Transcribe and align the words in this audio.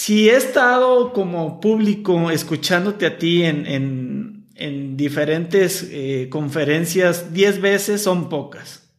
si 0.00 0.30
he 0.30 0.34
estado 0.34 1.12
como 1.12 1.60
público 1.60 2.30
escuchándote 2.30 3.04
a 3.04 3.18
ti 3.18 3.42
en, 3.42 4.46
en, 4.54 4.96
diferentes 4.96 5.86
eh, 5.90 6.28
conferencias 6.30 7.34
10 7.34 7.60
veces 7.60 8.02
son 8.02 8.30
pocas. 8.30 8.90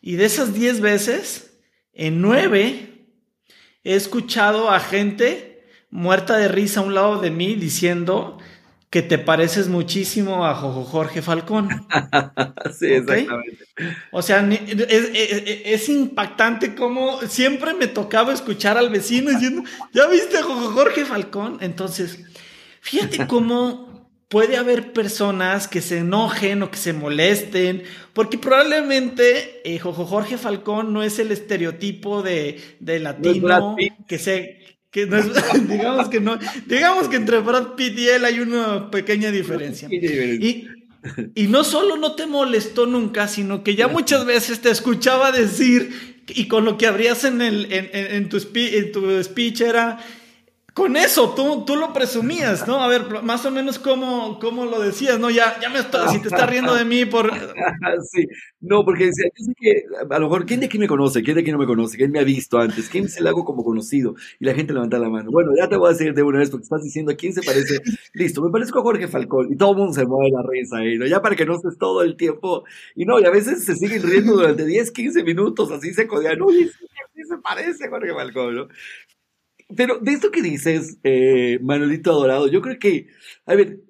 Y 0.00 0.14
de 0.14 0.26
esas 0.26 0.54
10 0.54 0.80
veces, 0.80 1.58
en 1.92 2.20
9 2.20 3.08
he 3.82 3.94
escuchado 3.96 4.70
a 4.70 4.78
gente 4.78 5.66
muerta 5.90 6.36
de 6.36 6.46
risa 6.46 6.80
a 6.80 6.84
un 6.84 6.94
lado 6.94 7.20
de 7.20 7.32
mí 7.32 7.56
diciendo 7.56 8.38
que 8.90 9.02
te 9.02 9.18
pareces 9.18 9.68
muchísimo 9.68 10.46
a 10.46 10.54
Jorge 10.54 11.20
Falcón. 11.20 11.68
sí, 12.78 12.86
exactamente. 12.86 13.66
O 14.10 14.22
sea, 14.22 14.48
es, 14.48 15.88
impactante 15.88 16.74
como 16.74 17.20
siempre 17.22 17.74
me 17.74 17.86
tocaba 17.86 18.32
escuchar 18.32 18.78
al 18.78 18.88
vecino 18.88 19.30
diciendo, 19.30 19.62
¿ya 19.92 20.06
viste 20.06 20.38
a 20.38 20.42
Jorge 20.42 21.04
Falcón? 21.04 21.58
Entonces, 21.60 22.24
fíjate 22.80 23.26
cómo 23.28 23.88
puede 24.28 24.56
haber 24.56 24.92
personas 24.92 25.68
que 25.68 25.80
se 25.80 25.98
enojen 25.98 26.62
o 26.62 26.70
que 26.70 26.76
se 26.76 26.92
molesten, 26.92 27.82
porque 28.12 28.38
probablemente 28.38 29.60
eh, 29.64 29.78
Jorge 29.78 30.36
Falcón 30.36 30.92
no 30.92 31.02
es 31.02 31.18
el 31.18 31.32
estereotipo 31.32 32.22
de, 32.22 32.60
latino 32.80 33.76
que 34.06 34.18
se 34.18 34.57
digamos 35.68 36.08
que 36.08 36.20
no, 36.20 36.38
digamos 36.66 37.08
que 37.08 37.16
entre 37.16 37.40
Brad 37.40 37.74
Pitt 37.74 37.98
y 37.98 38.08
él 38.08 38.24
hay 38.24 38.40
una 38.40 38.90
pequeña 38.90 39.30
diferencia. 39.30 39.88
Y, 39.90 40.66
y 41.34 41.46
no 41.46 41.62
solo 41.62 41.96
no 41.96 42.14
te 42.14 42.26
molestó 42.26 42.86
nunca, 42.86 43.28
sino 43.28 43.62
que 43.62 43.74
ya 43.74 43.88
muchas 43.88 44.24
veces 44.24 44.60
te 44.60 44.70
escuchaba 44.70 45.30
decir, 45.30 46.24
y 46.28 46.48
con 46.48 46.64
lo 46.64 46.78
que 46.78 46.86
abrías 46.86 47.24
en, 47.24 47.40
el, 47.42 47.72
en, 47.72 47.88
en, 47.92 48.28
tu, 48.28 48.38
en 48.54 48.92
tu 48.92 49.22
speech 49.22 49.60
era, 49.60 49.98
con 50.78 50.96
eso 50.96 51.34
tú, 51.34 51.64
tú 51.66 51.74
lo 51.74 51.92
presumías, 51.92 52.66
¿no? 52.68 52.80
A 52.80 52.86
ver, 52.86 53.22
más 53.24 53.44
o 53.44 53.50
menos 53.50 53.80
cómo, 53.80 54.38
cómo 54.38 54.64
lo 54.64 54.80
decías, 54.80 55.18
¿no? 55.18 55.28
Ya, 55.28 55.58
ya 55.60 55.68
me 55.68 55.80
está, 55.80 56.08
si 56.08 56.20
te 56.20 56.28
estás 56.28 56.48
riendo 56.48 56.72
de 56.72 56.84
mí 56.84 57.04
por... 57.04 57.32
sí, 58.12 58.28
no, 58.60 58.84
porque 58.84 59.06
decía, 59.06 59.24
yo 59.36 59.44
sé 59.44 59.52
que 59.58 59.82
a 60.08 60.18
lo 60.20 60.26
mejor, 60.26 60.46
¿quién 60.46 60.60
de 60.60 60.66
aquí 60.66 60.78
me 60.78 60.86
conoce? 60.86 61.22
¿Quién 61.24 61.34
de 61.34 61.42
aquí 61.42 61.50
no 61.50 61.58
me 61.58 61.66
conoce? 61.66 61.96
¿Quién 61.96 62.12
me 62.12 62.20
ha 62.20 62.24
visto 62.24 62.58
antes? 62.58 62.88
¿Quién 62.88 63.08
se 63.08 63.20
le 63.20 63.28
hago 63.28 63.44
como 63.44 63.64
conocido? 63.64 64.14
Y 64.38 64.44
la 64.44 64.54
gente 64.54 64.72
levanta 64.72 65.00
la 65.00 65.10
mano. 65.10 65.32
Bueno, 65.32 65.50
ya 65.58 65.68
te 65.68 65.76
voy 65.76 65.88
a 65.88 65.92
decir 65.92 66.14
de 66.14 66.22
una 66.22 66.38
vez 66.38 66.48
porque 66.48 66.62
estás 66.62 66.82
diciendo 66.84 67.10
a 67.10 67.16
quién 67.16 67.32
se 67.32 67.42
parece. 67.42 67.78
Listo, 68.14 68.40
me 68.40 68.50
parezco 68.50 68.78
a 68.78 68.82
Jorge 68.82 69.08
Falcón 69.08 69.52
y 69.52 69.56
todo 69.56 69.72
el 69.72 69.78
mundo 69.78 69.92
se 69.92 70.06
mueve 70.06 70.30
la 70.30 70.42
risa 70.48 70.76
ahí, 70.78 70.96
¿no? 70.96 71.06
Ya 71.06 71.20
para 71.20 71.34
que 71.34 71.44
no 71.44 71.56
estés 71.56 71.76
todo 71.76 72.02
el 72.02 72.16
tiempo. 72.16 72.62
Y 72.94 73.04
no, 73.04 73.18
y 73.18 73.24
a 73.24 73.30
veces 73.30 73.64
se 73.64 73.74
siguen 73.74 74.02
riendo 74.04 74.34
durante 74.34 74.64
10, 74.64 74.92
15 74.92 75.24
minutos, 75.24 75.72
así 75.72 75.92
se 75.92 76.06
codian. 76.06 76.40
Uy, 76.40 76.70
sí 77.16 77.24
se 77.24 77.36
parece 77.38 77.86
a 77.86 77.90
Jorge 77.90 78.14
Falcón, 78.14 78.54
¿no? 78.54 78.68
Pero 79.76 79.98
de 80.00 80.12
esto 80.12 80.30
que 80.30 80.42
dices, 80.42 80.98
eh, 81.04 81.58
Manuelito 81.62 82.10
Adorado, 82.10 82.48
yo 82.48 82.62
creo 82.62 82.78
que, 82.78 83.08
a 83.46 83.54
ver, 83.54 83.80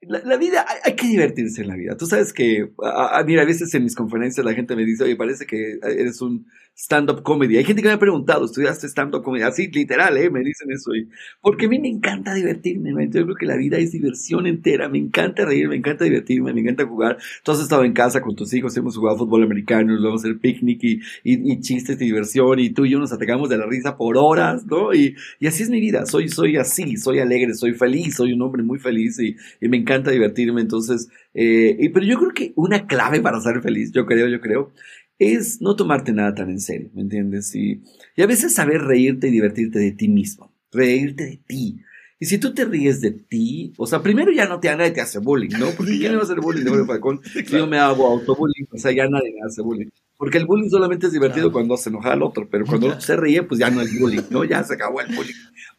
la, 0.00 0.36
vida, 0.36 0.64
hay, 0.84 0.94
que 0.94 1.08
divertirse 1.08 1.62
en 1.62 1.68
la 1.68 1.76
vida. 1.76 1.96
Tú 1.96 2.06
sabes 2.06 2.32
que, 2.32 2.70
a, 2.82 3.22
mira, 3.26 3.42
a 3.42 3.46
veces 3.46 3.74
en 3.74 3.82
mis 3.82 3.96
conferencias 3.96 4.44
la 4.46 4.54
gente 4.54 4.76
me 4.76 4.84
dice, 4.84 5.04
oye, 5.04 5.16
parece 5.16 5.44
que 5.44 5.78
eres 5.82 6.20
un 6.20 6.46
stand-up 6.76 7.24
comedy. 7.24 7.56
Hay 7.56 7.64
gente 7.64 7.82
que 7.82 7.88
me 7.88 7.94
ha 7.94 7.98
preguntado, 7.98 8.44
¿estudiaste 8.44 8.86
stand-up 8.86 9.24
comedy? 9.24 9.42
Así, 9.42 9.66
literal, 9.66 10.16
¿eh? 10.16 10.30
Me 10.30 10.40
dicen 10.40 10.70
eso. 10.70 10.94
Y, 10.94 11.08
porque 11.40 11.66
a 11.66 11.68
mí 11.68 11.80
me 11.80 11.88
encanta 11.88 12.32
divertirme, 12.32 12.90
Yo 13.10 13.24
creo 13.24 13.34
que 13.34 13.46
la 13.46 13.56
vida 13.56 13.78
es 13.78 13.90
diversión 13.90 14.46
entera. 14.46 14.88
Me 14.88 14.98
encanta 14.98 15.44
reír, 15.44 15.68
me 15.68 15.74
encanta 15.74 16.04
divertirme, 16.04 16.52
me 16.52 16.60
encanta 16.60 16.86
jugar. 16.86 17.18
Tú 17.42 17.50
has 17.50 17.60
estado 17.60 17.82
en 17.82 17.92
casa 17.92 18.20
con 18.20 18.36
tus 18.36 18.54
hijos, 18.54 18.76
hemos 18.76 18.96
jugado 18.96 19.18
fútbol 19.18 19.42
americano, 19.42 19.94
nos 19.94 20.04
vamos 20.04 20.24
a 20.24 20.28
picnic 20.40 20.78
y, 20.84 21.00
y, 21.24 21.60
chistes 21.60 21.98
de 21.98 22.04
diversión 22.04 22.60
y 22.60 22.70
tú 22.70 22.84
y 22.84 22.90
yo 22.90 23.00
nos 23.00 23.12
atacamos 23.12 23.48
de 23.48 23.58
la 23.58 23.66
risa 23.66 23.96
por 23.96 24.16
horas, 24.16 24.64
¿no? 24.66 24.94
Y, 24.94 25.16
y 25.40 25.48
así 25.48 25.64
es 25.64 25.70
mi 25.70 25.80
vida. 25.80 26.06
Soy, 26.06 26.28
soy 26.28 26.56
así, 26.56 26.96
soy 26.96 27.18
alegre, 27.18 27.54
soy 27.54 27.72
feliz, 27.72 28.14
soy 28.14 28.32
un 28.34 28.42
hombre 28.42 28.62
muy 28.62 28.78
feliz 28.78 29.18
y, 29.18 29.34
y 29.60 29.68
me 29.68 29.78
encanta 29.78 29.87
divertirme. 29.96 30.60
Entonces, 30.60 31.08
eh, 31.34 31.76
y, 31.78 31.88
pero 31.90 32.06
yo 32.06 32.18
creo 32.18 32.32
que 32.32 32.52
una 32.56 32.86
clave 32.86 33.20
para 33.20 33.40
ser 33.40 33.60
feliz, 33.62 33.92
yo 33.92 34.06
creo, 34.06 34.28
yo 34.28 34.40
creo, 34.40 34.72
es 35.18 35.60
no 35.60 35.76
tomarte 35.76 36.12
nada 36.12 36.34
tan 36.34 36.50
en 36.50 36.60
serio, 36.60 36.90
¿me 36.94 37.02
entiendes? 37.02 37.54
Y, 37.54 37.82
y 38.16 38.22
a 38.22 38.26
veces 38.26 38.54
saber 38.54 38.82
reírte 38.82 39.28
y 39.28 39.32
divertirte 39.32 39.78
de 39.78 39.92
ti 39.92 40.08
mismo, 40.08 40.52
reírte 40.72 41.24
de 41.24 41.40
ti. 41.46 41.80
Y 42.20 42.26
si 42.26 42.38
tú 42.38 42.52
te 42.52 42.64
ríes 42.64 43.00
de 43.00 43.12
ti, 43.12 43.72
o 43.76 43.86
sea, 43.86 44.02
primero 44.02 44.32
ya 44.32 44.46
no 44.46 44.58
te, 44.60 44.74
nadie 44.76 44.90
te 44.90 45.00
hace 45.00 45.18
bullying, 45.20 45.56
¿no? 45.58 45.70
Porque 45.76 45.98
¿quién 45.98 46.12
me 46.12 46.16
va 46.16 46.22
a 46.22 46.24
hacer 46.24 46.40
bullying 46.40 46.64
de 46.64 46.84
Falcón? 46.84 47.20
Yo 47.50 47.66
me 47.66 47.78
hago 47.78 48.06
autobullying, 48.06 48.66
o 48.72 48.78
sea, 48.78 48.92
ya 48.92 49.08
nadie 49.08 49.32
me 49.32 49.46
hace 49.46 49.62
bullying. 49.62 49.88
Porque 50.18 50.38
el 50.38 50.46
bullying 50.46 50.68
solamente 50.68 51.06
es 51.06 51.12
divertido 51.12 51.52
cuando 51.52 51.76
se 51.76 51.90
enoja 51.90 52.12
al 52.12 52.24
otro, 52.24 52.48
pero 52.50 52.66
cuando 52.66 53.00
se 53.00 53.16
ríe, 53.16 53.44
pues 53.44 53.60
ya 53.60 53.70
no 53.70 53.80
es 53.80 53.98
bullying, 53.98 54.22
¿no? 54.30 54.42
Ya 54.42 54.64
se 54.64 54.74
acabó 54.74 55.00
el 55.00 55.14
bullying. 55.14 55.34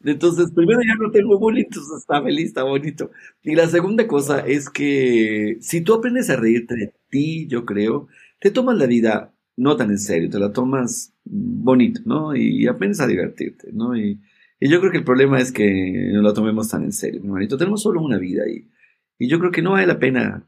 Entonces, 0.05 0.51
primero 0.55 0.79
ya 0.81 0.95
no 0.95 1.11
tengo 1.11 1.37
bullying, 1.37 1.65
entonces 1.65 1.97
está 1.99 2.23
feliz, 2.23 2.45
está 2.45 2.63
bonito. 2.63 3.11
Y 3.43 3.55
la 3.55 3.67
segunda 3.67 4.07
cosa 4.07 4.39
es 4.39 4.69
que 4.69 5.57
si 5.59 5.81
tú 5.81 5.93
aprendes 5.93 6.29
a 6.29 6.37
reírte 6.37 6.75
de 6.75 6.93
ti, 7.09 7.47
yo 7.47 7.65
creo, 7.65 8.07
te 8.39 8.49
tomas 8.49 8.77
la 8.77 8.85
vida 8.85 9.33
no 9.57 9.75
tan 9.75 9.89
en 9.89 9.99
serio, 9.99 10.29
te 10.29 10.39
la 10.39 10.53
tomas 10.53 11.13
bonito, 11.25 11.99
¿no? 12.05 12.33
Y 12.33 12.65
aprendes 12.67 13.01
a 13.01 13.07
divertirte, 13.07 13.71
¿no? 13.73 13.97
Y, 13.97 14.21
yo 14.61 14.79
creo 14.81 14.91
que 14.91 14.97
el 14.97 15.05
problema 15.05 15.39
es 15.39 15.53
que 15.53 16.11
no 16.13 16.21
la 16.21 16.33
tomemos 16.33 16.69
tan 16.69 16.83
en 16.83 16.91
serio, 16.91 17.21
mi 17.21 17.27
hermanito. 17.27 17.57
Tenemos 17.57 17.81
solo 17.81 18.01
una 18.01 18.17
vida 18.17 18.43
y, 18.49 18.69
y 19.17 19.29
yo 19.29 19.39
creo 19.39 19.51
que 19.51 19.61
no 19.61 19.71
vale 19.71 19.87
la 19.87 19.99
pena 19.99 20.45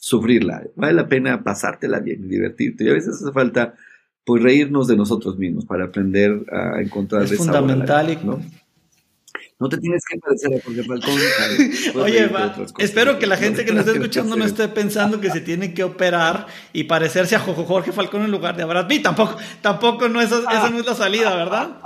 sufrirla, 0.00 0.62
vale 0.76 0.94
la 0.94 1.08
pena 1.08 1.42
pasártela 1.42 2.00
bien 2.00 2.24
y 2.24 2.28
divertirte. 2.28 2.84
Y 2.84 2.90
a 2.90 2.94
veces 2.94 3.16
hace 3.20 3.32
falta, 3.32 3.74
pues, 4.24 4.42
reírnos 4.42 4.88
de 4.88 4.96
nosotros 4.96 5.38
mismos 5.38 5.66
para 5.66 5.86
aprender 5.86 6.44
a 6.50 6.80
encontrar 6.80 7.22
es 7.24 7.36
fundamental, 7.36 8.18
¿no? 8.24 8.40
No 9.60 9.68
te 9.68 9.76
tienes 9.78 10.04
que 10.08 10.16
parecer 10.20 10.54
a 10.54 10.62
Jorge 10.62 10.84
Falcón. 10.84 12.00
Oye, 12.00 12.30
espero 12.78 13.18
que 13.18 13.26
la 13.26 13.36
gente 13.36 13.64
que 13.64 13.72
nos 13.72 13.80
está 13.80 13.92
escuchando 13.92 14.36
no 14.36 14.44
esté 14.44 14.68
pensando 14.68 15.20
que 15.20 15.30
se 15.32 15.40
tiene 15.40 15.74
que 15.74 15.82
operar 15.82 16.46
y 16.72 16.84
parecerse 16.84 17.34
a 17.34 17.40
Jorge 17.40 17.90
Falcón 17.90 18.22
en 18.22 18.30
lugar 18.30 18.56
de 18.56 18.62
a 18.62 18.66
Brad 18.66 18.86
Pitt. 18.86 19.02
Tampoco, 19.02 19.36
tampoco 19.60 20.08
no, 20.08 20.20
esa, 20.20 20.38
esa 20.38 20.70
no 20.70 20.78
es 20.78 20.86
la 20.86 20.94
salida, 20.94 21.34
¿verdad? 21.34 21.80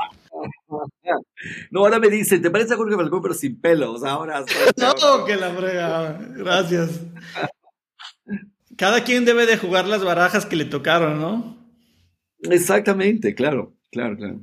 No, 1.71 1.81
ahora 1.81 1.99
me 1.99 2.09
dicen, 2.09 2.43
te 2.43 2.51
parece 2.51 2.75
a 2.75 2.77
Jorge 2.77 2.95
Falcón, 2.95 3.23
pero 3.23 3.35
sin 3.35 3.59
pelo. 3.59 3.93
O 3.93 3.99
sea, 3.99 4.11
ahora. 4.11 4.45
no, 4.77 5.25
que 5.25 5.37
la 5.37 5.51
frega. 5.51 6.19
Gracias. 6.37 7.01
Cada 8.83 9.05
quien 9.05 9.25
debe 9.25 9.47
de 9.47 9.57
jugar 9.57 9.87
las 9.87 10.03
barajas 10.03 10.45
que 10.45 10.57
le 10.57 10.65
tocaron, 10.65 11.21
¿no? 11.21 11.57
Exactamente, 12.41 13.33
claro, 13.33 13.77
claro, 13.93 14.17
claro. 14.17 14.41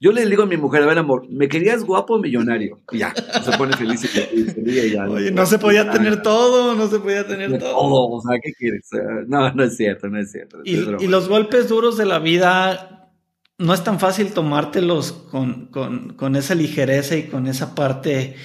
Yo 0.00 0.10
le 0.10 0.24
digo 0.24 0.44
a 0.44 0.46
mi 0.46 0.56
mujer, 0.56 0.84
a 0.84 0.86
ver, 0.86 0.96
amor, 0.96 1.28
¿me 1.28 1.48
querías 1.48 1.84
guapo 1.84 2.14
o 2.14 2.18
millonario? 2.18 2.80
Y 2.92 3.00
ya, 3.00 3.12
se 3.14 3.58
pone 3.58 3.76
feliz 3.76 4.00
y, 4.32 4.90
ya. 4.90 5.06
Oye, 5.06 5.30
no 5.32 5.44
se 5.44 5.58
podía 5.58 5.90
tener 5.90 6.22
todo, 6.22 6.74
no 6.74 6.88
se 6.88 6.98
podía 6.98 7.26
tener 7.26 7.58
todo. 7.58 7.72
Todo, 7.72 8.08
o 8.08 8.22
sea, 8.22 8.40
¿qué 8.42 8.54
quieres? 8.54 8.88
No, 9.26 9.52
no 9.52 9.62
es 9.62 9.76
cierto, 9.76 10.08
no 10.08 10.18
es 10.18 10.32
cierto. 10.32 10.62
Y, 10.64 10.76
y 10.76 11.06
los 11.06 11.28
golpes 11.28 11.68
duros 11.68 11.98
de 11.98 12.06
la 12.06 12.20
vida, 12.20 13.10
no 13.58 13.74
es 13.74 13.84
tan 13.84 14.00
fácil 14.00 14.32
tomártelos 14.32 15.12
con, 15.12 15.66
con, 15.66 16.14
con 16.14 16.36
esa 16.36 16.54
ligereza 16.54 17.16
y 17.16 17.24
con 17.24 17.46
esa 17.48 17.74
parte, 17.74 18.36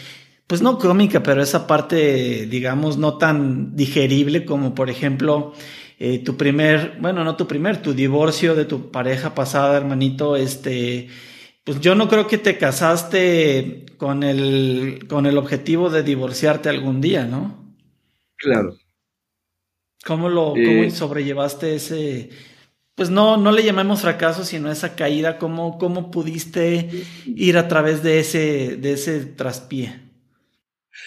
pues 0.50 0.64
no 0.64 0.80
cómica, 0.80 1.22
pero 1.22 1.44
esa 1.44 1.68
parte, 1.68 2.48
digamos, 2.48 2.98
no 2.98 3.20
tan 3.20 3.76
digerible 3.76 4.46
como, 4.46 4.74
por 4.74 4.90
ejemplo, 4.90 5.54
eh, 6.00 6.18
tu 6.18 6.38
primer, 6.38 6.98
bueno, 7.00 7.24
no 7.24 7.36
tu 7.36 7.46
primer, 7.46 7.84
tu 7.84 7.94
divorcio 7.94 8.56
de 8.56 8.66
tu 8.66 8.90
pareja 8.90 9.36
pasada, 9.36 9.78
hermanito, 9.78 10.36
este 10.36 11.08
pues 11.64 11.82
yo 11.82 11.94
no 11.94 12.09
creo 12.09 12.26
que 12.26 12.40
te 12.40 12.58
casaste 12.58 13.86
con 13.98 14.24
el, 14.24 15.06
con 15.08 15.28
el 15.28 15.38
objetivo 15.38 15.92
de 15.92 16.02
divorciarte 16.02 16.68
algún 16.68 17.00
día, 17.00 17.26
¿no? 17.26 17.76
Claro. 18.36 18.76
¿Cómo 20.04 20.30
lo 20.30 20.56
eh, 20.56 20.90
sobrellevaste 20.90 21.76
ese, 21.76 22.32
pues 22.96 23.12
no, 23.12 23.38
no 23.38 23.52
le 23.52 23.64
llamemos 23.64 24.02
fracaso, 24.02 24.44
sino 24.46 24.72
esa 24.72 24.96
caída? 24.96 25.38
¿Cómo, 25.38 25.78
cómo 25.78 26.09
pudiste 26.09 26.90
ir 27.28 27.56
a 27.59 27.68
través 27.68 28.02
de 28.02 28.20
ese, 28.20 28.78
de 28.78 28.94
ese 28.94 29.26
traspié? 29.26 30.09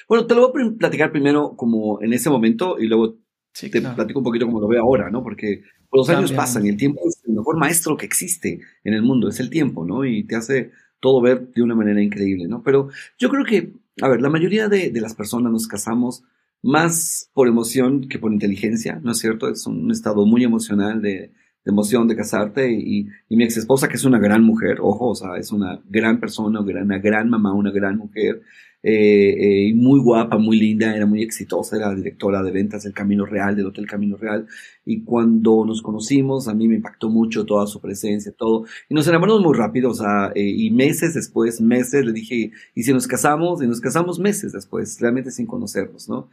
Bueno, 0.09 0.27
te 0.27 0.35
lo 0.35 0.53
voy 0.53 0.63
a 0.63 0.79
platicar 0.79 1.13
primero 1.13 1.55
como 1.57 2.03
en 2.03 2.13
ese 2.13 2.31
momento 2.31 2.79
y 2.79 2.87
luego 2.87 3.17
te 3.53 3.81
platico 3.81 4.21
un 4.21 4.25
poquito 4.25 4.47
como 4.47 4.61
lo 4.61 4.69
veo 4.69 4.83
ahora, 4.83 5.11
¿no? 5.11 5.23
Porque 5.23 5.63
los 5.93 6.09
años 6.09 6.33
pasan 6.33 6.65
y 6.65 6.71
el 6.71 6.77
tiempo 6.77 7.01
es 7.07 7.21
el 7.27 7.35
mejor 7.35 7.59
maestro 7.59 7.97
que 7.97 8.07
existe 8.07 8.61
en 8.85 8.95
el 8.95 9.03
mundo, 9.03 9.29
es 9.29 9.41
el 9.41 9.51
tiempo, 9.51 9.85
¿no? 9.85 10.05
Y 10.05 10.25
te 10.25 10.37
hace 10.37 10.71
todo 11.01 11.21
ver 11.21 11.53
de 11.53 11.63
una 11.63 11.75
manera 11.75 12.01
increíble, 12.03 12.47
¿no? 12.49 12.63
Pero 12.63 12.89
yo 13.19 13.29
creo 13.29 13.45
que, 13.45 13.75
a 14.01 14.09
ver, 14.09 14.23
la 14.23 14.31
mayoría 14.31 14.69
de, 14.69 14.91
las 15.01 15.15
personas 15.15 15.53
nos 15.53 15.67
casamos 15.67 16.23
más 16.63 17.29
por 17.35 17.49
emoción 17.49 18.09
que 18.09 18.19
por 18.19 18.33
inteligencia, 18.33 19.01
¿no 19.03 19.11
es 19.11 19.19
cierto? 19.19 19.49
Es 19.49 19.67
un 19.67 19.91
estado 19.91 20.25
muy 20.25 20.45
emocional 20.45 21.03
de, 21.03 21.33
emoción 21.65 22.09
de 22.09 22.17
casarte 22.17 22.73
y, 22.73 23.09
mi 23.29 23.45
ex 23.45 23.57
esposa 23.57 23.89
que 23.89 23.97
es 23.97 24.05
una 24.05 24.19
gran 24.19 24.43
mujer, 24.43 24.79
ojo, 24.81 25.11
o 25.11 25.15
sea, 25.15 25.37
es 25.37 25.53
una 25.53 25.81
gran 25.89 26.19
persona, 26.21 26.61
una 26.61 26.99
gran, 26.99 27.29
mamá, 27.29 27.53
una 27.53 27.71
gran 27.71 27.99
mujer, 27.99 28.43
eh, 28.83 29.69
eh, 29.69 29.75
muy 29.75 30.01
guapa, 30.01 30.39
muy 30.39 30.59
linda, 30.59 30.95
era 30.95 31.07
muy 31.07 31.23
exitosa, 31.23 31.77
era 31.77 31.95
directora 31.95 32.43
de 32.43 32.51
ventas 32.51 32.83
del 32.83 32.93
Camino 32.93 33.25
Real, 33.25 33.55
del 33.55 33.67
Hotel 33.67 33.87
Camino 33.87 34.17
Real, 34.17 34.47
y 34.85 35.03
cuando 35.05 35.65
nos 35.65 35.83
conocimos, 35.83 36.49
a 36.49 36.55
mí 36.55 36.67
me 36.67 36.77
impactó 36.77 37.09
mucho 37.09 37.47
toda 37.47 37.67
su 37.67 37.81
presencia, 37.81 38.33
todo, 38.33 38.65
y 38.89 38.95
nos 38.95 39.07
enamoramos 39.07 39.43
muy 39.43 39.57
rápido, 39.57 39.91
o 39.91 39.95
sea, 39.95 40.33
eh, 40.35 40.43
y 40.43 40.71
meses 40.71 41.15
después, 41.15 41.61
meses, 41.61 42.05
le 42.05 42.13
dije, 42.13 42.51
¿y 42.75 42.83
si 42.83 42.93
nos 42.93 43.07
casamos? 43.07 43.63
Y 43.63 43.67
nos 43.67 43.81
casamos 43.81 44.19
meses 44.19 44.53
después, 44.53 44.99
realmente 45.01 45.31
sin 45.31 45.47
conocernos, 45.47 46.09
¿no? 46.09 46.29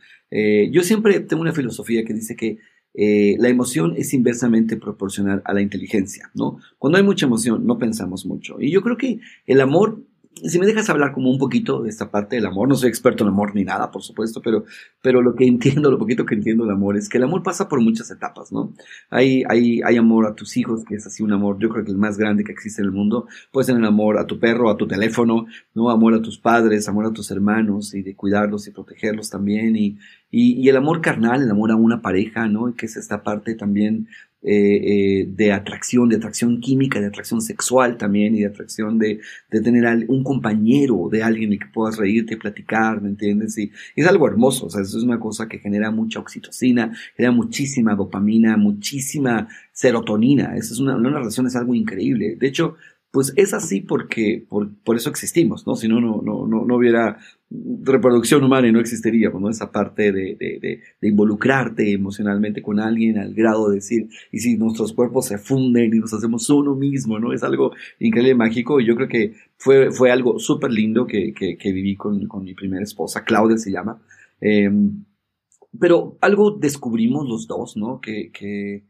yo 0.71 0.83
siempre 0.83 1.19
tengo 1.21 1.41
una 1.41 1.53
filosofía 1.53 2.03
que 2.05 2.13
dice 2.13 2.35
que 2.35 2.59
eh, 2.95 3.37
la 3.39 3.49
emoción 3.49 3.93
es 3.97 4.13
inversamente 4.13 4.75
proporcional 4.75 5.41
a 5.45 5.53
la 5.53 5.61
inteligencia, 5.61 6.31
¿no? 6.33 6.59
Cuando 6.77 6.97
hay 6.97 7.03
mucha 7.03 7.27
emoción, 7.27 7.65
no 7.65 7.77
pensamos 7.77 8.25
mucho. 8.25 8.59
Y 8.59 8.71
yo 8.71 8.81
creo 8.81 8.97
que 8.97 9.19
el 9.45 9.61
amor 9.61 10.03
si 10.35 10.59
me 10.59 10.65
dejas 10.65 10.89
hablar 10.89 11.11
como 11.11 11.29
un 11.29 11.37
poquito 11.37 11.81
de 11.81 11.89
esta 11.89 12.11
parte 12.11 12.35
del 12.35 12.45
amor, 12.45 12.67
no 12.69 12.75
soy 12.75 12.89
experto 12.89 13.23
en 13.23 13.29
amor 13.29 13.55
ni 13.55 13.63
nada, 13.63 13.91
por 13.91 14.03
supuesto, 14.03 14.41
pero, 14.41 14.63
pero 15.01 15.21
lo 15.21 15.35
que 15.35 15.45
entiendo, 15.47 15.91
lo 15.91 15.97
poquito 15.97 16.25
que 16.25 16.35
entiendo 16.35 16.63
del 16.63 16.73
amor 16.73 16.97
es 16.97 17.09
que 17.09 17.17
el 17.17 17.23
amor 17.23 17.43
pasa 17.43 17.67
por 17.67 17.81
muchas 17.81 18.09
etapas, 18.11 18.51
¿no? 18.51 18.73
Hay, 19.09 19.43
hay, 19.49 19.81
hay 19.83 19.97
amor 19.97 20.27
a 20.27 20.35
tus 20.35 20.55
hijos, 20.57 20.85
que 20.85 20.95
es 20.95 21.05
así 21.05 21.23
un 21.23 21.33
amor, 21.33 21.57
yo 21.59 21.69
creo 21.69 21.83
que 21.83 21.91
el 21.91 21.97
más 21.97 22.17
grande 22.17 22.43
que 22.43 22.51
existe 22.51 22.81
en 22.81 22.87
el 22.87 22.91
mundo. 22.91 23.27
Puede 23.51 23.65
ser 23.65 23.75
el 23.77 23.85
amor 23.85 24.17
a 24.17 24.27
tu 24.27 24.39
perro, 24.39 24.69
a 24.69 24.77
tu 24.77 24.87
teléfono, 24.87 25.47
¿no? 25.73 25.89
Amor 25.89 26.13
a 26.13 26.21
tus 26.21 26.37
padres, 26.37 26.87
amor 26.87 27.07
a 27.07 27.11
tus 27.11 27.31
hermanos 27.31 27.93
y 27.93 28.01
de 28.03 28.15
cuidarlos 28.15 28.67
y 28.67 28.71
protegerlos 28.71 29.29
también. 29.29 29.75
Y, 29.75 29.97
y, 30.31 30.53
y 30.61 30.69
el 30.69 30.77
amor 30.77 31.01
carnal, 31.01 31.41
el 31.41 31.51
amor 31.51 31.71
a 31.71 31.75
una 31.75 32.01
pareja, 32.01 32.47
¿no? 32.47 32.73
Que 32.75 32.85
es 32.85 32.95
esta 32.97 33.23
parte 33.23 33.55
también 33.55 34.07
eh, 34.41 34.51
eh, 34.53 35.25
de 35.27 35.51
atracción, 35.51 36.07
de 36.07 36.15
atracción 36.15 36.61
química, 36.61 37.01
de 37.01 37.07
atracción 37.07 37.41
sexual 37.41 37.97
también 37.97 38.35
y 38.35 38.39
de 38.39 38.45
atracción 38.45 38.97
de, 38.97 39.19
de 39.51 39.61
tener 39.61 40.05
un 40.07 40.23
compañero, 40.23 41.09
de 41.11 41.23
alguien 41.23 41.49
en 41.49 41.53
el 41.53 41.59
que 41.59 41.73
puedas 41.73 41.97
reírte, 41.97 42.37
platicar, 42.37 43.01
¿me 43.01 43.09
entiendes? 43.09 43.57
Y, 43.57 43.69
es 43.97 44.07
algo 44.07 44.27
hermoso, 44.27 44.67
o 44.67 44.69
sea, 44.69 44.81
eso 44.81 44.97
es 44.97 45.03
una 45.03 45.19
cosa 45.19 45.49
que 45.49 45.59
genera 45.59 45.91
mucha 45.91 46.21
oxitocina, 46.21 46.95
genera 47.17 47.33
muchísima 47.33 47.95
dopamina, 47.95 48.55
muchísima 48.55 49.49
serotonina, 49.73 50.55
eso 50.55 50.73
es 50.73 50.79
una, 50.79 50.95
una 50.95 51.19
relación, 51.19 51.47
es 51.47 51.57
algo 51.57 51.75
increíble. 51.75 52.37
De 52.39 52.47
hecho, 52.47 52.77
pues 53.11 53.33
es 53.35 53.53
así 53.53 53.81
porque 53.81 54.45
por, 54.47 54.73
por 54.83 54.95
eso 54.95 55.09
existimos, 55.09 55.67
¿no? 55.67 55.75
Si 55.75 55.87
no, 55.87 55.99
no, 55.99 56.21
no, 56.21 56.45
no 56.47 56.75
hubiera 56.75 57.17
reproducción 57.51 58.43
humana 58.43 58.67
y 58.67 58.71
no 58.71 58.79
existiría, 58.79 59.29
¿no? 59.29 59.49
Esa 59.49 59.71
parte 59.71 60.11
de, 60.11 60.35
de, 60.39 61.07
involucrarte 61.07 61.93
emocionalmente 61.93 62.61
con 62.61 62.79
alguien 62.79 63.17
al 63.17 63.33
grado 63.33 63.69
de 63.69 63.75
decir, 63.75 64.07
y 64.31 64.39
si 64.39 64.55
nuestros 64.55 64.93
cuerpos 64.93 65.25
se 65.25 65.39
funden 65.39 65.93
y 65.93 65.99
nos 65.99 66.13
hacemos 66.13 66.47
uno 66.51 66.75
mismo, 66.75 67.17
¿no? 67.19 67.33
Es 67.33 67.41
algo 67.41 67.71
increíble, 67.99 68.35
mágico, 68.35 68.79
y 68.79 68.85
yo 68.85 68.95
creo 68.95 69.07
que 69.07 69.33
fue, 69.57 69.91
fue 69.91 70.11
algo 70.11 70.37
súper 70.37 70.71
lindo 70.71 71.07
que, 71.07 71.33
que, 71.33 71.57
que, 71.57 71.71
viví 71.73 71.95
con, 71.95 72.27
con, 72.27 72.43
mi 72.43 72.53
primera 72.53 72.83
esposa, 72.83 73.23
Claudia 73.23 73.57
se 73.57 73.71
llama. 73.71 73.99
Em, 74.39 75.05
pero 75.79 76.17
algo 76.21 76.51
descubrimos 76.51 77.27
los 77.27 77.47
dos, 77.47 77.77
¿no? 77.77 77.99
Que, 77.99 78.31
que, 78.31 78.83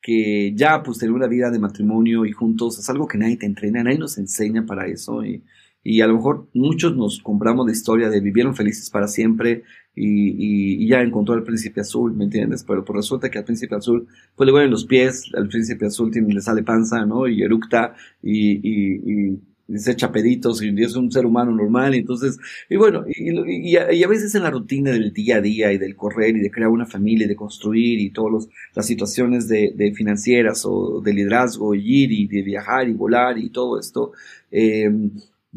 que 0.00 0.54
ya 0.54 0.82
pues 0.82 0.98
tener 0.98 1.14
una 1.14 1.26
vida 1.26 1.50
de 1.50 1.58
matrimonio 1.58 2.24
y 2.24 2.32
juntos 2.32 2.78
es 2.78 2.88
algo 2.88 3.06
que 3.06 3.18
nadie 3.18 3.36
te 3.36 3.46
entrena, 3.46 3.82
nadie 3.82 3.98
nos 3.98 4.16
enseña 4.16 4.64
para 4.64 4.86
eso 4.86 5.22
y, 5.24 5.42
y 5.88 6.00
a 6.00 6.06
lo 6.06 6.14
mejor 6.14 6.48
muchos 6.54 6.96
nos 6.96 7.20
compramos 7.20 7.66
la 7.66 7.72
historia 7.72 8.10
de 8.10 8.20
vivieron 8.20 8.54
felices 8.54 8.90
para 8.90 9.08
siempre 9.08 9.62
y, 9.94 10.82
y, 10.82 10.88
ya 10.88 11.00
encontró 11.00 11.34
al 11.34 11.42
príncipe 11.42 11.80
azul, 11.80 12.14
¿me 12.14 12.24
entiendes? 12.24 12.64
Pero 12.64 12.84
pues 12.84 12.96
resulta 12.96 13.30
que 13.30 13.38
al 13.38 13.44
príncipe 13.44 13.74
azul 13.74 14.06
pues 14.34 14.46
le 14.46 14.52
huelen 14.52 14.70
los 14.70 14.84
pies, 14.84 15.30
al 15.34 15.48
príncipe 15.48 15.86
azul 15.86 16.10
tiene, 16.10 16.34
le 16.34 16.42
sale 16.42 16.62
panza, 16.62 17.06
¿no? 17.06 17.28
Y 17.28 17.42
eructa 17.42 17.94
y, 18.22 18.60
y 18.62 19.38
y 19.68 19.78
se 19.78 19.92
echa 19.92 20.12
peditos 20.12 20.62
y 20.62 20.68
es 20.82 20.94
un 20.96 21.10
ser 21.10 21.26
humano 21.26 21.52
normal. 21.52 21.94
Y 21.94 21.98
entonces, 21.98 22.38
y 22.68 22.76
bueno, 22.76 23.04
y, 23.08 23.70
y, 23.70 23.76
a, 23.76 24.08
veces 24.08 24.34
en 24.34 24.42
la 24.42 24.50
rutina 24.50 24.90
del 24.90 25.12
día 25.12 25.36
a 25.36 25.40
día 25.40 25.72
y 25.72 25.78
del 25.78 25.96
correr 25.96 26.36
y 26.36 26.40
de 26.40 26.50
crear 26.50 26.70
una 26.70 26.86
familia 26.86 27.26
y 27.26 27.28
de 27.28 27.36
construir 27.36 28.00
y 28.00 28.10
todas 28.10 28.48
las 28.74 28.86
situaciones 28.86 29.48
de, 29.48 29.72
de, 29.74 29.92
financieras 29.92 30.64
o 30.64 31.00
de 31.00 31.12
liderazgo 31.12 31.74
y 31.74 32.04
ir 32.04 32.12
y 32.12 32.26
de 32.28 32.42
viajar 32.42 32.88
y 32.88 32.92
volar 32.92 33.38
y 33.38 33.50
todo 33.50 33.78
esto, 33.78 34.12
eh, 34.50 34.90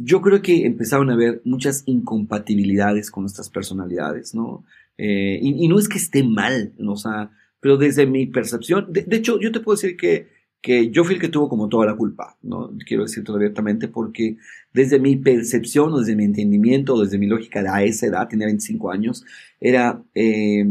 yo 0.04 0.22
creo 0.22 0.42
que 0.42 0.66
empezaron 0.66 1.10
a 1.10 1.14
haber 1.14 1.42
muchas 1.46 1.84
incompatibilidades 1.86 3.12
con 3.12 3.24
nuestras 3.24 3.50
personalidades, 3.50 4.34
¿no? 4.34 4.64
Eh, 4.98 5.40
y, 5.42 5.68
no 5.68 5.80
es 5.80 5.88
que 5.88 5.98
esté 5.98 6.24
mal, 6.24 6.74
¿no? 6.78 6.94
o 6.94 6.98
sea, 6.98 7.32
pero 7.62 7.78
desde 7.78 8.06
mi 8.06 8.28
percepción, 8.28 8.92
de 8.92 9.16
hecho, 9.16 9.40
yo 9.40 9.52
te 9.52 9.62
puedo 9.62 9.78
decir 9.78 9.96
que 9.96 10.28
que 10.62 10.92
yo 10.92 11.04
fui 11.04 11.16
el 11.16 11.22
que 11.22 11.30
tuvo 11.30 11.48
como 11.48 11.70
toda 11.70 11.86
la 11.86 11.96
culpa, 11.96 12.38
¿no? 12.42 12.72
Quiero 12.86 13.04
decirlo 13.04 13.36
abiertamente 13.36 13.88
porque 13.88 14.38
desde 14.74 15.00
mi 15.00 15.16
percepción, 15.16 15.98
desde 15.98 16.16
mi 16.16 16.26
entendimiento, 16.26 17.02
desde 17.02 17.18
mi 17.18 17.28
lógica 17.28 17.64
de 17.64 17.70
a 17.70 17.84
esa 17.84 18.08
edad, 18.08 18.28
tenía 18.28 18.48
25 18.48 18.92
años, 18.92 19.26
era, 19.60 20.04
eh, 20.14 20.66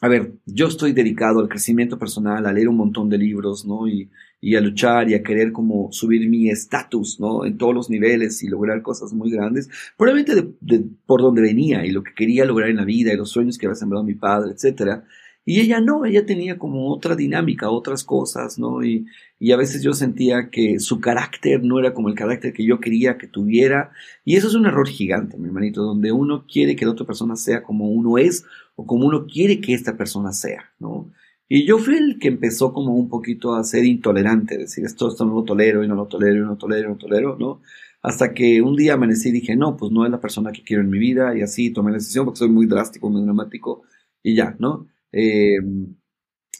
a 0.00 0.08
ver, 0.08 0.34
yo 0.46 0.68
estoy 0.68 0.92
dedicado 0.92 1.40
al 1.40 1.48
crecimiento 1.48 1.98
personal, 1.98 2.46
a 2.46 2.52
leer 2.52 2.68
un 2.68 2.76
montón 2.76 3.08
de 3.08 3.18
libros, 3.18 3.64
¿no? 3.66 3.88
Y, 3.88 4.10
y 4.44 4.56
a 4.56 4.60
luchar 4.60 5.08
y 5.08 5.14
a 5.14 5.22
querer 5.22 5.52
como 5.52 5.90
subir 5.90 6.28
mi 6.28 6.50
estatus, 6.50 7.18
¿no? 7.18 7.46
En 7.46 7.56
todos 7.56 7.74
los 7.74 7.88
niveles 7.88 8.42
y 8.42 8.48
lograr 8.48 8.82
cosas 8.82 9.14
muy 9.14 9.30
grandes, 9.30 9.70
probablemente 9.96 10.54
de, 10.60 10.84
por 11.06 11.22
donde 11.22 11.40
venía 11.40 11.86
y 11.86 11.90
lo 11.90 12.02
que 12.02 12.12
quería 12.12 12.44
lograr 12.44 12.68
en 12.68 12.76
la 12.76 12.84
vida 12.84 13.10
y 13.10 13.16
los 13.16 13.30
sueños 13.30 13.56
que 13.56 13.64
había 13.64 13.76
sembrado 13.76 14.04
mi 14.04 14.14
padre, 14.14 14.52
etcétera. 14.52 15.04
Y 15.46 15.60
ella 15.60 15.80
no, 15.80 16.04
ella 16.04 16.26
tenía 16.26 16.58
como 16.58 16.92
otra 16.92 17.16
dinámica, 17.16 17.70
otras 17.70 18.04
cosas, 18.04 18.58
¿no? 18.58 18.84
Y, 18.84 19.06
y, 19.38 19.52
a 19.52 19.56
veces 19.56 19.82
yo 19.82 19.94
sentía 19.94 20.50
que 20.50 20.78
su 20.78 21.00
carácter 21.00 21.62
no 21.64 21.78
era 21.78 21.94
como 21.94 22.10
el 22.10 22.14
carácter 22.14 22.52
que 22.52 22.66
yo 22.66 22.80
quería 22.80 23.16
que 23.16 23.26
tuviera. 23.26 23.92
Y 24.26 24.36
eso 24.36 24.48
es 24.48 24.54
un 24.54 24.66
error 24.66 24.88
gigante, 24.88 25.38
mi 25.38 25.46
hermanito, 25.46 25.82
donde 25.82 26.12
uno 26.12 26.44
quiere 26.46 26.76
que 26.76 26.84
la 26.84 26.90
otra 26.92 27.06
persona 27.06 27.36
sea 27.36 27.62
como 27.62 27.90
uno 27.90 28.18
es 28.18 28.44
o 28.76 28.86
como 28.86 29.06
uno 29.06 29.26
quiere 29.26 29.62
que 29.62 29.72
esta 29.72 29.96
persona 29.96 30.32
sea, 30.32 30.70
¿no? 30.78 31.10
Y 31.48 31.66
yo 31.66 31.78
fui 31.78 31.96
el 31.96 32.18
que 32.18 32.28
empezó 32.28 32.72
como 32.72 32.94
un 32.94 33.08
poquito 33.08 33.54
a 33.54 33.64
ser 33.64 33.84
intolerante, 33.84 34.56
decir, 34.56 34.84
esto, 34.84 35.08
esto 35.08 35.24
no 35.24 35.34
lo 35.34 35.44
tolero 35.44 35.84
y 35.84 35.88
no 35.88 35.94
lo 35.94 36.06
tolero 36.06 36.36
y 36.36 36.40
no 36.40 36.48
lo 36.48 36.56
tolero 36.56 36.80
y 36.80 36.84
no 36.84 36.90
lo 36.90 36.98
tolero, 36.98 37.36
¿no? 37.38 37.60
Hasta 38.02 38.34
que 38.34 38.60
un 38.62 38.76
día 38.76 38.94
amanecí 38.94 39.28
y 39.28 39.32
dije, 39.32 39.56
no, 39.56 39.76
pues 39.76 39.92
no 39.92 40.04
es 40.04 40.10
la 40.10 40.20
persona 40.20 40.52
que 40.52 40.62
quiero 40.62 40.82
en 40.82 40.90
mi 40.90 40.98
vida 40.98 41.36
y 41.36 41.42
así 41.42 41.70
tomé 41.70 41.90
la 41.90 41.98
decisión 41.98 42.24
porque 42.24 42.38
soy 42.38 42.48
muy 42.48 42.66
drástico, 42.66 43.08
muy 43.10 43.22
dramático 43.22 43.82
y 44.22 44.34
ya, 44.34 44.56
¿no? 44.58 44.88
Eh, 45.12 45.58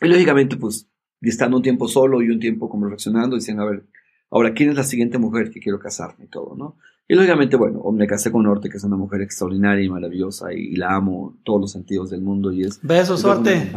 y 0.00 0.08
lógicamente, 0.08 0.56
pues, 0.56 0.88
estando 1.20 1.56
un 1.56 1.62
tiempo 1.62 1.88
solo 1.88 2.22
y 2.22 2.30
un 2.30 2.40
tiempo 2.40 2.68
como 2.68 2.84
reflexionando, 2.84 3.36
diciendo, 3.36 3.62
a 3.62 3.70
ver, 3.70 3.84
ahora, 4.30 4.52
¿quién 4.52 4.70
es 4.70 4.76
la 4.76 4.84
siguiente 4.84 5.18
mujer 5.18 5.50
que 5.50 5.60
quiero 5.60 5.78
casarme 5.78 6.26
y 6.26 6.28
todo, 6.28 6.54
no? 6.56 6.76
Y 7.06 7.14
lógicamente, 7.14 7.56
bueno, 7.56 7.82
me 7.92 8.06
casé 8.06 8.32
con 8.32 8.44
Norte, 8.44 8.70
que 8.70 8.78
es 8.78 8.84
una 8.84 8.96
mujer 8.96 9.20
extraordinaria 9.20 9.84
y 9.84 9.90
maravillosa, 9.90 10.52
y, 10.52 10.76
la 10.76 10.94
amo 10.94 11.34
en 11.36 11.42
todos 11.42 11.60
los 11.60 11.72
sentidos 11.72 12.10
del 12.10 12.22
mundo, 12.22 12.52
y 12.52 12.62
es... 12.62 12.80
Besos, 12.82 13.20
suerte. 13.20 13.70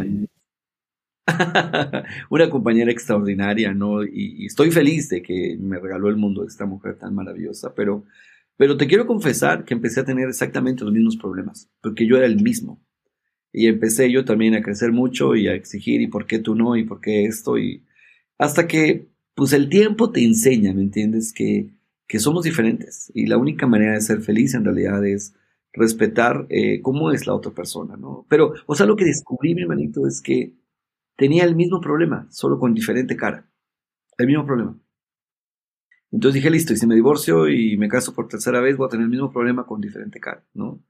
Una 2.29 2.49
compañera, 2.49 2.91
extraordinaria, 2.91 3.73
¿no? 3.73 4.03
Y, 4.03 4.45
estoy 4.45 4.71
feliz 4.71 5.09
de 5.09 5.21
que 5.21 5.57
me 5.59 5.79
regaló 5.79 6.09
el 6.09 6.15
mundo 6.15 6.45
esta 6.45 6.65
mujer 6.65 6.97
tan 6.97 7.13
maravillosa, 7.13 7.73
pero, 7.75 8.05
pero 8.55 8.77
te 8.77 8.87
quiero 8.87 9.05
confesar 9.05 9.65
que 9.65 9.73
empecé 9.73 9.99
a 9.99 10.05
tener 10.05 10.29
exactamente 10.29 10.83
los 10.83 10.93
mismos 10.93 11.17
problemas, 11.17 11.69
porque 11.81 12.07
yo 12.07 12.17
era 12.17 12.25
el 12.25 12.41
mismo. 12.41 12.81
Y 13.51 13.67
empecé 13.67 14.11
yo 14.11 14.25
también 14.25 14.55
a 14.55 14.61
crecer 14.61 14.91
mucho 14.91 15.35
y 15.35 15.47
a 15.47 15.53
exigir, 15.53 16.01
y 16.01 16.07
por 16.07 16.27
qué 16.27 16.39
tú 16.39 16.55
no, 16.55 16.75
y 16.75 16.83
por 16.83 17.01
qué 17.01 17.25
esto, 17.25 17.57
y 17.57 17.83
hasta 18.37 18.67
que, 18.67 19.07
pues 19.35 19.53
el 19.53 19.69
tiempo 19.69 20.11
te 20.11 20.23
enseña, 20.23 20.73
¿me 20.73 20.81
entiendes? 20.81 21.33
Que, 21.33 21.69
que 22.07 22.19
somos 22.19 22.43
diferentes. 22.43 23.11
Y 23.13 23.27
la 23.27 23.37
única 23.37 23.67
manera 23.67 23.93
de 23.93 24.01
ser 24.01 24.21
feliz 24.21 24.53
en 24.53 24.65
realidad 24.65 25.05
es 25.05 25.33
respetar 25.73 26.47
eh, 26.49 26.81
cómo 26.81 27.11
es 27.11 27.27
la 27.27 27.35
otra 27.35 27.51
persona, 27.51 27.97
¿no? 27.97 28.25
Pero, 28.29 28.53
o 28.65 28.75
sea, 28.75 28.85
lo 28.85 28.95
que 28.95 29.05
descubrí, 29.05 29.53
mi 29.53 29.61
hermanito, 29.61 30.07
es 30.07 30.21
que 30.21 30.53
tenía 31.17 31.43
el 31.43 31.55
mismo 31.55 31.81
problema, 31.81 32.27
solo 32.29 32.57
con 32.59 32.73
diferente 32.73 33.17
cara. 33.17 33.45
El 34.17 34.27
mismo 34.27 34.45
problema. 34.45 34.77
Entonces 36.11 36.35
dije, 36.35 36.49
listo, 36.49 36.73
y 36.73 36.77
si 36.77 36.87
me 36.87 36.95
divorcio 36.95 37.49
y 37.49 37.77
me 37.77 37.89
caso 37.89 38.13
por 38.13 38.27
tercera 38.29 38.61
vez, 38.61 38.77
voy 38.77 38.87
a 38.87 38.89
tener 38.89 39.03
el 39.03 39.09
mismo 39.09 39.31
problema 39.31 39.65
con 39.65 39.81
diferente 39.81 40.19
cara, 40.19 40.43
¿no? 40.53 40.81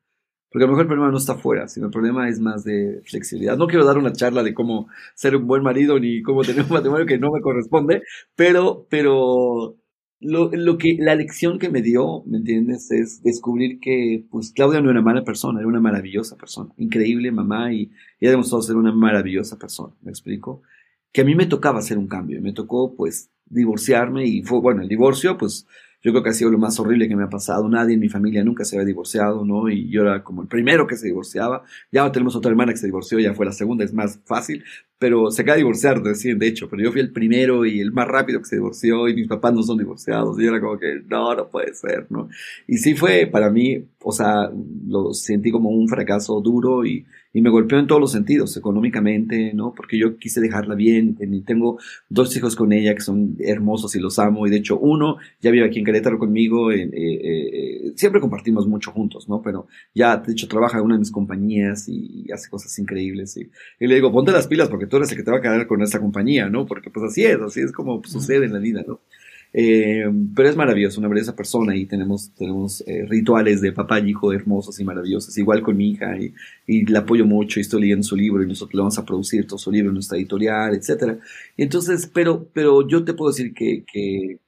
Porque 0.51 0.63
a 0.63 0.67
lo 0.67 0.73
mejor 0.73 0.83
el 0.83 0.87
problema 0.87 1.11
no 1.11 1.17
está 1.17 1.33
afuera, 1.33 1.67
sino 1.67 1.87
el 1.87 1.91
problema 1.91 2.29
es 2.29 2.39
más 2.39 2.63
de 2.63 3.01
flexibilidad. 3.03 3.57
No 3.57 3.67
quiero 3.67 3.83
dar 3.83 3.97
una 3.97 4.13
charla 4.13 4.43
de 4.43 4.53
cómo 4.53 4.87
ser 5.15 5.35
un 5.35 5.47
buen 5.47 5.63
marido 5.63 5.99
ni 5.99 6.21
cómo 6.21 6.43
tener 6.43 6.63
un 6.63 6.69
matrimonio 6.69 7.05
que 7.05 7.17
no 7.17 7.31
me 7.31 7.41
corresponde, 7.41 8.03
pero, 8.35 8.85
pero 8.89 9.75
lo, 10.19 10.49
lo 10.51 10.77
que, 10.77 10.97
la 10.99 11.15
lección 11.15 11.59
que 11.59 11.69
me 11.69 11.81
dio, 11.81 12.23
¿me 12.25 12.37
entiendes? 12.37 12.91
Es 12.91 13.21
descubrir 13.21 13.79
que, 13.79 14.25
pues, 14.29 14.51
Claudia 14.51 14.81
no 14.81 14.89
era 14.89 15.01
mala 15.01 15.23
persona, 15.23 15.59
era 15.59 15.67
una 15.67 15.79
maravillosa 15.79 16.35
persona. 16.37 16.71
Increíble 16.77 17.31
mamá 17.31 17.71
y, 17.73 17.91
ha 18.21 18.29
demostrado 18.29 18.63
ser 18.63 18.75
una 18.75 18.91
maravillosa 18.91 19.57
persona, 19.57 19.93
¿me 20.01 20.11
explico? 20.11 20.63
Que 21.11 21.21
a 21.21 21.25
mí 21.25 21.35
me 21.35 21.45
tocaba 21.45 21.79
hacer 21.79 21.97
un 21.97 22.07
cambio, 22.07 22.41
me 22.41 22.53
tocó, 22.53 22.95
pues, 22.95 23.29
divorciarme 23.45 24.25
y 24.25 24.41
fue, 24.43 24.59
bueno, 24.59 24.81
el 24.81 24.87
divorcio, 24.87 25.37
pues, 25.37 25.67
yo 26.01 26.11
creo 26.11 26.23
que 26.23 26.29
ha 26.29 26.33
sido 26.33 26.51
lo 26.51 26.57
más 26.57 26.79
horrible 26.79 27.07
que 27.07 27.15
me 27.15 27.23
ha 27.23 27.29
pasado. 27.29 27.67
Nadie 27.67 27.95
en 27.95 27.99
mi 27.99 28.09
familia 28.09 28.43
nunca 28.43 28.63
se 28.65 28.75
había 28.75 28.85
divorciado, 28.85 29.43
¿no? 29.45 29.69
Y 29.69 29.89
yo 29.89 30.01
era 30.03 30.23
como 30.23 30.43
el 30.43 30.47
primero 30.47 30.85
que 30.87 30.95
se 30.95 31.07
divorciaba. 31.07 31.63
Ya 31.91 32.09
tenemos 32.11 32.35
otra 32.35 32.51
hermana 32.51 32.71
que 32.71 32.77
se 32.77 32.87
divorció, 32.87 33.19
ya 33.19 33.33
fue 33.33 33.45
la 33.45 33.51
segunda, 33.51 33.83
es 33.83 33.93
más 33.93 34.19
fácil. 34.25 34.63
pero 34.99 35.29
se 35.31 35.43
acaba 35.43 35.55
de 35.55 35.59
divorciar 35.59 36.01
recién, 36.03 36.39
de 36.39 36.47
hecho, 36.47 36.69
pero 36.69 36.81
yo 36.83 36.91
fui 36.91 37.01
el 37.01 37.11
primero 37.11 37.65
y 37.65 37.79
el 37.81 37.91
más 37.91 38.07
rápido 38.07 38.39
que 38.39 38.45
se 38.45 38.55
divorció 38.55 39.07
y 39.07 39.15
mis 39.15 39.27
papás 39.27 39.53
no 39.53 39.61
son 39.61 39.77
divorciados 39.77 40.39
y 40.39 40.45
era 40.47 40.59
como 40.59 40.77
que 40.79 41.01
no, 41.07 41.35
no 41.35 41.49
puede 41.49 41.73
ser, 41.75 42.07
¿no? 42.09 42.29
Y 42.67 42.77
sí 42.77 42.95
fue 42.95 43.27
para 43.31 43.49
mí, 43.51 43.85
o 44.03 44.11
sea, 44.11 44.51
lo 44.87 45.13
sentí 45.13 45.51
como 45.51 45.69
un 45.69 45.87
fracaso 45.87 46.41
duro 46.41 46.85
y, 46.85 47.05
y 47.37 47.41
me 47.43 47.51
golpeó 47.51 47.77
en 47.77 47.85
todos 47.85 48.01
los 48.01 48.11
sentidos, 48.13 48.57
económicamente, 48.57 49.53
¿no? 49.53 49.71
Porque 49.75 49.95
yo 49.95 50.17
quise 50.17 50.41
dejarla 50.41 50.73
bien, 50.73 51.15
y 51.19 51.41
tengo 51.41 51.77
dos 52.09 52.35
hijos 52.35 52.55
con 52.55 52.73
ella 52.73 52.95
que 52.95 53.01
son 53.01 53.35
hermosos 53.37 53.95
y 53.95 53.99
los 53.99 54.17
amo 54.17 54.47
y 54.47 54.49
de 54.49 54.57
hecho 54.57 54.79
uno 54.79 55.17
ya 55.39 55.51
vive 55.51 55.67
aquí 55.67 55.77
en 55.77 55.85
Querétaro 55.85 56.17
conmigo, 56.17 56.71
eh, 56.71 56.89
eh, 56.91 57.93
siempre 57.95 58.21
compartimos 58.21 58.65
mucho 58.65 58.91
juntos, 58.91 59.29
¿no? 59.29 59.43
Pero 59.43 59.67
ya, 59.93 60.17
de 60.17 60.31
hecho, 60.31 60.47
trabaja 60.47 60.79
en 60.79 60.85
una 60.85 60.95
de 60.95 60.99
mis 61.01 61.11
compañías 61.11 61.87
y, 61.87 62.25
hace 62.33 62.49
cosas 62.49 62.75
increíbles 62.79 63.37
y, 63.37 63.51
y 63.79 63.85
le 63.85 63.93
digo, 63.93 64.11
ponte 64.11 64.31
las 64.31 64.47
pilas 64.47 64.67
porque 64.67 64.87
tú 64.87 64.97
eres 64.97 65.11
el 65.11 65.17
que 65.17 65.23
te 65.23 65.29
va 65.29 65.37
a 65.37 65.41
quedar 65.41 65.67
con 65.67 65.83
esta 65.83 65.99
compañía, 65.99 66.49
¿no? 66.49 66.65
Porque 66.65 66.89
pues 66.89 67.05
así 67.05 67.23
es, 67.23 67.39
así 67.39 67.61
es 67.61 67.71
como 67.71 68.01
sucede 68.03 68.47
en 68.47 68.53
la 68.53 68.59
vida, 68.59 68.83
¿no? 68.87 68.99
Eh, 69.53 70.05
pero 70.35 70.49
es 70.49 70.55
maravilloso, 70.55 70.99
una 70.99 71.07
maravillosa 71.07 71.35
persona 71.35 71.75
y 71.75 71.85
tenemos, 71.85 72.31
tenemos 72.35 72.83
eh, 72.85 73.05
rituales 73.07 73.61
de 73.61 73.71
papá 73.71 73.99
y 73.99 74.09
hijo 74.09 74.33
hermosos 74.33 74.79
y 74.79 74.83
maravillosos, 74.83 75.37
igual 75.37 75.61
con 75.61 75.77
mi 75.77 75.91
hija 75.91 76.17
y, 76.17 76.33
y 76.67 76.85
la 76.85 76.99
apoyo 76.99 77.25
mucho 77.25 77.59
y 77.59 77.61
estoy 77.61 77.81
leyendo 77.81 78.03
su 78.03 78.15
libro 78.15 78.43
y 78.43 78.47
nosotros 78.47 78.75
le 78.75 78.81
vamos 78.81 78.97
a 78.97 79.05
producir 79.05 79.47
todo 79.47 79.57
su 79.57 79.71
libro 79.71 79.89
en 79.89 79.95
nuestra 79.95 80.17
editorial, 80.17 80.75
etcétera. 80.75 81.19
entonces, 81.55 82.09
pero, 82.13 82.47
pero 82.53 82.87
yo 82.87 83.03
te 83.03 83.13
puedo 83.13 83.31
decir 83.31 83.53
que, 83.53 83.83
que, 83.91 84.39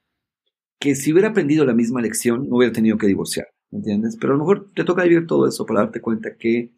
que 0.78 0.94
si 0.94 1.12
hubiera 1.12 1.30
aprendido 1.30 1.64
la 1.64 1.74
misma 1.74 2.00
lección, 2.00 2.48
no 2.48 2.56
hubiera 2.56 2.72
tenido 2.72 2.98
que 2.98 3.06
divorciar, 3.06 3.48
¿me 3.70 3.78
entiendes? 3.78 4.16
Pero 4.20 4.34
a 4.34 4.36
lo 4.36 4.44
mejor 4.44 4.70
te 4.74 4.84
toca 4.84 5.04
vivir 5.04 5.26
todo 5.26 5.48
eso 5.48 5.66
para 5.66 5.80
darte 5.80 6.00
cuenta 6.00 6.36
que 6.36 6.70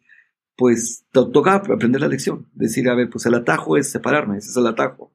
pues 0.55 1.05
toca 1.11 1.55
aprender 1.55 2.01
la 2.01 2.07
lección. 2.07 2.47
Decir, 2.53 2.89
a 2.89 2.95
ver, 2.95 3.09
pues 3.09 3.25
el 3.25 3.33
atajo 3.33 3.77
es 3.77 3.89
separarme, 3.91 4.37
ese 4.37 4.49
es 4.49 4.57
el 4.57 4.67
atajo. 4.67 5.12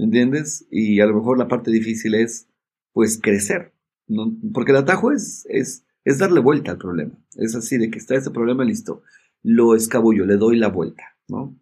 ¿Me 0.00 0.06
entiendes? 0.06 0.66
Y 0.70 1.00
a 1.00 1.06
lo 1.06 1.14
mejor 1.14 1.36
la 1.36 1.46
parte 1.46 1.70
difícil 1.70 2.14
es, 2.14 2.48
pues, 2.94 3.20
crecer. 3.22 3.74
¿no? 4.08 4.34
Porque 4.54 4.72
el 4.72 4.78
atajo 4.78 5.12
es, 5.12 5.46
es, 5.50 5.84
es 6.06 6.16
darle 6.16 6.40
vuelta 6.40 6.70
al 6.70 6.78
problema. 6.78 7.12
Es 7.36 7.54
así, 7.54 7.76
de 7.76 7.90
que 7.90 7.98
está 7.98 8.14
ese 8.14 8.30
problema 8.30 8.64
listo. 8.64 9.02
Lo 9.42 9.74
escabullo, 9.74 10.24
le 10.24 10.38
doy 10.38 10.56
la 10.56 10.68
vuelta, 10.68 11.02
¿no? 11.28 11.54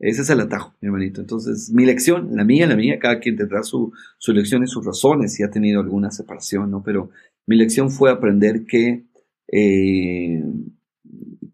Ese 0.00 0.22
es 0.22 0.30
el 0.30 0.40
atajo, 0.40 0.74
mi 0.80 0.86
hermanito. 0.86 1.20
Entonces, 1.20 1.70
mi 1.70 1.86
lección, 1.86 2.34
la 2.34 2.42
mía, 2.42 2.66
la 2.66 2.74
mía, 2.74 2.98
cada 2.98 3.20
quien 3.20 3.36
tendrá 3.36 3.62
su, 3.62 3.92
su 4.18 4.32
lección 4.32 4.64
y 4.64 4.66
sus 4.66 4.84
razones 4.84 5.34
si 5.34 5.44
ha 5.44 5.50
tenido 5.52 5.80
alguna 5.80 6.10
separación, 6.10 6.72
¿no? 6.72 6.82
Pero 6.82 7.10
mi 7.46 7.54
lección 7.54 7.88
fue 7.90 8.10
aprender 8.10 8.64
que 8.66 9.04
eh, 9.52 10.42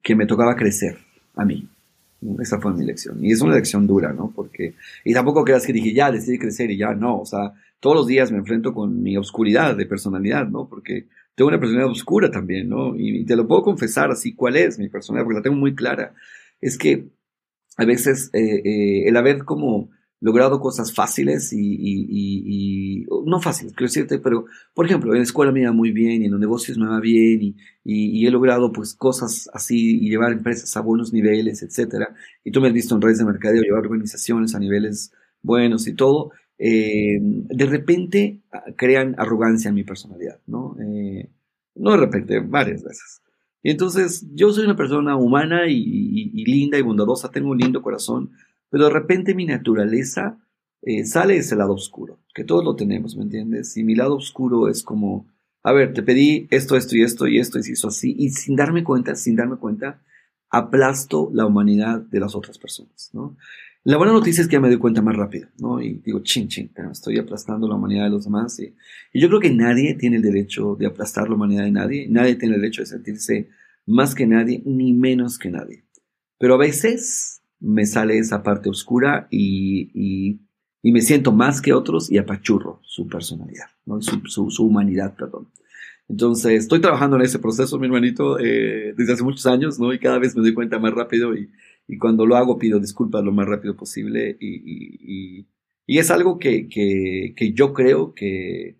que 0.02 0.14
me 0.14 0.24
tocaba 0.24 0.56
crecer 0.56 0.96
a 1.34 1.44
mí. 1.44 1.68
Esa 2.40 2.60
fue 2.60 2.72
mi 2.72 2.84
lección. 2.84 3.24
Y 3.24 3.32
es 3.32 3.40
una 3.40 3.54
lección 3.54 3.86
dura, 3.86 4.12
¿no? 4.12 4.32
Porque, 4.34 4.74
y 5.04 5.12
tampoco 5.12 5.44
creas 5.44 5.66
que 5.66 5.72
dije, 5.72 5.92
ya, 5.92 6.10
decidí 6.10 6.38
crecer 6.38 6.70
y 6.70 6.78
ya, 6.78 6.94
no. 6.94 7.20
O 7.20 7.26
sea, 7.26 7.52
todos 7.80 7.96
los 7.96 8.06
días 8.06 8.32
me 8.32 8.38
enfrento 8.38 8.72
con 8.72 9.02
mi 9.02 9.16
oscuridad 9.16 9.76
de 9.76 9.86
personalidad, 9.86 10.48
¿no? 10.48 10.68
Porque 10.68 11.06
tengo 11.34 11.48
una 11.48 11.60
personalidad 11.60 11.90
oscura 11.90 12.30
también, 12.30 12.68
¿no? 12.68 12.96
Y 12.96 13.24
te 13.24 13.36
lo 13.36 13.46
puedo 13.46 13.62
confesar 13.62 14.10
así, 14.10 14.34
cuál 14.34 14.56
es 14.56 14.78
mi 14.78 14.88
personalidad, 14.88 15.24
porque 15.24 15.38
la 15.38 15.42
tengo 15.42 15.56
muy 15.56 15.74
clara. 15.74 16.14
Es 16.60 16.78
que 16.78 17.06
a 17.76 17.84
veces 17.84 18.30
eh, 18.32 18.62
eh, 18.64 19.08
el 19.08 19.16
haber 19.16 19.44
como 19.44 19.90
logrado 20.26 20.58
cosas 20.58 20.92
fáciles 20.92 21.52
y, 21.52 21.60
y, 21.60 22.06
y, 22.10 23.06
no 23.26 23.40
fáciles, 23.40 23.74
quiero 23.74 23.86
decirte, 23.86 24.18
pero 24.18 24.46
por 24.74 24.84
ejemplo, 24.84 25.12
en 25.12 25.18
la 25.18 25.22
escuela 25.22 25.52
me 25.52 25.60
iba 25.60 25.70
muy 25.70 25.92
bien 25.92 26.20
y 26.20 26.24
en 26.24 26.32
los 26.32 26.40
negocios 26.40 26.76
me 26.78 26.88
va 26.88 26.98
bien 26.98 27.54
y, 27.84 28.26
he 28.26 28.30
logrado 28.32 28.72
pues 28.72 28.94
cosas 28.94 29.48
así 29.54 30.00
y 30.04 30.10
llevar 30.10 30.32
empresas 30.32 30.76
a 30.76 30.80
buenos 30.80 31.12
niveles, 31.12 31.62
etcétera. 31.62 32.12
Y 32.42 32.50
tú 32.50 32.60
me 32.60 32.66
has 32.66 32.74
visto 32.74 32.96
en 32.96 33.02
redes 33.02 33.18
de 33.18 33.24
mercadeo 33.24 33.62
llevar 33.62 33.84
organizaciones 33.84 34.56
a 34.56 34.58
niveles 34.58 35.12
buenos 35.42 35.86
y 35.86 35.94
todo. 35.94 36.32
Eh, 36.58 37.18
de 37.20 37.66
repente 37.66 38.40
ah, 38.50 38.64
crean 38.76 39.14
arrogancia 39.18 39.68
en 39.68 39.76
mi 39.76 39.84
personalidad, 39.84 40.40
¿no? 40.48 40.76
Eh, 40.80 41.30
no 41.76 41.92
de 41.92 41.98
repente, 41.98 42.40
varias 42.40 42.82
veces. 42.82 43.22
Y 43.62 43.70
entonces 43.70 44.26
yo 44.34 44.50
soy 44.50 44.64
una 44.64 44.76
persona 44.76 45.14
humana 45.16 45.68
y 45.68 46.44
linda 46.44 46.78
y 46.78 46.82
bondadosa, 46.82 47.30
tengo 47.30 47.50
un 47.50 47.58
lindo 47.58 47.80
corazón, 47.80 48.32
pero 48.70 48.84
de 48.84 48.90
repente 48.90 49.34
mi 49.34 49.46
naturaleza 49.46 50.38
eh, 50.82 51.04
sale 51.04 51.36
ese 51.36 51.56
lado 51.56 51.72
oscuro, 51.74 52.18
que 52.34 52.44
todos 52.44 52.64
lo 52.64 52.76
tenemos, 52.76 53.16
¿me 53.16 53.24
entiendes? 53.24 53.76
Y 53.76 53.84
mi 53.84 53.94
lado 53.94 54.16
oscuro 54.16 54.68
es 54.68 54.82
como, 54.82 55.26
a 55.62 55.72
ver, 55.72 55.92
te 55.92 56.02
pedí 56.02 56.46
esto, 56.50 56.76
esto 56.76 56.96
y 56.96 57.02
esto 57.02 57.26
y 57.26 57.38
esto 57.38 57.58
y 57.58 57.62
se 57.62 57.72
hizo 57.72 57.88
así, 57.88 58.14
y 58.18 58.30
sin 58.30 58.56
darme 58.56 58.84
cuenta, 58.84 59.14
sin 59.16 59.36
darme 59.36 59.56
cuenta, 59.56 60.00
aplasto 60.50 61.30
la 61.32 61.46
humanidad 61.46 62.00
de 62.00 62.20
las 62.20 62.34
otras 62.34 62.58
personas. 62.58 63.10
La 63.84 63.96
buena 63.96 64.12
noticia 64.12 64.42
es 64.42 64.48
que 64.48 64.54
ya 64.54 64.60
me 64.60 64.68
doy 64.68 64.78
cuenta 64.78 65.02
más 65.02 65.16
rápido, 65.16 65.48
¿no? 65.58 65.80
Y 65.80 65.94
digo, 66.04 66.20
ching, 66.20 66.48
ching, 66.48 66.70
estoy 66.90 67.18
aplastando 67.18 67.68
la 67.68 67.76
humanidad 67.76 68.04
de 68.04 68.10
los 68.10 68.24
demás. 68.24 68.58
Y, 68.58 68.74
y, 69.12 69.20
yo 69.20 69.28
creo 69.28 69.40
que 69.40 69.50
nadie 69.50 69.94
tiene 69.94 70.16
el 70.16 70.22
derecho 70.22 70.76
de 70.76 70.86
aplastar 70.86 71.28
la 71.28 71.36
humanidad 71.36 71.64
de 71.64 71.70
nadie, 71.70 72.08
nadie 72.08 72.34
tiene 72.36 72.56
el 72.56 72.60
derecho 72.62 72.82
de 72.82 72.86
sentirse 72.86 73.48
más 73.86 74.14
que 74.14 74.26
nadie, 74.26 74.62
ni 74.64 74.92
menos 74.92 75.38
que 75.38 75.50
nadie. 75.50 75.84
Pero 76.38 76.54
a 76.54 76.58
veces 76.58 77.42
me 77.60 77.86
sale 77.86 78.18
esa 78.18 78.42
parte 78.42 78.68
oscura 78.68 79.28
y, 79.30 79.90
y, 79.94 80.40
me 80.92 81.00
siento 81.00 81.32
más 81.32 81.60
que 81.60 81.72
otros 81.72 82.12
y 82.12 82.18
apachurro 82.18 82.80
su 82.84 83.08
personalidad, 83.08 83.66
¿no? 83.86 84.00
su, 84.00 84.20
su, 84.50 84.64
humanidad, 84.64 85.16
perdón. 85.16 85.48
Entonces, 86.08 86.62
estoy 86.62 86.80
trabajando 86.80 87.16
en 87.16 87.22
ese 87.22 87.40
proceso, 87.40 87.78
mi 87.80 87.86
hermanito, 87.86 88.38
eh, 88.38 88.94
desde 88.96 89.14
hace 89.14 89.24
muchos 89.24 89.46
años, 89.46 89.80
¿no? 89.80 89.92
Y 89.92 89.98
cada 89.98 90.20
vez 90.20 90.36
me 90.36 90.42
doy 90.42 90.54
cuenta 90.54 90.78
más 90.78 90.94
rápido 90.94 91.34
y, 91.34 91.50
y 91.88 91.98
cuando 91.98 92.24
lo 92.24 92.36
hago 92.36 92.58
pido 92.58 92.78
disculpas 92.78 93.24
lo 93.24 93.32
más 93.32 93.46
rápido 93.46 93.76
posible 93.76 94.36
y, 94.40 95.40
y, 95.40 95.48
y 95.86 95.98
es 95.98 96.10
algo 96.10 96.38
que, 96.38 96.68
que, 96.68 97.34
que, 97.36 97.52
yo 97.52 97.72
creo 97.72 98.14
que, 98.14 98.78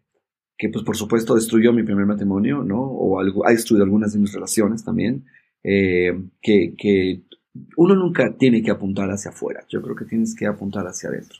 que, 0.59 0.69
pues 0.69 0.85
por 0.85 0.97
supuesto, 0.97 1.35
destruyó 1.35 1.73
mi 1.73 1.83
primer 1.83 2.07
matrimonio, 2.07 2.63
¿no? 2.63 2.81
O 2.83 3.21
algo, 3.21 3.47
ha 3.47 3.51
destruido 3.51 3.85
algunas 3.85 4.13
de 4.13 4.19
mis 4.19 4.33
relaciones 4.33 4.85
también, 4.85 5.25
eh, 5.63 6.13
que, 6.43 6.75
que 6.77 7.23
uno 7.77 7.95
nunca 7.95 8.35
tiene 8.39 8.63
que 8.63 8.71
apuntar 8.71 9.11
hacia 9.11 9.31
afuera, 9.31 9.65
yo 9.69 9.83
creo 9.83 9.97
que 9.97 10.05
tienes 10.05 10.35
que 10.35 10.47
apuntar 10.47 10.87
hacia 10.87 11.09
adentro. 11.09 11.39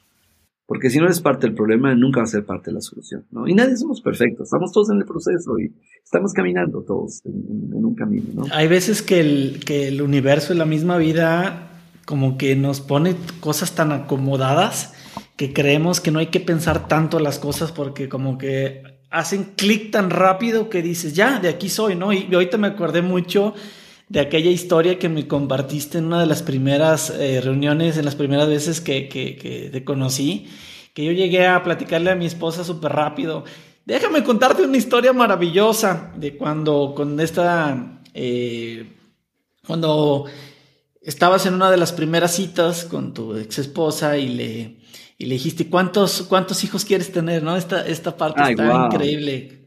Porque 0.67 0.91
si 0.91 0.99
no 0.99 1.05
eres 1.05 1.21
parte 1.21 1.47
del 1.47 1.55
problema, 1.55 1.95
nunca 1.95 2.21
va 2.21 2.25
a 2.25 2.29
ser 2.29 2.45
parte 2.45 2.71
de 2.71 2.75
la 2.75 2.81
solución. 2.81 3.25
¿no? 3.31 3.47
Y 3.47 3.55
nadie 3.55 3.77
somos 3.77 4.01
perfectos, 4.01 4.49
estamos 4.49 4.73
todos 4.73 4.91
en 4.91 4.99
el 4.99 5.05
proceso 5.05 5.59
y 5.61 5.73
estamos 6.03 6.33
caminando 6.33 6.83
todos 6.83 7.23
en, 7.25 7.85
un 7.85 7.95
camino. 7.95 8.27
¿no? 8.35 8.47
Hay 8.51 8.67
veces 8.67 9.01
que 9.01 9.21
el, 9.21 9.61
que 9.65 9.89
el 9.89 10.03
universo 10.03 10.53
y 10.53 10.57
la 10.57 10.65
misma 10.65 10.99
vida 10.99 11.71
como 12.05 12.37
que 12.37 12.57
nos 12.57 12.81
pone 12.81 13.15
cosas 13.41 13.75
tan 13.75 13.93
acomodadas 13.93 14.95
que 15.37 15.53
creemos 15.53 16.01
que 16.01 16.11
no 16.11 16.19
hay 16.19 16.29
que 16.29 16.41
pensar 16.41 16.89
tanto 16.89 17.21
las 17.21 17.39
cosas 17.39 17.71
porque 17.71 18.09
como 18.09 18.39
que 18.39 18.83
hacen 19.11 19.53
clic 19.57 19.91
tan 19.91 20.11
rápido 20.11 20.69
que 20.69 20.83
dices, 20.83 21.15
ya, 21.15 21.39
de 21.39 21.49
aquí 21.49 21.69
soy, 21.69 21.95
¿no? 21.95 22.13
Y 22.13 22.33
ahorita 22.33 22.59
me 22.59 22.69
acordé 22.69 23.03
mucho 23.03 23.55
de 24.09 24.21
aquella 24.21 24.51
historia 24.51 24.99
que 24.99 25.09
me 25.09 25.27
compartiste 25.27 25.99
en 25.99 26.07
una 26.07 26.21
de 26.21 26.27
las 26.27 26.43
primeras 26.43 27.11
eh, 27.11 27.41
reuniones, 27.41 27.97
en 27.99 28.05
las 28.05 28.15
primeras 28.15 28.49
veces 28.49 28.81
que, 28.81 29.09
que, 29.09 29.69
te 29.73 29.85
conocí, 29.85 30.49
que 30.95 31.05
yo 31.05 31.13
llegué 31.13 31.47
a 31.47 31.63
platicarle 31.63 32.11
a 32.11 32.15
mi 32.15 32.27
esposa 32.27 32.65
súper 32.65 32.93
rápido. 32.93 33.45
Déjame 33.85 34.23
contarte 34.23 34.63
una 34.63 34.77
historia 34.77 35.13
maravillosa 35.13 36.13
de 36.17 36.37
cuando 36.37 36.93
con 36.97 37.19
esta, 37.21 38.01
eh, 38.15 38.93
cuando 39.67 40.27
estabas 41.03 41.47
en 41.47 41.55
una 41.55 41.71
de 41.71 41.77
las 41.77 41.93
primeras 41.93 42.35
citas 42.35 42.85
con 42.85 43.13
tu 43.13 43.37
ex 43.37 43.59
esposa 43.59 44.19
y 44.19 44.29
le, 44.29 44.77
y 45.19 45.27
le 45.27 45.35
dijiste, 45.35 45.69
¿cuántos, 45.69 46.23
¿cuántos 46.23 46.63
hijos 46.65 46.85
quieres 46.85 47.13
tener? 47.13 47.43
¿no? 47.43 47.57
Esta, 47.57 47.87
esta 47.87 48.17
parte 48.17 48.41
está 48.51 48.87
increíble. 48.87 49.66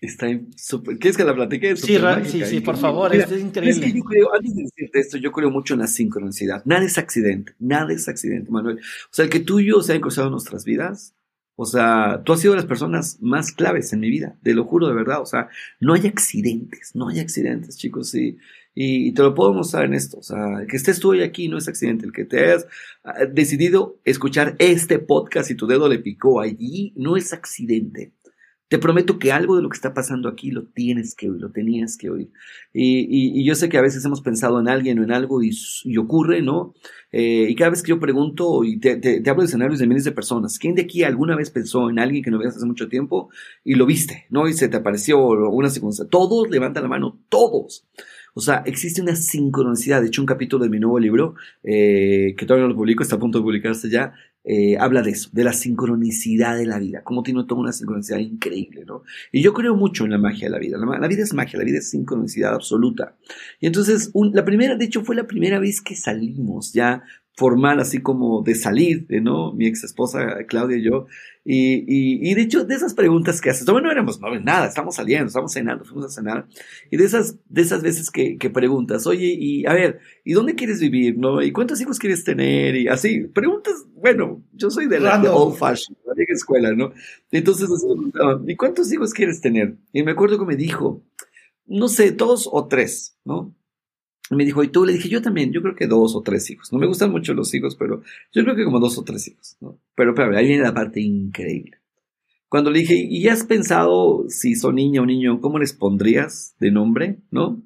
Está 0.00 0.28
súper. 0.56 0.98
¿Quieres 0.98 1.16
que 1.16 1.24
la 1.24 1.34
platique? 1.34 1.76
Sí, 1.76 1.98
sí, 2.24 2.44
sí, 2.44 2.60
por 2.60 2.76
favor, 2.76 3.14
es 3.14 3.30
increíble. 3.32 3.70
Es 3.70 3.80
que 3.80 3.92
yo 3.92 4.04
creo, 4.04 4.34
antes 4.34 4.54
de 4.54 4.62
decirte 4.62 5.00
esto, 5.00 5.18
yo 5.18 5.32
creo 5.32 5.50
mucho 5.50 5.74
en 5.74 5.80
la 5.80 5.86
sincronicidad. 5.86 6.62
Nada 6.64 6.84
es 6.84 6.98
accidente, 6.98 7.54
nada 7.58 7.92
es 7.92 8.08
accidente, 8.08 8.50
Manuel. 8.50 8.78
O 8.78 9.12
sea, 9.12 9.24
el 9.24 9.30
que 9.30 9.40
tú 9.40 9.60
y 9.60 9.66
yo 9.66 9.82
se 9.82 9.92
hayan 9.92 10.02
cruzado 10.02 10.30
nuestras 10.30 10.64
vidas, 10.64 11.14
o 11.56 11.66
sea, 11.66 12.22
tú 12.24 12.32
has 12.32 12.40
sido 12.40 12.52
de 12.52 12.60
las 12.60 12.66
personas 12.66 13.18
más 13.20 13.50
claves 13.50 13.92
en 13.92 13.98
mi 13.98 14.08
vida, 14.08 14.38
te 14.44 14.54
lo 14.54 14.64
juro 14.64 14.86
de 14.86 14.94
verdad. 14.94 15.20
O 15.20 15.26
sea, 15.26 15.48
no 15.80 15.94
hay 15.94 16.06
accidentes, 16.06 16.94
no 16.94 17.08
hay 17.08 17.18
accidentes, 17.18 17.76
chicos, 17.76 18.10
sí. 18.10 18.38
Y, 18.80 19.10
te 19.10 19.22
lo 19.22 19.34
puedo 19.34 19.52
mostrar 19.52 19.84
en 19.86 19.94
esto. 19.94 20.18
O 20.18 20.22
sea, 20.22 20.64
que 20.68 20.76
estés 20.76 21.00
tú 21.00 21.10
hoy 21.10 21.22
aquí 21.22 21.48
no 21.48 21.58
es 21.58 21.66
accidente. 21.66 22.06
El 22.06 22.12
que 22.12 22.24
te 22.24 22.38
hayas 22.38 22.68
ah, 23.02 23.24
decidido 23.24 23.98
escuchar 24.04 24.54
este 24.60 25.00
podcast 25.00 25.50
y 25.50 25.56
tu 25.56 25.66
dedo 25.66 25.88
le 25.88 25.98
picó 25.98 26.40
allí 26.40 26.92
no 26.94 27.16
es 27.16 27.32
accidente. 27.32 28.12
Te 28.68 28.78
prometo 28.78 29.18
que 29.18 29.32
algo 29.32 29.56
de 29.56 29.62
lo 29.62 29.70
que 29.70 29.76
está 29.76 29.94
pasando 29.94 30.28
aquí 30.28 30.50
lo 30.50 30.64
tienes 30.64 31.14
que 31.14 31.30
oír, 31.30 31.40
lo 31.40 31.50
tenías 31.50 31.96
que 31.96 32.10
oír. 32.10 32.30
Y, 32.72 33.44
yo 33.44 33.54
sé 33.54 33.68
que 33.68 33.78
a 33.78 33.82
veces 33.82 34.04
hemos 34.04 34.20
pensado 34.20 34.60
en 34.60 34.68
alguien 34.68 34.98
o 34.98 35.04
en 35.04 35.10
algo 35.10 35.42
y, 35.42 35.52
ocurre, 35.96 36.42
¿no? 36.42 36.74
Eh, 37.10 37.46
y 37.48 37.54
cada 37.54 37.70
vez 37.70 37.82
que 37.82 37.88
yo 37.90 38.00
pregunto 38.00 38.64
y 38.64 38.78
te, 38.78 39.22
hablo 39.28 39.42
de 39.42 39.46
escenarios 39.46 39.78
de 39.78 39.86
miles 39.86 40.04
de 40.04 40.12
personas, 40.12 40.58
¿quién 40.58 40.74
de 40.74 40.82
aquí 40.82 41.02
alguna 41.02 41.34
vez 41.34 41.50
pensó 41.50 41.88
en 41.88 41.98
alguien 41.98 42.22
que 42.22 42.30
no 42.30 42.38
veías 42.38 42.56
hace 42.56 42.66
mucho 42.66 42.88
tiempo 42.88 43.30
y 43.64 43.74
lo 43.74 43.86
viste, 43.86 44.26
¿no? 44.28 44.46
Y 44.48 44.52
se 44.52 44.68
te 44.68 44.76
apareció 44.76 45.18
una 45.18 45.70
circunstancia. 45.70 46.10
Todos 46.10 46.50
levantan 46.50 46.82
la 46.82 46.90
mano, 46.90 47.18
todos. 47.30 47.86
O 48.34 48.40
sea, 48.40 48.62
existe 48.66 49.02
una 49.02 49.16
sincronicidad. 49.16 50.00
De 50.00 50.06
hecho, 50.06 50.22
un 50.22 50.26
capítulo 50.26 50.62
de 50.62 50.70
mi 50.70 50.78
nuevo 50.78 51.00
libro, 51.00 51.34
eh, 51.64 52.34
que 52.36 52.46
todavía 52.46 52.66
no 52.66 52.72
lo 52.72 52.76
publico, 52.76 53.02
está 53.02 53.16
a 53.16 53.18
punto 53.18 53.38
de 53.38 53.42
publicarse 53.42 53.90
ya, 53.90 54.14
eh, 54.50 54.78
habla 54.78 55.02
de 55.02 55.10
eso, 55.10 55.28
de 55.30 55.44
la 55.44 55.52
sincronicidad 55.52 56.56
de 56.56 56.64
la 56.64 56.78
vida, 56.78 57.02
cómo 57.04 57.22
tiene 57.22 57.44
toda 57.44 57.60
una 57.60 57.72
sincronicidad 57.72 58.16
increíble, 58.16 58.84
¿no? 58.86 59.02
Y 59.30 59.42
yo 59.42 59.52
creo 59.52 59.76
mucho 59.76 60.06
en 60.06 60.12
la 60.12 60.16
magia 60.16 60.46
de 60.46 60.52
la 60.52 60.58
vida. 60.58 60.78
La, 60.78 61.06
vida 61.06 61.22
es 61.22 61.34
magia, 61.34 61.58
la 61.58 61.66
vida 61.66 61.76
es 61.76 61.90
sincronicidad 61.90 62.54
absoluta. 62.54 63.14
Y 63.60 63.66
entonces, 63.66 64.10
la 64.32 64.46
primera, 64.46 64.74
de 64.74 64.86
hecho, 64.86 65.04
fue 65.04 65.16
la 65.16 65.26
primera 65.26 65.58
vez 65.58 65.82
que 65.82 65.94
salimos 65.94 66.72
ya 66.72 67.02
formal, 67.38 67.78
así 67.78 68.02
como 68.02 68.42
de 68.42 68.56
salir, 68.56 69.06
¿no? 69.22 69.52
Mi 69.52 69.68
ex 69.68 69.84
esposa 69.84 70.44
Claudia 70.48 70.76
y 70.76 70.82
yo. 70.82 71.06
Y, 71.44 71.84
y, 72.28 72.34
de 72.34 72.42
hecho, 72.42 72.64
de 72.64 72.74
esas 72.74 72.94
preguntas 72.94 73.40
que 73.40 73.50
haces, 73.50 73.64
no, 73.64 73.80
no 73.80 73.92
éramos, 73.92 74.20
no, 74.20 74.28
nada, 74.40 74.66
estamos 74.66 74.96
saliendo, 74.96 75.28
estamos 75.28 75.52
cenando, 75.52 75.84
fuimos 75.84 76.06
a 76.06 76.08
cenar. 76.08 76.48
Y 76.90 76.96
de 76.96 77.04
esas, 77.04 77.36
de 77.48 77.62
esas 77.62 77.80
veces 77.80 78.10
que, 78.10 78.38
que 78.38 78.50
preguntas, 78.50 79.06
oye, 79.06 79.36
y 79.38 79.64
a 79.66 79.72
ver, 79.72 80.00
¿y 80.24 80.32
dónde 80.32 80.56
quieres 80.56 80.80
vivir, 80.80 81.16
no? 81.16 81.40
¿Y 81.40 81.52
cuántos 81.52 81.80
hijos 81.80 82.00
quieres 82.00 82.24
tener? 82.24 82.74
Y 82.74 82.88
así, 82.88 83.20
preguntas, 83.20 83.86
bueno, 83.94 84.42
yo 84.52 84.68
soy 84.68 84.88
de 84.88 84.98
la 84.98 85.22
old 85.32 85.56
fashion, 85.56 85.96
la 86.06 86.14
vieja 86.14 86.32
escuela, 86.32 86.72
¿no? 86.74 86.92
Entonces, 87.30 87.70
¿y 88.48 88.56
cuántos 88.56 88.92
hijos 88.92 89.14
quieres 89.14 89.40
tener? 89.40 89.76
Y 89.92 90.02
me 90.02 90.10
acuerdo 90.10 90.40
que 90.40 90.44
me 90.44 90.56
dijo, 90.56 91.04
no 91.66 91.86
sé, 91.86 92.10
dos 92.10 92.48
o 92.50 92.66
tres, 92.66 93.16
¿no? 93.24 93.54
Me 94.30 94.44
dijo, 94.44 94.62
¿y 94.62 94.68
tú? 94.68 94.84
Le 94.84 94.92
dije, 94.92 95.08
yo 95.08 95.22
también, 95.22 95.52
yo 95.52 95.62
creo 95.62 95.74
que 95.74 95.86
dos 95.86 96.14
o 96.14 96.22
tres 96.22 96.50
hijos. 96.50 96.72
No 96.72 96.78
me 96.78 96.86
gustan 96.86 97.10
mucho 97.10 97.34
los 97.34 97.52
hijos, 97.54 97.76
pero 97.76 98.02
yo 98.32 98.42
creo 98.44 98.54
que 98.54 98.64
como 98.64 98.80
dos 98.80 98.98
o 98.98 99.04
tres 99.04 99.28
hijos. 99.28 99.56
¿no? 99.60 99.80
Pero, 99.94 100.14
pero 100.14 100.36
ahí 100.36 100.46
viene 100.46 100.62
la 100.62 100.74
parte 100.74 101.00
increíble. 101.00 101.78
Cuando 102.48 102.70
le 102.70 102.80
dije, 102.80 102.94
¿y 102.94 103.28
has 103.28 103.44
pensado 103.44 104.24
si 104.28 104.54
son 104.54 104.76
niña 104.76 105.02
o 105.02 105.06
niño, 105.06 105.40
cómo 105.40 105.58
les 105.58 105.72
pondrías 105.72 106.56
de 106.58 106.70
nombre? 106.70 107.18
¿No? 107.30 107.62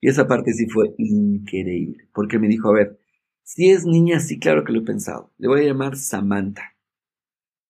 Y 0.00 0.08
esa 0.08 0.26
parte 0.26 0.52
sí 0.52 0.66
fue 0.66 0.94
increíble, 0.98 2.08
porque 2.12 2.38
me 2.38 2.48
dijo, 2.48 2.68
a 2.70 2.72
ver, 2.72 2.98
si 3.44 3.70
es 3.70 3.84
niña, 3.84 4.18
sí, 4.18 4.38
claro 4.38 4.64
que 4.64 4.72
lo 4.72 4.80
he 4.80 4.84
pensado. 4.84 5.30
Le 5.38 5.48
voy 5.48 5.60
a 5.60 5.64
llamar 5.64 5.96
Samantha. 5.96 6.74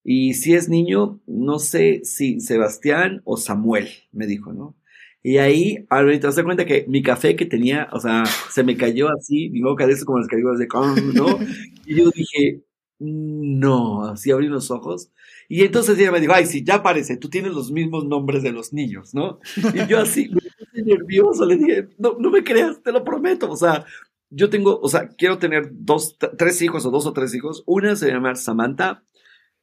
Y 0.05 0.35
si 0.35 0.55
es 0.55 0.69
niño, 0.69 1.21
no 1.27 1.59
sé 1.59 2.01
si 2.05 2.41
Sebastián 2.41 3.23
o 3.25 3.37
Samuel, 3.37 3.89
me 4.13 4.27
dijo, 4.27 4.53
¿no? 4.53 4.77
Y 5.23 5.39
ahí, 5.39 5.87
ahorita 5.89 6.31
te 6.31 6.37
das 6.37 6.45
cuenta 6.45 6.67
que 6.67 6.85
mi 6.89 7.03
café 7.03 7.37
que 7.37 7.47
tenía, 7.47 7.89
o 7.93 8.01
sea, 8.01 8.25
se 8.51 8.65
me 8.65 8.77
cayó 8.77 9.09
así, 9.09 9.51
mi 9.51 9.61
boca 9.63 9.87
de 9.87 9.93
eso 9.93 10.05
como 10.05 10.19
las 10.19 10.29
caídas 10.29 10.59
de 10.59 10.67
con, 10.67 11.15
¿no? 11.15 11.39
Y 11.87 11.97
yo 11.97 12.11
dije, 12.11 12.63
no, 12.99 14.05
así 14.05 14.31
abrí 14.31 14.49
los 14.49 14.71
ojos. 14.71 15.11
Y 15.49 15.63
entonces 15.63 15.99
ella 15.99 16.13
me 16.13 16.21
dijo, 16.21 16.33
ay, 16.35 16.47
sí, 16.47 16.65
ya 16.65 16.83
parece, 16.83 17.17
tú 17.17 17.29
tienes 17.29 17.53
los 17.53 17.71
mismos 17.71 18.05
nombres 18.07 18.43
de 18.43 18.53
los 18.53 18.73
niños, 18.73 19.15
¿no? 19.15 19.39
Y 19.75 19.87
yo 19.89 19.99
así, 20.01 20.29
me 20.75 20.83
nervioso, 20.83 21.45
le 21.47 21.57
dije, 21.57 21.89
no, 21.99 22.17
no 22.19 22.31
me 22.31 22.43
creas, 22.43 22.83
te 22.83 22.93
lo 22.93 23.05
prometo, 23.05 23.51
o 23.51 23.57
sea, 23.57 23.85
yo 24.31 24.49
tengo, 24.51 24.81
o 24.81 24.89
sea, 24.89 25.09
quiero 25.09 25.39
tener 25.39 25.69
dos, 25.73 26.17
tres 26.39 26.63
hijos 26.63 26.87
o 26.87 26.91
dos 26.91 27.07
o 27.07 27.13
tres 27.13 27.35
hijos. 27.35 27.63
Una 27.67 27.97
se 27.97 28.09
llama 28.11 28.35
Samantha, 28.35 29.05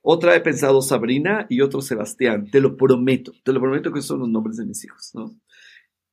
otra 0.01 0.35
he 0.35 0.41
pensado 0.41 0.81
Sabrina 0.81 1.47
y 1.49 1.61
otro 1.61 1.81
Sebastián. 1.81 2.49
Te 2.51 2.61
lo 2.61 2.77
prometo, 2.77 3.31
te 3.43 3.51
lo 3.51 3.59
prometo 3.59 3.91
que 3.91 4.01
son 4.01 4.19
los 4.19 4.29
nombres 4.29 4.57
de 4.57 4.65
mis 4.65 4.83
hijos, 4.85 5.11
¿no? 5.15 5.35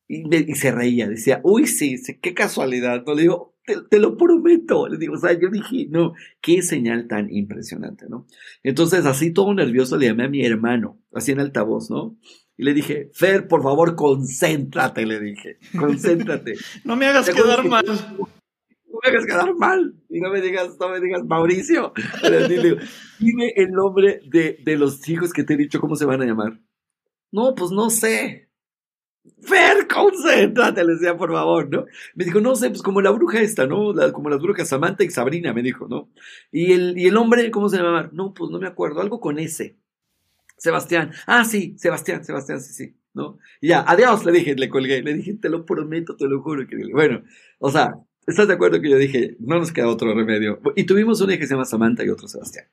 Y, 0.08 0.54
se 0.54 0.70
reía, 0.70 1.08
decía, 1.08 1.40
uy, 1.42 1.66
sí, 1.66 1.96
qué 2.22 2.32
casualidad. 2.32 3.02
No 3.04 3.14
le 3.14 3.22
digo, 3.22 3.56
te, 3.90 3.98
lo 3.98 4.16
prometo. 4.16 4.88
Le 4.88 4.98
digo, 4.98 5.14
o 5.14 5.18
sea, 5.18 5.32
yo 5.32 5.48
dije, 5.50 5.86
no, 5.90 6.14
qué 6.40 6.62
señal 6.62 7.08
tan 7.08 7.32
impresionante, 7.32 8.06
¿no? 8.08 8.26
Entonces, 8.62 9.04
así 9.06 9.32
todo 9.32 9.52
nervioso, 9.54 9.96
le 9.96 10.06
llamé 10.06 10.24
a 10.24 10.28
mi 10.28 10.44
hermano, 10.44 11.00
así 11.12 11.32
en 11.32 11.40
altavoz, 11.40 11.90
¿no? 11.90 12.16
Y 12.56 12.64
le 12.64 12.72
dije, 12.72 13.10
Fer, 13.12 13.48
por 13.48 13.62
favor, 13.62 13.96
concéntrate, 13.96 15.04
le 15.04 15.20
dije, 15.20 15.58
concéntrate. 15.78 16.54
no 16.84 16.96
me 16.96 17.06
hagas 17.06 17.28
quedar 17.28 17.64
mal. 17.66 17.84
No 17.86 19.00
me 19.02 19.10
hagas 19.10 19.26
quedar 19.26 19.54
mal. 19.56 19.94
Y 20.08 20.20
no 20.20 20.30
me 20.30 20.40
digas, 20.40 20.76
no 20.80 20.88
me 20.88 21.00
digas, 21.00 21.24
Mauricio. 21.24 21.92
dime 23.18 23.52
el 23.56 23.72
nombre 23.72 24.20
de, 24.30 24.58
de 24.64 24.76
los 24.76 25.06
hijos 25.08 25.32
que 25.32 25.42
te 25.44 25.54
he 25.54 25.56
dicho, 25.56 25.80
¿cómo 25.80 25.96
se 25.96 26.06
van 26.06 26.22
a 26.22 26.26
llamar? 26.26 26.60
No, 27.32 27.54
pues 27.54 27.72
no 27.72 27.90
sé. 27.90 28.45
Fer, 29.40 29.86
concéntrate, 29.86 30.84
le 30.84 30.94
decía, 30.94 31.16
por 31.16 31.30
favor, 31.30 31.68
¿no? 31.70 31.84
Me 32.14 32.24
dijo, 32.24 32.40
no 32.40 32.56
sé, 32.56 32.68
pues 32.70 32.82
como 32.82 33.00
la 33.00 33.10
bruja 33.10 33.40
esta, 33.40 33.66
¿no? 33.66 33.94
como 34.12 34.30
las 34.30 34.40
brujas 34.40 34.68
Samantha 34.68 35.04
y 35.04 35.10
Sabrina, 35.10 35.52
me 35.52 35.62
dijo, 35.62 35.86
¿no? 35.88 36.10
Y 36.50 36.72
el, 36.72 36.98
y 36.98 37.06
el 37.06 37.16
hombre, 37.16 37.50
¿cómo 37.50 37.68
se 37.68 37.76
llama? 37.76 38.10
No, 38.12 38.34
pues 38.34 38.50
no 38.50 38.58
me 38.58 38.66
acuerdo, 38.66 39.00
algo 39.00 39.20
con 39.20 39.38
ese. 39.38 39.76
Sebastián. 40.56 41.12
Ah, 41.26 41.44
sí, 41.44 41.74
Sebastián, 41.78 42.24
Sebastián, 42.24 42.60
sí, 42.60 42.72
sí, 42.72 42.96
¿no? 43.14 43.38
Y 43.60 43.68
ya, 43.68 43.84
adiós, 43.86 44.24
le 44.24 44.32
dije, 44.32 44.54
le 44.54 44.68
colgué, 44.68 45.02
le 45.02 45.14
dije, 45.14 45.34
te 45.34 45.48
lo 45.48 45.64
prometo, 45.64 46.16
te 46.16 46.26
lo 46.26 46.40
juro. 46.42 46.66
Que... 46.66 46.76
Bueno, 46.92 47.22
o 47.58 47.70
sea, 47.70 47.94
¿estás 48.26 48.48
de 48.48 48.54
acuerdo 48.54 48.80
que 48.80 48.90
yo 48.90 48.96
dije, 48.96 49.36
no 49.40 49.58
nos 49.58 49.72
queda 49.72 49.88
otro 49.88 50.14
remedio? 50.14 50.60
Y 50.74 50.84
tuvimos 50.84 51.20
una 51.20 51.36
que 51.36 51.46
se 51.46 51.54
llama 51.54 51.64
Samantha 51.64 52.04
y 52.04 52.08
otro 52.08 52.26
Sebastián, 52.26 52.66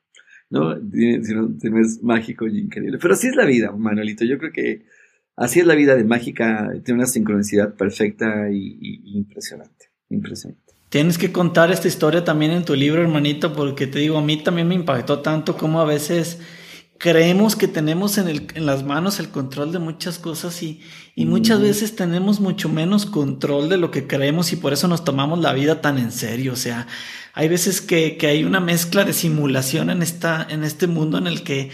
¿no? 0.50 0.74
Si 0.76 1.34
no, 1.34 1.54
si 1.58 1.70
no 1.70 1.80
es 1.80 2.02
mágico 2.02 2.46
y 2.46 2.58
increíble. 2.58 2.98
Pero 3.00 3.14
así 3.14 3.28
es 3.28 3.36
la 3.36 3.44
vida, 3.44 3.70
Manuelito. 3.72 4.24
Yo 4.24 4.38
creo 4.38 4.52
que 4.52 4.86
Así 5.36 5.60
es 5.60 5.66
la 5.66 5.74
vida 5.74 5.96
de 5.96 6.04
Mágica, 6.04 6.70
tiene 6.84 7.00
una 7.00 7.08
sincronicidad 7.08 7.74
perfecta 7.74 8.50
y, 8.50 9.00
impresionante, 9.16 9.90
impresionante. 10.08 10.62
Tienes 10.90 11.18
que 11.18 11.32
contar 11.32 11.72
esta 11.72 11.88
historia 11.88 12.22
también 12.22 12.52
en 12.52 12.64
tu 12.64 12.76
libro, 12.76 13.02
hermanito, 13.02 13.52
porque 13.52 13.88
te 13.88 13.98
digo, 13.98 14.18
a 14.18 14.22
mí 14.22 14.36
también 14.36 14.68
me 14.68 14.76
impactó 14.76 15.20
tanto 15.20 15.56
como 15.56 15.80
a 15.80 15.84
veces 15.84 16.38
creemos 16.98 17.56
que 17.56 17.66
tenemos 17.66 18.16
en, 18.18 18.28
el, 18.28 18.46
en 18.54 18.64
las 18.66 18.84
manos 18.84 19.18
el 19.18 19.28
control 19.28 19.72
de 19.72 19.80
muchas 19.80 20.20
cosas 20.20 20.62
y, 20.62 20.80
y 21.16 21.26
muchas 21.26 21.60
veces 21.60 21.96
tenemos 21.96 22.38
mucho 22.38 22.68
menos 22.68 23.04
control 23.04 23.68
de 23.68 23.76
lo 23.76 23.90
que 23.90 24.06
creemos 24.06 24.52
y 24.52 24.56
por 24.56 24.72
eso 24.72 24.86
nos 24.86 25.04
tomamos 25.04 25.40
la 25.40 25.52
vida 25.52 25.80
tan 25.80 25.98
en 25.98 26.12
serio. 26.12 26.52
O 26.52 26.56
sea, 26.56 26.86
hay 27.32 27.48
veces 27.48 27.80
que, 27.80 28.16
que 28.16 28.28
hay 28.28 28.44
una 28.44 28.60
mezcla 28.60 29.04
de 29.04 29.12
simulación 29.12 29.90
en, 29.90 30.00
esta, 30.00 30.46
en 30.48 30.62
este 30.62 30.86
mundo 30.86 31.18
en 31.18 31.26
el 31.26 31.42
que 31.42 31.70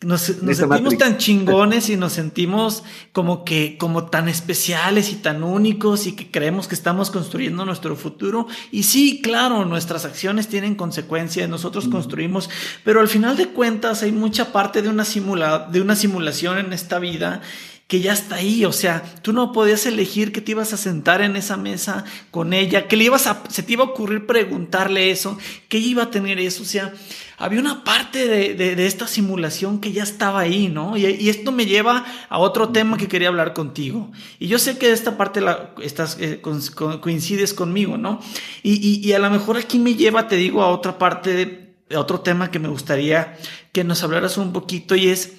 nos, 0.00 0.20
sentimos 0.20 0.96
tan 0.96 1.18
chingones 1.18 1.90
y 1.90 1.96
nos 1.96 2.12
sentimos 2.12 2.84
como 3.10 3.44
que, 3.44 3.76
como 3.78 4.06
tan 4.06 4.28
especiales 4.28 5.10
y 5.10 5.16
tan 5.16 5.42
únicos 5.42 6.06
y 6.06 6.12
que 6.12 6.30
creemos 6.30 6.68
que 6.68 6.76
estamos 6.76 7.10
construyendo 7.10 7.64
nuestro 7.64 7.96
futuro. 7.96 8.46
Y 8.70 8.84
sí, 8.84 9.20
claro, 9.20 9.64
nuestras 9.64 10.04
acciones 10.04 10.46
tienen 10.46 10.76
consecuencias, 10.76 11.48
nosotros 11.48 11.88
construimos, 11.88 12.48
pero 12.84 13.00
al 13.00 13.08
final 13.08 13.36
de 13.36 13.48
cuentas 13.48 14.04
hay 14.04 14.12
mucha 14.12 14.52
parte 14.52 14.82
de 14.82 14.88
una, 14.88 15.04
simula, 15.04 15.68
de 15.70 15.80
una 15.80 15.96
simulación 15.96 16.58
en 16.58 16.72
esta 16.72 17.00
vida 17.00 17.42
que 17.88 18.00
ya 18.00 18.12
está 18.12 18.36
ahí, 18.36 18.66
o 18.66 18.72
sea, 18.72 19.02
tú 19.22 19.32
no 19.32 19.50
podías 19.50 19.86
elegir 19.86 20.30
que 20.30 20.42
te 20.42 20.52
ibas 20.52 20.74
a 20.74 20.76
sentar 20.76 21.22
en 21.22 21.36
esa 21.36 21.56
mesa 21.56 22.04
con 22.30 22.52
ella, 22.52 22.86
que 22.86 22.96
le 22.96 23.04
ibas 23.04 23.26
a, 23.26 23.42
se 23.48 23.62
te 23.62 23.72
iba 23.72 23.84
a 23.84 23.88
ocurrir 23.88 24.26
preguntarle 24.26 25.10
eso, 25.10 25.38
que 25.68 25.78
iba 25.78 26.02
a 26.04 26.10
tener 26.10 26.38
eso, 26.38 26.62
o 26.62 26.66
sea, 26.66 26.92
había 27.38 27.60
una 27.60 27.84
parte 27.84 28.26
de, 28.26 28.86
esta 28.86 29.06
simulación 29.06 29.80
que 29.80 29.92
ya 29.92 30.02
estaba 30.02 30.40
ahí, 30.40 30.68
¿no? 30.68 30.96
Y, 30.96 31.28
esto 31.28 31.52
me 31.52 31.66
lleva 31.66 32.04
a 32.28 32.38
otro 32.38 32.70
tema 32.70 32.98
que 32.98 33.06
quería 33.06 33.28
hablar 33.28 33.54
contigo. 33.54 34.10
Y 34.40 34.48
yo 34.48 34.58
sé 34.58 34.76
que 34.76 34.90
esta 34.90 35.16
parte 35.16 35.40
la, 35.40 35.72
estás, 35.80 36.18
eh, 36.20 36.42
coincides 36.42 37.54
conmigo, 37.54 37.96
¿no? 37.96 38.20
Y, 38.64 39.12
a 39.12 39.20
lo 39.20 39.30
mejor 39.30 39.56
aquí 39.56 39.78
me 39.78 39.94
lleva, 39.94 40.26
te 40.26 40.36
digo, 40.36 40.62
a 40.62 40.68
otra 40.68 40.98
parte, 40.98 41.32
de, 41.32 41.96
otro 41.96 42.20
tema 42.20 42.50
que 42.50 42.58
me 42.58 42.68
gustaría 42.68 43.38
que 43.72 43.84
nos 43.84 44.02
hablaras 44.02 44.36
un 44.36 44.52
poquito 44.52 44.96
y 44.96 45.08
es, 45.08 45.32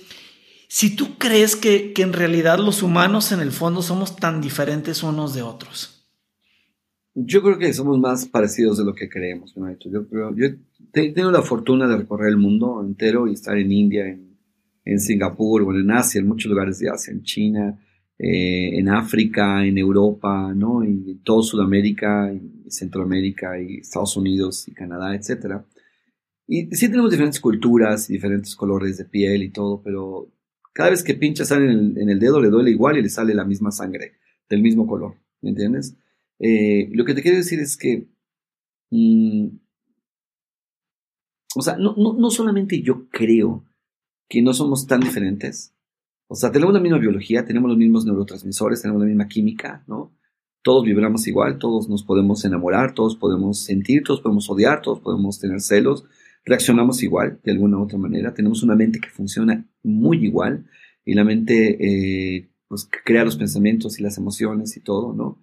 si 0.72 0.96
tú 0.96 1.18
crees 1.18 1.56
que, 1.56 1.94
que 1.94 2.04
en 2.04 2.14
realidad 2.14 2.60
los 2.60 2.84
humanos 2.84 3.32
en 3.32 3.40
el 3.40 3.52
fondo 3.52 3.82
somos 3.82 4.16
tan 4.16 4.40
diferentes 4.40 5.02
unos 5.02 5.34
de 5.34 5.42
otros. 5.42 6.08
Yo 7.16 7.42
creo 7.42 7.58
que 7.58 7.74
somos 7.74 7.98
más 7.98 8.28
parecidos 8.28 8.78
de 8.78 8.86
lo 8.86 8.94
que 8.94 9.10
creemos, 9.10 9.56
Yo, 9.56 10.08
creo, 10.08 10.34
yo 10.36 10.46
he 10.46 11.12
tenido 11.12 11.32
la 11.32 11.42
fortuna 11.42 11.88
de 11.88 11.98
recorrer 11.98 12.30
el 12.30 12.38
mundo 12.38 12.84
entero 12.86 13.28
y 13.28 13.34
estar 13.34 13.58
en 13.58 13.72
India, 13.72 14.08
en, 14.08 14.38
en 14.86 15.00
Singapur, 15.00 15.64
bueno, 15.64 15.80
en 15.80 15.90
Asia, 15.90 16.20
en 16.20 16.28
muchos 16.28 16.52
lugares 16.52 16.78
de 16.78 16.90
Asia, 16.90 17.12
en 17.14 17.24
China, 17.24 17.80
eh, 18.20 18.78
en 18.78 18.90
África, 18.90 19.66
en 19.66 19.76
Europa, 19.76 20.54
¿no? 20.54 20.84
En 20.84 21.20
todo 21.24 21.42
Sudamérica, 21.42 22.32
y 22.32 22.70
Centroamérica, 22.70 23.60
y 23.60 23.78
Estados 23.78 24.16
Unidos, 24.16 24.68
y 24.68 24.74
Canadá, 24.74 25.16
etc. 25.16 25.64
Y 26.46 26.68
sí 26.76 26.90
tenemos 26.90 27.10
diferentes 27.10 27.40
culturas 27.40 28.08
y 28.10 28.14
diferentes 28.14 28.56
colores 28.56 28.98
de 28.98 29.06
piel 29.06 29.42
y 29.42 29.50
todo, 29.50 29.82
pero 29.82 30.30
cada 30.74 30.92
vez 30.92 31.04
que 31.04 31.14
pinchas 31.16 31.52
en 31.52 31.64
el, 31.64 31.98
en 31.98 32.10
el 32.10 32.20
dedo 32.20 32.42
le 32.42 32.50
duele 32.50 32.72
igual 32.72 32.98
y 32.98 33.02
le 33.02 33.10
sale 33.10 33.34
la 33.34 33.46
misma 33.46 33.72
sangre, 33.72 34.14
del 34.50 34.62
mismo 34.62 34.88
color, 34.88 35.16
¿me 35.42 35.50
entiendes? 35.50 35.96
Eh, 36.40 36.90
lo 36.94 37.06
que 37.06 37.14
te 37.14 37.22
quiero 37.22 37.38
decir 37.38 37.60
es 37.60 37.76
que, 37.78 38.08
mm, 38.92 39.48
o 41.56 41.62
sea, 41.62 41.78
no, 41.78 41.96
no, 41.98 42.14
no, 42.14 42.30
solamente 42.30 42.82
yo 42.82 43.10
creo 43.10 43.66
que 44.30 44.42
no 44.42 44.54
somos 44.54 44.88
tan 44.88 45.02
diferentes, 45.02 45.74
o 46.28 46.36
sea, 46.36 46.52
tenemos 46.52 46.74
la 46.74 46.80
misma 46.80 47.00
biología, 47.00 47.44
tenemos 47.44 47.70
los 47.70 47.78
mismos 47.78 48.06
neurotransmisores, 48.06 48.82
tenemos 48.82 49.02
la 49.02 49.08
misma 49.08 49.28
química, 49.28 49.84
¿no? 49.88 50.14
Todos 50.62 50.86
vibramos 50.86 51.26
igual, 51.28 51.58
todos 51.58 51.90
nos 51.90 52.04
podemos 52.04 52.46
enamorar, 52.46 52.94
todos 52.94 53.16
podemos 53.16 53.64
sentir, 53.64 54.04
todos 54.04 54.22
podemos 54.22 54.50
odiar, 54.50 54.82
todos 54.82 55.00
podemos 55.00 55.40
tener 55.40 55.60
celos, 55.62 56.06
reaccionamos 56.46 57.04
igual, 57.04 57.40
de 57.44 57.52
alguna 57.52 57.78
u 57.78 57.84
otra 57.84 57.98
manera, 57.98 58.34
tenemos 58.34 58.64
una 58.64 58.76
mente 58.76 59.00
que 59.00 59.10
funciona 59.10 59.66
muy 59.84 60.26
igual 60.26 60.66
y 61.06 61.14
la 61.14 61.24
mente, 61.24 61.78
eh, 61.80 62.50
pues, 62.68 62.88
crea 63.04 63.24
los 63.24 63.38
pensamientos 63.38 64.00
y 64.00 64.04
las 64.04 64.18
emociones 64.18 64.76
y 64.78 64.82
todo, 64.82 65.14
¿no? 65.14 65.42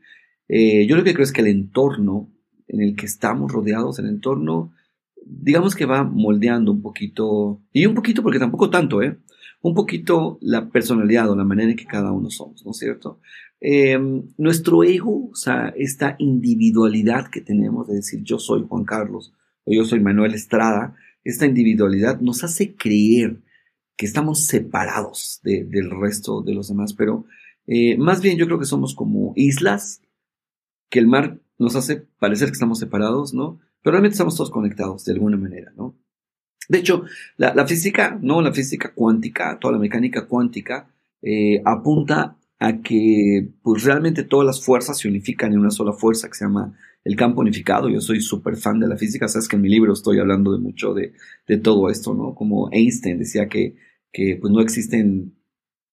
Eh, 0.48 0.86
yo 0.86 0.96
lo 0.96 1.04
que 1.04 1.12
creo 1.12 1.24
es 1.24 1.32
que 1.32 1.40
el 1.40 1.48
entorno 1.48 2.30
en 2.68 2.80
el 2.80 2.96
que 2.96 3.06
estamos 3.06 3.52
rodeados, 3.52 3.98
el 3.98 4.06
entorno, 4.06 4.72
digamos 5.24 5.74
que 5.74 5.86
va 5.86 6.04
moldeando 6.04 6.72
un 6.72 6.82
poquito, 6.82 7.62
y 7.72 7.86
un 7.86 7.94
poquito 7.94 8.22
porque 8.22 8.38
tampoco 8.38 8.70
tanto, 8.70 9.02
¿eh? 9.02 9.18
Un 9.62 9.74
poquito 9.74 10.38
la 10.40 10.68
personalidad 10.70 11.30
o 11.30 11.36
la 11.36 11.44
manera 11.44 11.70
en 11.70 11.76
que 11.76 11.86
cada 11.86 12.12
uno 12.12 12.30
somos, 12.30 12.64
¿no 12.64 12.70
es 12.72 12.78
cierto? 12.78 13.20
Em, 13.60 14.22
nuestro 14.36 14.84
ego, 14.84 15.30
o 15.30 15.34
sea, 15.34 15.72
esta 15.76 16.14
individualidad 16.18 17.28
que 17.28 17.40
tenemos 17.40 17.88
de 17.88 17.96
decir 17.96 18.22
yo 18.22 18.38
soy 18.38 18.64
Juan 18.68 18.84
Carlos 18.84 19.32
yo 19.74 19.84
soy 19.84 20.00
Manuel 20.00 20.34
Estrada, 20.34 20.94
esta 21.24 21.46
individualidad 21.46 22.20
nos 22.20 22.44
hace 22.44 22.74
creer 22.74 23.40
que 23.96 24.06
estamos 24.06 24.44
separados 24.46 25.40
del 25.42 25.90
resto 25.90 26.42
de 26.42 26.54
los 26.54 26.68
demás, 26.68 26.92
pero 26.92 27.24
eh, 27.66 27.96
más 27.98 28.20
bien 28.20 28.38
yo 28.38 28.46
creo 28.46 28.58
que 28.58 28.66
somos 28.66 28.94
como 28.94 29.32
islas 29.34 30.02
que 30.88 30.98
el 30.98 31.08
mar 31.08 31.40
nos 31.58 31.74
hace 31.74 31.96
parecer 32.18 32.48
que 32.48 32.52
estamos 32.52 32.78
separados, 32.78 33.34
¿no? 33.34 33.58
Pero 33.82 33.92
realmente 33.92 34.14
estamos 34.14 34.36
todos 34.36 34.50
conectados 34.50 35.04
de 35.04 35.14
alguna 35.14 35.36
manera, 35.36 35.72
¿no? 35.76 35.96
De 36.68 36.78
hecho, 36.78 37.04
la, 37.36 37.66
física, 37.66 38.18
¿no? 38.20 38.42
La 38.42 38.52
física 38.52 38.92
cuántica, 38.94 39.58
toda 39.58 39.72
la 39.72 39.78
mecánica 39.78 40.26
cuántica, 40.26 40.88
eh, 41.22 41.62
apunta 41.64 42.36
a 42.58 42.80
que 42.80 43.48
pues 43.62 43.84
realmente 43.84 44.24
todas 44.24 44.46
las 44.46 44.64
fuerzas 44.64 44.98
se 44.98 45.08
unifican 45.08 45.52
en 45.52 45.60
una 45.60 45.70
sola 45.70 45.92
fuerza 45.92 46.28
que 46.28 46.34
se 46.34 46.44
llama 46.44 46.76
el 47.06 47.14
campo 47.14 47.40
unificado. 47.40 47.88
Yo 47.88 48.00
soy 48.00 48.20
súper 48.20 48.56
fan 48.56 48.80
de 48.80 48.88
la 48.88 48.96
física, 48.96 49.28
sabes 49.28 49.46
que 49.46 49.54
en 49.54 49.62
mi 49.62 49.68
libro 49.68 49.92
estoy 49.92 50.18
hablando 50.18 50.52
de 50.52 50.58
mucho 50.58 50.92
de, 50.92 51.12
todo 51.58 51.88
esto, 51.88 52.14
¿no? 52.14 52.34
Como 52.34 52.68
Einstein 52.72 53.18
decía 53.18 53.48
que, 53.48 53.76
que 54.12 54.36
pues 54.40 54.52
no 54.52 54.60
existen 54.60 55.32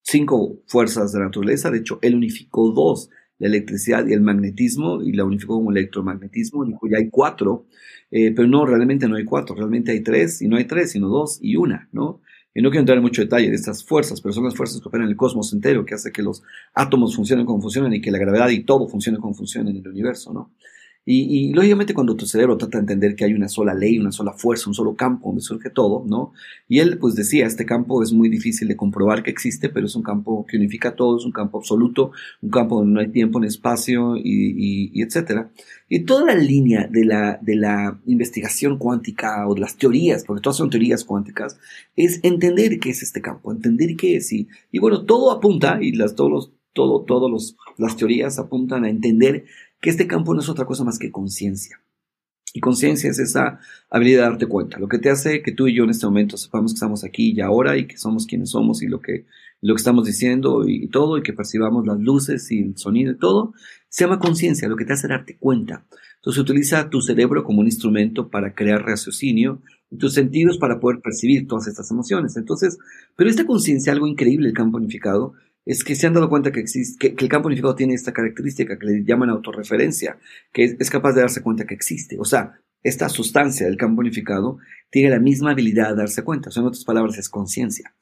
cinco 0.02 0.64
fuerzas 0.66 1.14
de 1.14 1.20
la 1.20 1.26
naturaleza, 1.26 1.70
de 1.70 1.78
hecho 1.78 2.00
él 2.02 2.16
unificó 2.16 2.72
dos, 2.72 3.12
la 3.38 3.48
electricidad 3.48 4.08
y 4.08 4.14
el 4.14 4.22
magnetismo, 4.22 5.04
y 5.04 5.12
la 5.14 5.24
unificó 5.24 5.54
como 5.54 5.70
electromagnetismo, 5.70 6.66
dijo 6.66 6.88
ya 6.90 6.98
hay 6.98 7.12
cuatro, 7.12 7.68
eh, 8.10 8.32
pero 8.32 8.48
no, 8.48 8.66
realmente 8.66 9.08
no 9.08 9.16
hay 9.16 9.24
cuatro, 9.24 9.56
realmente 9.56 9.92
hay 9.92 10.02
tres, 10.02 10.42
y 10.42 10.48
no 10.48 10.58
hay 10.58 10.66
tres, 10.66 10.94
sino 10.94 11.10
dos 11.10 11.38
y 11.42 11.58
una, 11.58 11.90
¿no? 11.92 12.22
Y 12.56 12.62
no 12.64 12.70
quiero 12.70 12.82
entrar 12.82 12.98
en 12.98 13.04
mucho 13.04 13.22
detalle 13.22 13.50
de 13.50 13.56
estas 13.56 13.84
fuerzas, 13.84 14.20
pero 14.20 14.34
son 14.34 14.46
las 14.46 14.56
fuerzas 14.56 14.82
que 14.82 14.88
operan 14.88 15.06
en 15.06 15.12
el 15.12 15.18
cosmos 15.18 15.54
entero, 15.54 15.86
que 15.86 15.94
hace 15.94 16.12
que 16.12 16.24
los 16.24 16.42
átomos 16.74 17.16
funcionen 17.16 17.46
como 17.46 17.62
funcionan 17.62 17.94
y 17.94 18.02
que 18.02 18.12
la 18.12 18.18
gravedad 18.18 18.50
y 18.50 18.64
todo 18.64 18.88
funcione 18.88 19.20
como 19.20 19.36
funciona 19.36 19.70
en 19.70 19.78
el 19.78 19.88
universo, 19.88 20.34
¿no? 20.34 20.52
Y, 21.06 21.52
lógicamente 21.54 21.94
cuando 21.94 22.16
tu 22.16 22.26
cerebro 22.26 22.58
trata 22.58 22.78
de 22.78 22.84
entender 22.84 23.16
que 23.16 23.26
hay 23.26 23.34
una 23.34 23.50
sola 23.50 23.74
ley, 23.74 24.00
una 24.00 24.14
sola 24.14 24.32
fuerza, 24.32 24.70
un 24.70 24.74
solo 24.74 24.96
campo 24.96 25.28
donde 25.28 25.42
surge 25.42 25.70
todo, 25.70 26.06
¿no? 26.08 26.32
Y 26.70 26.80
él 26.80 26.98
pues 26.98 27.16
decía, 27.16 27.46
este 27.46 27.66
campo 27.66 28.02
es 28.02 28.14
muy 28.14 28.30
difícil 28.30 28.70
de 28.70 28.78
comprobar 28.78 29.22
que 29.22 29.30
existe, 29.30 29.68
pero 29.68 29.86
es 29.86 29.96
un 29.96 30.04
campo 30.04 30.46
que 30.48 30.56
unifica 30.56 30.96
todo, 30.96 31.18
es 31.18 31.26
un 31.26 31.34
campo 31.34 31.58
absoluto, 31.58 32.12
un 32.42 32.50
campo 32.50 32.78
donde 32.78 32.94
no 32.94 33.00
hay 33.02 33.10
tiempo 33.10 33.40
ni 33.40 33.48
espacio 33.48 34.16
y, 34.16 34.92
y, 34.94 35.02
etcétera. 35.02 35.52
Y 35.90 36.02
toda 36.06 36.26
la 36.26 36.36
línea 36.36 36.88
de 36.88 37.04
la, 37.04 37.38
de 37.42 37.56
la 37.58 38.00
investigación 38.06 38.78
cuántica 38.78 39.46
o 39.48 39.56
de 39.56 39.62
las 39.62 39.76
teorías, 39.76 40.24
porque 40.24 40.42
todas 40.42 40.56
son 40.56 40.70
teorías 40.70 41.04
cuánticas, 41.04 41.60
es 41.98 42.22
entender 42.24 42.80
qué 42.80 42.92
es 42.92 43.04
este 43.04 43.22
campo, 43.22 43.52
entender 43.52 43.98
qué 43.98 44.16
es. 44.16 44.32
Y, 44.32 44.48
y 44.72 44.80
bueno, 44.80 45.04
todo 45.04 45.32
apunta, 45.32 45.80
y 45.82 45.92
las, 45.92 46.16
todos 46.16 46.54
todo, 46.74 47.04
todos 47.04 47.32
los, 47.32 47.56
las 47.78 47.96
teorías 47.96 48.40
apuntan 48.40 48.84
a 48.84 48.90
entender 48.90 49.46
que 49.84 49.90
este 49.90 50.08
campo 50.08 50.34
no 50.34 50.40
es 50.40 50.48
otra 50.48 50.64
cosa 50.64 50.86
más 50.86 50.98
que 50.98 51.12
conciencia. 51.12 51.82
Y 52.54 52.62
conciencia 52.62 53.10
es 53.10 53.20
esa 53.20 53.60
habilidad 53.90 54.24
de 54.24 54.30
darte 54.30 54.46
cuenta, 54.46 54.80
lo 54.80 54.88
que 54.88 54.98
te 54.98 55.10
hace 55.10 55.42
que 55.42 55.52
tú 55.52 55.68
y 55.68 55.76
yo 55.76 55.84
en 55.84 55.90
este 55.90 56.06
momento 56.06 56.38
sepamos 56.38 56.72
que 56.72 56.78
estamos 56.78 57.04
aquí 57.04 57.34
y 57.36 57.42
ahora 57.42 57.76
y 57.78 57.86
que 57.86 57.98
somos 57.98 58.26
quienes 58.26 58.52
somos 58.52 58.82
y 58.82 58.88
lo 58.88 59.02
que, 59.02 59.26
lo 59.60 59.76
que 59.76 59.80
estamos 59.80 60.06
diciendo 60.06 60.66
y, 60.66 60.88
todo, 60.88 61.18
y 61.18 61.22
que 61.22 61.34
percibamos 61.34 61.86
las 61.86 62.00
luces 62.00 62.50
y 62.52 62.62
el 62.62 62.78
sonido 62.78 63.12
y 63.12 63.18
todo, 63.18 63.54
se 63.90 64.06
llama 64.06 64.20
conciencia, 64.20 64.70
lo 64.70 64.78
que 64.78 64.86
te 64.86 64.94
hace 64.94 65.10
darte 65.10 65.36
cuenta. 65.38 65.86
Entonces 66.16 66.42
utiliza 66.42 66.90
tu 66.90 67.02
cerebro 67.02 67.44
como 67.44 67.60
un 67.60 67.66
instrumento 67.66 68.30
para 68.30 68.56
crear 68.56 68.86
raciocinio 68.86 69.62
y 69.92 69.98
tus 69.98 70.14
sentidos 70.14 70.60
para 70.60 70.80
poder 70.80 71.02
percibir 71.02 71.46
todas 71.46 71.68
estas 71.68 71.92
emociones. 71.92 72.38
Entonces, 72.38 72.78
pero 73.18 73.30
esta 73.30 73.46
conciencia, 73.46 73.92
algo 73.92 74.08
increíble, 74.08 74.48
el 74.48 74.56
campo 74.56 74.78
unificado, 74.78 75.34
es 75.66 75.84
que 75.84 75.96
se 75.96 76.08
han 76.08 76.14
dado 76.14 76.30
cuenta 76.30 76.52
que, 76.52 76.60
existe, 76.60 77.16
que, 77.16 77.24
el 77.24 77.30
campo 77.30 77.48
unificado 77.48 77.76
tiene 77.76 77.94
esta 77.94 78.12
característica 78.12 78.78
que 78.78 78.86
le 78.86 79.04
llaman 79.04 79.30
autorreferencia, 79.30 80.18
que 80.52 80.76
es, 80.78 80.90
capaz 80.90 81.14
de 81.14 81.22
darse 81.22 81.42
cuenta 81.42 81.66
que 81.66 81.74
existe. 81.74 82.18
O 82.20 82.26
sea, 82.26 82.60
esta 82.84 83.08
sustancia 83.08 83.66
del 83.66 83.78
campo 83.78 84.02
unificado 84.02 84.58
tiene 84.90 85.10
la 85.10 85.20
misma 85.20 85.52
habilidad 85.52 85.92
de 85.92 85.98
darse 85.98 86.24
cuenta. 86.24 86.50
O 86.50 86.52
sea, 86.52 86.62
en 86.62 86.68
otras 86.68 86.84
palabras, 86.84 87.18
es 87.18 87.30
conciencia. 87.30 87.94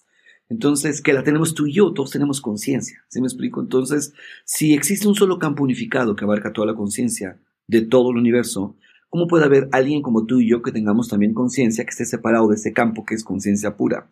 Entonces, 0.49 1.01
que 1.01 1.13
la 1.13 1.23
tenemos 1.23 1.53
tú 1.53 1.67
y 1.67 1.73
yo, 1.73 1.93
todos 1.93 2.11
tenemos 2.11 2.41
conciencia. 2.41 3.05
¿Sí 3.07 3.21
me 3.21 3.27
explico? 3.27 3.61
Entonces, 3.61 4.13
si 4.43 4.73
existe 4.73 5.07
un 5.07 5.15
solo 5.15 5.39
campo 5.39 5.63
unificado 5.63 6.15
que 6.15 6.25
abarca 6.25 6.51
toda 6.51 6.67
la 6.67 6.75
conciencia 6.75 7.37
de 7.67 7.83
todo 7.83 8.11
el 8.11 8.17
universo, 8.17 8.75
¿cómo 9.07 9.27
puede 9.27 9.45
haber 9.45 9.69
alguien 9.71 10.01
como 10.01 10.25
tú 10.25 10.41
y 10.41 10.49
yo 10.49 10.61
que 10.61 10.73
tengamos 10.73 11.07
también 11.07 11.33
conciencia 11.33 11.85
que 11.85 11.91
esté 11.91 12.05
separado 12.05 12.49
de 12.49 12.55
ese 12.55 12.73
campo 12.73 13.05
que 13.05 13.15
es 13.15 13.23
conciencia 13.23 13.77
pura? 13.77 14.09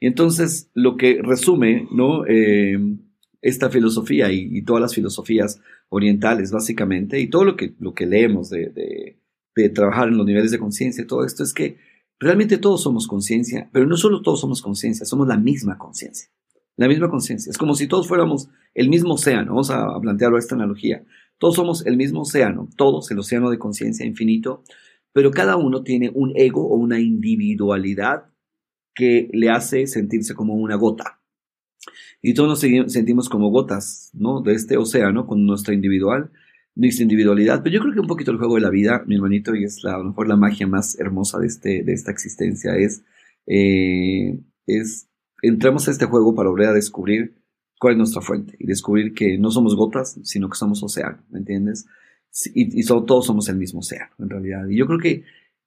Y 0.00 0.06
entonces 0.06 0.70
lo 0.74 0.96
que 0.96 1.20
resume, 1.22 1.88
¿no? 1.90 2.26
Eh, 2.26 2.78
esta 3.44 3.68
filosofía 3.68 4.32
y, 4.32 4.62
todas 4.62 4.80
las 4.80 4.94
filosofías 4.94 5.60
orientales, 5.90 6.50
básicamente, 6.50 7.20
y 7.20 7.28
todo 7.28 7.44
lo 7.44 7.56
que, 7.56 7.74
lo 7.78 7.92
que 7.92 8.06
leemos 8.06 8.48
de, 8.48 9.18
de, 9.54 9.68
trabajar 9.68 10.08
en 10.08 10.16
los 10.16 10.26
niveles 10.26 10.50
de 10.50 10.58
conciencia, 10.58 11.06
todo 11.06 11.26
esto 11.26 11.42
es 11.42 11.52
que 11.52 11.76
realmente 12.18 12.56
todos 12.56 12.82
somos 12.82 13.06
conciencia, 13.06 13.68
pero 13.70 13.86
no 13.86 13.98
solo 13.98 14.22
todos 14.22 14.40
somos 14.40 14.62
conciencia, 14.62 15.04
somos 15.04 15.28
la 15.28 15.36
misma 15.36 15.76
conciencia. 15.76 16.30
La 16.76 16.88
misma 16.88 17.10
conciencia. 17.10 17.50
Es 17.50 17.58
como 17.58 17.74
si 17.74 17.86
todos 17.86 18.08
fuéramos 18.08 18.48
el 18.72 18.88
mismo 18.88 19.14
océano. 19.14 19.52
Vamos 19.52 19.70
a, 19.70 20.00
plantearlo 20.00 20.38
esta 20.38 20.54
analogía. 20.54 21.04
Todos 21.38 21.54
somos 21.54 21.86
el 21.86 21.98
mismo 21.98 22.22
océano, 22.22 22.68
todos 22.76 23.10
el 23.10 23.18
océano 23.18 23.50
de 23.50 23.58
conciencia 23.58 24.06
infinito, 24.06 24.64
pero 25.12 25.30
cada 25.30 25.56
uno 25.56 25.82
tiene 25.82 26.10
un 26.14 26.32
ego 26.34 26.66
o 26.66 26.76
una 26.76 26.98
individualidad 26.98 28.24
que 28.94 29.28
le 29.32 29.50
hace 29.50 29.86
sentirse 29.86 30.34
como 30.34 30.54
una 30.54 30.76
gota. 30.76 31.20
Y 32.22 32.32
todos 32.32 32.48
nos 32.48 32.92
sentimos 32.92 33.28
como 33.28 33.50
gotas, 33.50 34.10
¿no? 34.14 34.40
De 34.40 34.54
este 34.54 34.76
océano 34.76 35.26
con 35.26 35.44
nuestra 35.44 35.74
individual, 35.74 36.30
nuestra 36.74 37.02
individualidad. 37.02 37.62
Pero 37.62 37.74
yo 37.74 37.80
creo 37.80 37.92
que 37.92 38.00
un 38.00 38.06
poquito 38.06 38.30
el 38.30 38.38
juego 38.38 38.54
de 38.54 38.62
la 38.62 38.70
vida, 38.70 39.04
mi 39.06 39.16
hermanito, 39.16 39.54
y 39.54 39.64
es 39.64 39.82
la, 39.82 39.94
a 39.94 39.98
lo 39.98 40.04
mejor 40.04 40.28
la 40.28 40.36
magia 40.36 40.66
más 40.66 40.98
hermosa 40.98 41.38
de, 41.38 41.46
este, 41.46 41.82
de 41.82 41.92
esta 41.92 42.10
existencia, 42.10 42.76
es, 42.76 43.02
eh, 43.46 44.38
es, 44.66 45.08
entramos 45.42 45.86
a 45.86 45.90
este 45.90 46.06
juego 46.06 46.34
para 46.34 46.48
volver 46.48 46.68
a 46.68 46.72
descubrir 46.72 47.34
cuál 47.78 47.94
es 47.94 47.98
nuestra 47.98 48.22
fuente 48.22 48.56
y 48.58 48.66
descubrir 48.66 49.12
que 49.12 49.36
no 49.36 49.50
somos 49.50 49.76
gotas, 49.76 50.18
sino 50.22 50.48
que 50.48 50.56
somos 50.56 50.82
océano, 50.82 51.18
¿me 51.30 51.40
entiendes? 51.40 51.84
Y, 52.54 52.80
y 52.80 52.84
todos 52.86 53.26
somos 53.26 53.48
el 53.50 53.56
mismo 53.56 53.80
océano, 53.80 54.14
en 54.18 54.30
realidad. 54.30 54.66
Y 54.68 54.76
yo 54.76 54.86
creo 54.86 54.98
que 54.98 55.24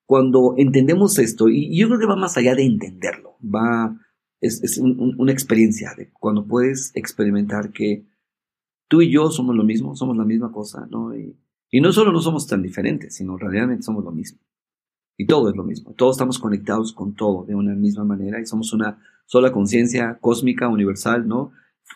cuando 0.07 0.55
entendemos 0.57 1.19
esto, 1.19 1.49
y 1.49 1.77
yo 1.77 1.87
creo 1.87 1.99
que 1.99 2.05
va 2.05 2.15
más 2.15 2.37
allá 2.37 2.55
de 2.55 2.63
entenderlo, 2.63 3.35
va, 3.43 3.99
es, 4.39 4.79
una 4.79 5.33
experiencia 5.33 5.93
de 5.97 6.11
cuando 6.13 6.47
puedes 6.47 6.93
experimentar 6.95 7.71
que 7.71 8.05
tú 8.87 9.01
y 9.01 9.11
yo 9.11 9.29
somos 9.29 9.53
lo 9.53 9.65
mismo, 9.65 9.97
somos 9.97 10.15
la 10.15 10.23
misma 10.23 10.49
cosa, 10.51 10.87
¿no? 10.89 11.13
Y, 11.13 11.35
no 11.81 11.91
solo 11.91 12.13
no 12.13 12.21
somos 12.21 12.47
tan 12.47 12.61
diferentes, 12.61 13.15
sino 13.15 13.37
realmente 13.37 13.83
somos 13.83 14.05
lo 14.05 14.11
mismo. 14.11 14.39
Y 15.17 15.25
todo 15.25 15.49
es 15.49 15.57
lo 15.57 15.65
mismo. 15.65 15.93
Todos 15.93 16.15
estamos 16.15 16.39
conectados 16.39 16.93
con 16.93 17.13
todo 17.13 17.43
de 17.43 17.55
una 17.55 17.75
misma 17.75 18.05
manera 18.05 18.39
y 18.39 18.45
somos 18.45 18.71
una 18.71 18.99
sola 19.25 19.51
conciencia 19.51 20.17
cósmica, 20.21 20.69
universal, 20.69 21.27
¿no? 21.27 21.51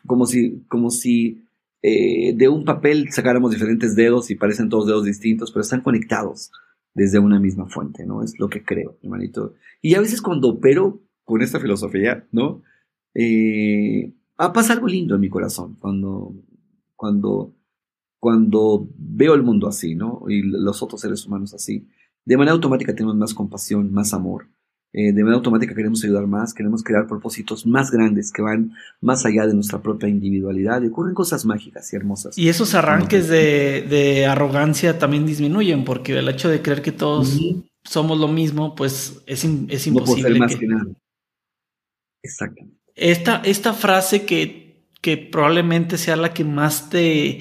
Como 0.06 0.26
si, 0.26 0.66
como 0.68 0.90
si 0.90 1.48
eh, 1.82 2.34
de 2.36 2.50
un 2.50 2.66
papel 2.66 3.10
sacáramos 3.12 3.52
diferentes 3.52 3.96
dedos 3.96 4.30
y 4.30 4.36
parecen 4.36 4.68
todos 4.68 4.88
dedos 4.88 5.06
distintos, 5.06 5.52
pero 5.52 5.62
están 5.62 5.82
conectados 5.82 6.52
desde 6.94 7.20
una 7.20 7.40
misma 7.40 7.68
fuente, 7.68 8.06
¿no? 8.06 8.24
Es 8.24 8.40
lo 8.40 8.50
que 8.50 8.64
creo, 8.64 8.98
hermanito. 9.02 9.54
Y 9.82 9.96
a 9.96 10.02
veces 10.02 10.22
cuando 10.22 10.50
opero 10.50 11.02
con 11.24 11.42
esta 11.42 11.60
filosofía, 11.60 12.28
¿no? 12.32 12.62
Eh, 13.14 14.14
ah, 14.38 14.54
pasa 14.54 14.74
algo 14.74 14.88
lindo 14.88 15.16
en 15.16 15.22
mi 15.22 15.30
corazón 15.30 15.76
cuando, 15.80 16.34
cuando, 16.96 17.54
cuando 18.20 18.88
veo 18.98 19.34
el 19.34 19.44
mundo 19.44 19.68
así, 19.68 19.96
¿no? 19.96 20.24
Y 20.28 20.42
los 20.44 20.82
otros 20.84 21.02
seres 21.02 21.26
humanos 21.26 21.54
así. 21.54 21.88
De 22.26 22.38
manera 22.38 22.54
automática 22.54 22.94
tenemos 22.94 23.16
más 23.16 23.34
compasión, 23.34 23.92
más 23.92 24.14
amor. 24.14 24.48
Eh, 24.94 25.14
de 25.14 25.24
manera 25.24 25.38
automática 25.38 25.74
queremos 25.74 26.04
ayudar 26.04 26.28
más, 26.28 26.54
queremos 26.54 26.84
crear 26.84 27.08
propósitos 27.08 27.66
más 27.66 27.92
grandes 27.92 28.32
que 28.32 28.42
van 28.42 28.74
más 29.00 29.26
allá 29.26 29.48
de 29.48 29.54
nuestra 29.54 29.82
propia 29.82 30.10
individualidad 30.10 30.82
y 30.82 30.88
ocurren 30.88 31.14
cosas 31.14 31.46
mágicas 31.46 31.94
y 31.94 31.96
hermosas. 31.96 32.38
Y 32.38 32.50
esos 32.50 32.76
arranques 32.76 33.30
de, 33.30 34.26
arrogancia 34.30 35.00
también 35.00 35.26
disminuyen 35.26 35.86
porque 35.86 36.18
el 36.18 36.28
hecho 36.28 36.50
de 36.50 36.62
creer 36.62 36.82
que 36.82 36.92
todos 36.92 37.40
somos 37.86 38.20
lo 38.20 38.28
mismo, 38.28 38.76
pues 38.76 39.22
es, 39.28 39.46
es 39.70 39.88
imposible. 39.88 40.38
más 40.38 40.56
que... 40.56 40.68
nada. 40.68 40.88
Exactamente. 42.22 42.78
Esta, 42.94 43.38
esta 43.46 43.74
frase 43.74 44.26
que, 44.26 44.86
que 45.00 45.16
probablemente 45.18 45.98
sea 45.98 46.18
la 46.18 46.34
que 46.34 46.44
más 46.44 46.90
te 46.90 47.40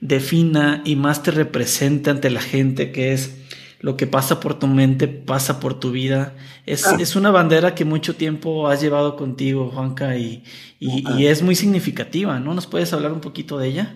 defina 0.00 0.82
y 0.84 0.94
más 0.94 1.22
te 1.24 1.32
represente 1.32 2.10
ante 2.10 2.30
la 2.30 2.40
gente, 2.40 2.92
que 2.92 3.12
es 3.12 3.41
lo 3.82 3.96
que 3.96 4.06
pasa 4.06 4.40
por 4.40 4.58
tu 4.58 4.66
mente 4.66 5.08
pasa 5.08 5.60
por 5.60 5.78
tu 5.78 5.90
vida. 5.90 6.34
Es, 6.66 6.86
ah. 6.86 6.96
es 6.98 7.16
una 7.16 7.30
bandera 7.30 7.74
que 7.74 7.84
mucho 7.84 8.16
tiempo 8.16 8.68
has 8.68 8.80
llevado 8.80 9.16
contigo, 9.16 9.70
Juanca, 9.70 10.16
y, 10.16 10.44
y, 10.78 11.04
ah. 11.06 11.30
es 11.30 11.42
muy 11.42 11.54
significativa, 11.54 12.40
¿no? 12.40 12.54
¿Nos 12.54 12.66
puedes 12.66 12.92
hablar 12.92 13.12
un 13.12 13.20
poquito 13.20 13.58
de 13.58 13.68
ella? 13.68 13.94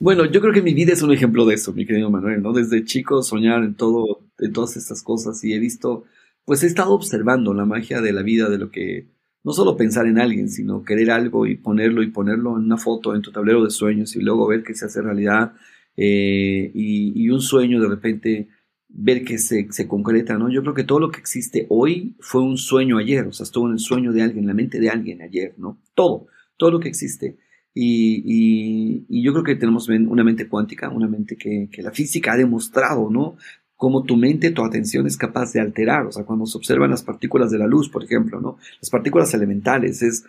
Bueno, 0.00 0.24
yo 0.24 0.40
creo 0.40 0.52
que 0.52 0.62
mi 0.62 0.74
vida 0.74 0.92
es 0.92 1.02
un 1.02 1.12
ejemplo 1.12 1.46
de 1.46 1.54
eso, 1.54 1.72
mi 1.72 1.86
querido 1.86 2.10
Manuel, 2.10 2.42
¿no? 2.42 2.52
Desde 2.52 2.84
chico 2.84 3.22
soñar 3.22 3.62
en 3.62 3.74
todo, 3.74 4.24
en 4.38 4.52
todas 4.52 4.76
estas 4.76 5.02
cosas 5.02 5.42
y 5.44 5.52
he 5.52 5.58
visto, 5.58 6.04
pues 6.44 6.62
he 6.64 6.66
estado 6.66 6.92
observando 6.92 7.54
la 7.54 7.66
magia 7.66 8.00
de 8.00 8.12
la 8.12 8.22
vida, 8.22 8.48
de 8.48 8.58
lo 8.58 8.70
que, 8.70 9.08
no 9.44 9.52
solo 9.52 9.76
pensar 9.76 10.06
en 10.06 10.18
alguien, 10.18 10.48
sino 10.48 10.82
querer 10.82 11.10
algo 11.10 11.46
y 11.46 11.56
ponerlo 11.56 12.02
y 12.02 12.10
ponerlo 12.10 12.56
en 12.56 12.64
una 12.64 12.76
foto 12.76 13.14
en 13.14 13.22
tu 13.22 13.30
tablero 13.30 13.64
de 13.64 13.70
sueños 13.70 14.16
y 14.16 14.20
luego 14.20 14.48
ver 14.48 14.62
que 14.62 14.74
se 14.74 14.86
hace 14.86 15.00
realidad 15.00 15.52
eh, 15.96 16.70
y, 16.74 17.28
un 17.28 17.40
sueño 17.40 17.80
de 17.80 17.88
repente 17.88 18.48
ver 18.92 19.24
que 19.24 19.38
se, 19.38 19.68
se, 19.70 19.86
concreta, 19.86 20.36
¿no? 20.36 20.50
Yo 20.50 20.62
creo 20.62 20.74
que 20.74 20.84
todo 20.84 21.00
lo 21.00 21.10
que 21.10 21.20
existe 21.20 21.66
hoy 21.68 22.16
fue 22.20 22.42
un 22.42 22.56
sueño 22.56 22.98
ayer, 22.98 23.26
o 23.26 23.32
sea, 23.32 23.44
estuvo 23.44 23.66
en 23.66 23.74
el 23.74 23.78
sueño 23.78 24.12
de 24.12 24.22
alguien, 24.22 24.44
en 24.44 24.48
la 24.48 24.54
mente 24.54 24.80
de 24.80 24.90
alguien 24.90 25.22
ayer, 25.22 25.54
¿no? 25.58 25.80
Todo, 25.94 26.26
todo 26.56 26.70
lo 26.70 26.80
que 26.80 26.88
existe. 26.88 27.38
Y, 27.72 29.06
y, 29.08 29.22
yo 29.22 29.32
creo 29.32 29.44
que 29.44 29.54
tenemos 29.54 29.88
una 29.88 30.24
mente 30.24 30.48
cuántica, 30.48 30.88
una 30.88 31.06
mente 31.06 31.36
que, 31.36 31.68
la 31.78 31.92
física 31.92 32.32
ha 32.32 32.36
demostrado, 32.36 33.10
¿no? 33.10 33.36
Cómo 33.76 34.02
tu 34.02 34.16
mente, 34.16 34.50
tu 34.50 34.64
atención 34.64 35.06
es 35.06 35.16
capaz 35.16 35.52
de 35.52 35.60
alterar. 35.60 36.06
O 36.06 36.12
sea, 36.12 36.24
cuando 36.24 36.46
se 36.46 36.58
observan 36.58 36.90
las 36.90 37.02
partículas 37.02 37.50
de 37.50 37.58
la 37.58 37.66
luz, 37.66 37.88
por 37.88 38.04
ejemplo, 38.04 38.40
¿no? 38.40 38.58
Las 38.80 38.90
partículas 38.90 39.32
elementales, 39.34 40.02
es 40.02 40.24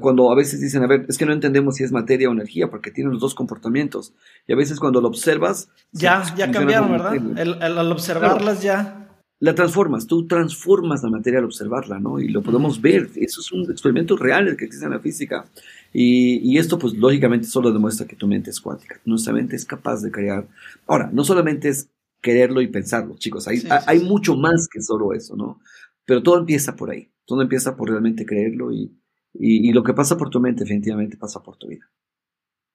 cuando 0.00 0.30
a 0.30 0.34
veces 0.34 0.60
dicen, 0.60 0.82
a 0.82 0.86
ver, 0.86 1.06
es 1.08 1.16
que 1.16 1.26
no 1.26 1.32
entendemos 1.32 1.76
si 1.76 1.84
es 1.84 1.92
materia 1.92 2.28
o 2.28 2.32
energía, 2.32 2.68
porque 2.70 2.90
tienen 2.90 3.12
los 3.12 3.20
dos 3.20 3.34
comportamientos. 3.34 4.12
Y 4.46 4.52
a 4.52 4.56
veces 4.56 4.78
cuando 4.78 5.00
lo 5.00 5.08
observas... 5.08 5.68
Ya, 5.92 6.22
ya 6.36 6.50
cambiaron, 6.50 6.92
¿verdad? 6.92 7.14
El, 7.38 7.62
al 7.62 7.92
observarlas 7.92 8.62
ya 8.62 9.04
la 9.44 9.54
transformas, 9.54 10.06
tú 10.06 10.26
transformas 10.26 11.02
la 11.02 11.10
materia 11.10 11.38
al 11.38 11.44
observarla, 11.44 11.98
¿no? 11.98 12.18
Y 12.18 12.28
lo 12.28 12.42
podemos 12.42 12.80
ver, 12.80 13.10
eso 13.16 13.42
es 13.42 13.52
un 13.52 13.70
experimento 13.70 14.16
real 14.16 14.56
que 14.56 14.64
existe 14.64 14.86
en 14.86 14.92
la 14.92 15.00
física. 15.00 15.44
Y, 15.92 16.56
esto, 16.56 16.78
pues, 16.78 16.94
lógicamente 16.94 17.46
solo 17.46 17.70
demuestra 17.70 18.06
que 18.06 18.16
tu 18.16 18.26
mente 18.26 18.48
es 18.48 18.58
cuántica, 18.60 18.98
nuestra 19.04 19.34
mente 19.34 19.54
es 19.54 19.66
capaz 19.66 20.00
de 20.00 20.10
crear. 20.10 20.48
Ahora, 20.86 21.10
no 21.12 21.24
solamente 21.24 21.68
es 21.68 21.90
quererlo 22.22 22.62
y 22.62 22.68
pensarlo, 22.68 23.16
chicos, 23.16 23.46
hay, 23.46 23.62
hay 23.86 24.00
mucho 24.00 24.34
más 24.34 24.66
que 24.66 24.80
solo 24.80 25.12
eso, 25.12 25.36
¿no? 25.36 25.60
Pero 26.06 26.22
todo 26.22 26.38
empieza 26.38 26.74
por 26.74 26.90
ahí, 26.90 27.10
todo 27.26 27.42
empieza 27.42 27.76
por 27.76 27.90
realmente 27.90 28.24
creerlo 28.24 28.72
y, 28.72 28.96
y, 29.34 29.72
lo 29.72 29.82
que 29.82 29.92
pasa 29.92 30.16
por 30.16 30.30
tu 30.30 30.40
mente 30.40 30.62
definitivamente 30.62 31.16
pasa 31.16 31.42
por 31.42 31.56
tu 31.56 31.68
vida. 31.68 31.90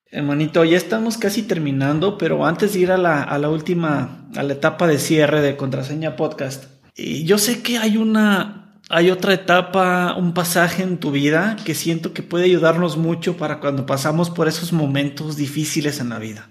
Hermanito, 0.06 0.64
ya 0.64 0.76
estamos 0.76 1.16
casi 1.16 1.42
terminando, 1.42 2.18
pero 2.18 2.44
antes 2.44 2.74
de 2.74 2.80
ir 2.80 2.92
a 2.92 2.98
la, 2.98 3.22
a 3.22 3.38
la 3.38 3.48
última, 3.48 4.28
a 4.36 4.42
la 4.42 4.52
etapa 4.52 4.86
de 4.86 4.98
cierre 4.98 5.40
de 5.40 5.56
Contraseña 5.56 6.16
Podcast, 6.16 6.64
y 6.96 7.24
yo 7.24 7.38
sé 7.38 7.62
que 7.62 7.78
hay 7.78 7.96
una, 7.96 8.80
hay 8.90 9.10
otra 9.10 9.32
etapa, 9.32 10.14
un 10.16 10.34
pasaje 10.34 10.82
en 10.82 10.98
tu 10.98 11.12
vida 11.12 11.56
que 11.64 11.74
siento 11.74 12.12
que 12.12 12.22
puede 12.22 12.44
ayudarnos 12.44 12.96
mucho 12.96 13.36
para 13.36 13.60
cuando 13.60 13.86
pasamos 13.86 14.30
por 14.30 14.48
esos 14.48 14.72
momentos 14.72 15.36
difíciles 15.36 16.00
en 16.00 16.10
la 16.10 16.18
vida, 16.18 16.50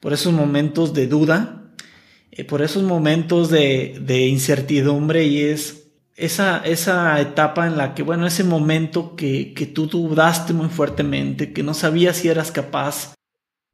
por 0.00 0.12
esos 0.12 0.32
momentos 0.32 0.92
de 0.92 1.06
duda, 1.06 1.72
eh, 2.32 2.44
por 2.44 2.60
esos 2.60 2.82
momentos 2.82 3.50
de, 3.50 3.98
de 4.02 4.26
incertidumbre 4.26 5.24
y 5.24 5.42
es 5.42 5.79
esa, 6.20 6.58
esa 6.58 7.20
etapa 7.20 7.66
en 7.66 7.76
la 7.76 7.94
que, 7.94 8.02
bueno, 8.02 8.26
ese 8.26 8.44
momento 8.44 9.16
que, 9.16 9.54
que 9.54 9.66
tú 9.66 9.86
dudaste 9.86 10.52
muy 10.52 10.68
fuertemente, 10.68 11.52
que 11.52 11.62
no 11.62 11.74
sabías 11.74 12.18
si 12.18 12.28
eras 12.28 12.52
capaz 12.52 13.14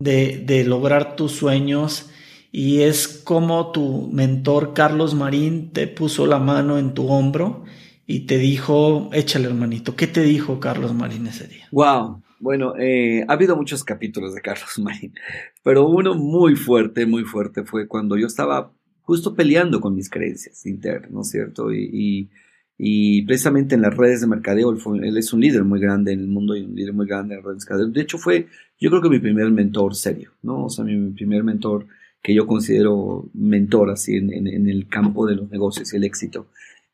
de, 0.00 0.38
de 0.38 0.64
lograr 0.64 1.16
tus 1.16 1.32
sueños 1.32 2.10
y 2.52 2.82
es 2.82 3.08
como 3.08 3.72
tu 3.72 4.08
mentor 4.12 4.72
Carlos 4.72 5.14
Marín 5.14 5.72
te 5.72 5.86
puso 5.86 6.26
la 6.26 6.38
mano 6.38 6.78
en 6.78 6.94
tu 6.94 7.08
hombro 7.08 7.64
y 8.06 8.20
te 8.20 8.38
dijo, 8.38 9.10
échale 9.12 9.46
hermanito. 9.46 9.96
¿Qué 9.96 10.06
te 10.06 10.22
dijo 10.22 10.60
Carlos 10.60 10.94
Marín 10.94 11.26
ese 11.26 11.48
día? 11.48 11.66
Wow. 11.72 12.22
Bueno, 12.38 12.74
eh, 12.78 13.24
ha 13.28 13.32
habido 13.32 13.56
muchos 13.56 13.82
capítulos 13.82 14.34
de 14.34 14.42
Carlos 14.42 14.78
Marín, 14.78 15.14
pero 15.62 15.86
uno 15.86 16.14
muy 16.14 16.54
fuerte, 16.54 17.06
muy 17.06 17.24
fuerte 17.24 17.64
fue 17.64 17.88
cuando 17.88 18.16
yo 18.16 18.26
estaba 18.26 18.72
justo 19.06 19.36
peleando 19.36 19.80
con 19.80 19.94
mis 19.94 20.10
creencias 20.10 20.66
internas, 20.66 21.12
¿no 21.12 21.20
es 21.20 21.30
cierto? 21.30 21.72
Y, 21.72 22.28
y, 22.76 23.22
precisamente 23.22 23.76
en 23.76 23.82
las 23.82 23.96
redes 23.96 24.20
de 24.20 24.26
mercadeo, 24.26 24.76
él, 25.00 25.16
es 25.16 25.32
un 25.32 25.40
líder 25.40 25.62
muy 25.62 25.78
grande 25.80 26.12
en 26.12 26.20
el 26.20 26.26
mundo 26.26 26.56
y 26.56 26.62
un 26.62 26.74
líder 26.74 26.92
muy 26.92 27.06
grande 27.06 27.36
en 27.36 27.42
redes 27.42 27.64
de 27.64 27.70
mercadeo. 27.70 27.92
De 27.92 28.00
hecho, 28.02 28.18
fue, 28.18 28.48
yo 28.80 28.90
creo 28.90 29.00
que 29.00 29.08
mi 29.08 29.20
primer 29.20 29.50
mentor 29.52 29.94
serio, 29.94 30.32
¿no? 30.42 30.64
O 30.64 30.68
sea, 30.68 30.84
mi, 30.84 31.12
primer 31.12 31.44
mentor 31.44 31.86
que 32.20 32.34
yo 32.34 32.48
considero 32.48 33.30
mentor 33.32 33.90
así 33.90 34.16
en, 34.16 34.32
en, 34.32 34.68
el 34.68 34.88
campo 34.88 35.24
de 35.24 35.36
los 35.36 35.48
negocios 35.52 35.92
y 35.92 35.96
el 35.96 36.04
éxito. 36.04 36.48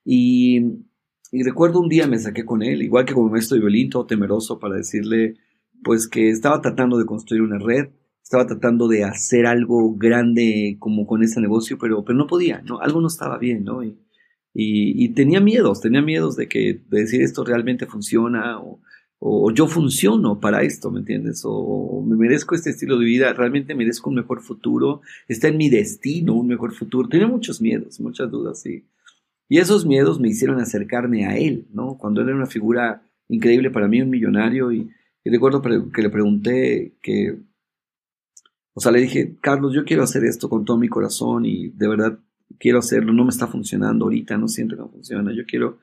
Y, 0.04 0.60
y, 1.32 1.42
recuerdo 1.42 1.80
un 1.80 1.88
día 1.88 2.06
me 2.06 2.18
saqué 2.18 2.44
con 2.44 2.62
él, 2.62 2.82
igual 2.82 3.06
que 3.06 3.14
como 3.14 3.30
maestro 3.30 3.54
de 3.54 3.62
violín, 3.62 3.88
todo 3.88 4.04
temeroso 4.04 4.58
para 4.58 4.76
decirle, 4.76 5.36
pues 5.82 6.06
que 6.08 6.28
estaba 6.28 6.60
tratando 6.60 6.98
de 6.98 7.06
construir 7.06 7.40
una 7.40 7.58
red 7.58 7.88
estaba 8.22 8.46
tratando 8.46 8.88
de 8.88 9.04
hacer 9.04 9.46
algo 9.46 9.94
grande 9.94 10.76
como 10.78 11.06
con 11.06 11.22
ese 11.22 11.40
negocio, 11.40 11.76
pero, 11.78 12.04
pero 12.04 12.18
no 12.18 12.26
podía, 12.26 12.62
¿no? 12.62 12.80
Algo 12.80 13.00
no 13.00 13.08
estaba 13.08 13.38
bien, 13.38 13.64
¿no? 13.64 13.82
Y, 13.82 13.96
y, 14.54 15.08
tenía 15.14 15.40
miedos, 15.40 15.80
tenía 15.80 16.02
miedos 16.02 16.36
de 16.36 16.46
que 16.46 16.82
de 16.88 17.00
decir 17.00 17.22
esto 17.22 17.42
realmente 17.42 17.86
funciona 17.86 18.60
o, 18.60 18.80
o, 19.18 19.50
yo 19.50 19.66
funciono 19.66 20.40
para 20.40 20.62
esto, 20.62 20.90
¿me 20.90 21.00
entiendes? 21.00 21.42
O, 21.44 22.04
me 22.06 22.16
merezco 22.16 22.54
este 22.54 22.70
estilo 22.70 22.98
de 22.98 23.06
vida, 23.06 23.32
realmente 23.32 23.74
merezco 23.74 24.10
un 24.10 24.16
mejor 24.16 24.42
futuro, 24.42 25.00
está 25.26 25.48
en 25.48 25.56
mi 25.56 25.70
destino 25.70 26.34
un 26.34 26.48
mejor 26.48 26.72
futuro. 26.72 27.08
Tenía 27.08 27.26
muchos 27.26 27.60
miedos, 27.60 27.98
muchas 28.00 28.30
dudas, 28.30 28.60
sí. 28.60 28.86
Y 29.48 29.58
esos 29.58 29.86
miedos 29.86 30.20
me 30.20 30.28
hicieron 30.28 30.60
acercarme 30.60 31.26
a 31.26 31.36
él, 31.36 31.68
¿no? 31.72 31.96
Cuando 31.98 32.20
él 32.20 32.28
era 32.28 32.36
una 32.36 32.46
figura 32.46 33.02
increíble 33.28 33.70
para 33.70 33.88
mí, 33.88 34.02
un 34.02 34.10
millonario, 34.10 34.72
y, 34.72 34.90
y 35.24 35.30
recuerdo 35.30 35.62
que 35.62 36.02
le 36.02 36.10
pregunté 36.10 36.94
que 37.02 37.38
o 38.74 38.80
sea, 38.80 38.92
le 38.92 39.00
dije, 39.00 39.36
Carlos, 39.40 39.74
yo 39.74 39.84
quiero 39.84 40.02
hacer 40.02 40.24
esto 40.24 40.48
con 40.48 40.64
todo 40.64 40.78
mi 40.78 40.88
corazón 40.88 41.44
y 41.44 41.68
de 41.68 41.88
verdad 41.88 42.18
quiero 42.58 42.78
hacerlo, 42.78 43.12
no 43.12 43.24
me 43.24 43.30
está 43.30 43.46
funcionando 43.46 44.06
ahorita, 44.06 44.38
no 44.38 44.48
siento 44.48 44.76
que 44.76 44.82
no 44.82 44.88
funciona, 44.88 45.32
yo 45.34 45.44
quiero, 45.46 45.78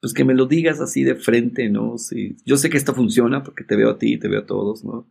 pues 0.00 0.12
que 0.12 0.24
me 0.24 0.34
lo 0.34 0.46
digas 0.46 0.80
así 0.80 1.04
de 1.04 1.14
frente, 1.14 1.68
¿no? 1.68 1.98
Sí, 1.98 2.36
yo 2.44 2.56
sé 2.56 2.70
que 2.70 2.76
esto 2.76 2.94
funciona 2.94 3.42
porque 3.42 3.64
te 3.64 3.76
veo 3.76 3.90
a 3.90 3.98
ti, 3.98 4.18
te 4.18 4.28
veo 4.28 4.40
a 4.40 4.46
todos, 4.46 4.84
¿no? 4.84 5.08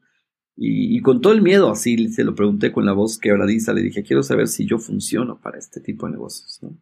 Y, 0.64 1.02
con 1.02 1.22
todo 1.22 1.34
el 1.34 1.42
miedo, 1.42 1.72
así 1.72 2.10
se 2.10 2.24
lo 2.24 2.36
pregunté 2.36 2.72
con 2.72 2.86
la 2.86 2.94
voz 2.94 3.18
quebradiza, 3.18 3.74
le 3.74 3.82
dije, 3.82 4.04
quiero 4.04 4.22
saber 4.22 4.48
si 4.48 4.68
yo 4.68 4.78
funciono 4.78 5.40
para 5.42 5.58
este 5.58 5.80
tipo 5.80 6.06
de 6.06 6.12
negocios, 6.12 6.60
¿no? 6.62 6.78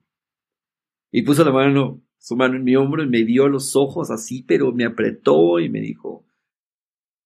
Y 1.11 1.21
puso 1.21 1.45
la 1.45 1.51
mano, 1.51 2.01
su 2.17 2.35
mano 2.35 2.55
en 2.55 2.63
mi 2.63 2.75
hombro 2.75 3.03
y 3.03 3.07
me 3.07 3.23
dio 3.23 3.47
los 3.47 3.75
ojos 3.75 4.11
así, 4.11 4.43
pero 4.43 4.73
me 4.73 4.85
apretó 4.85 5.59
y 5.59 5.69
me 5.69 5.79
dijo, 5.81 6.25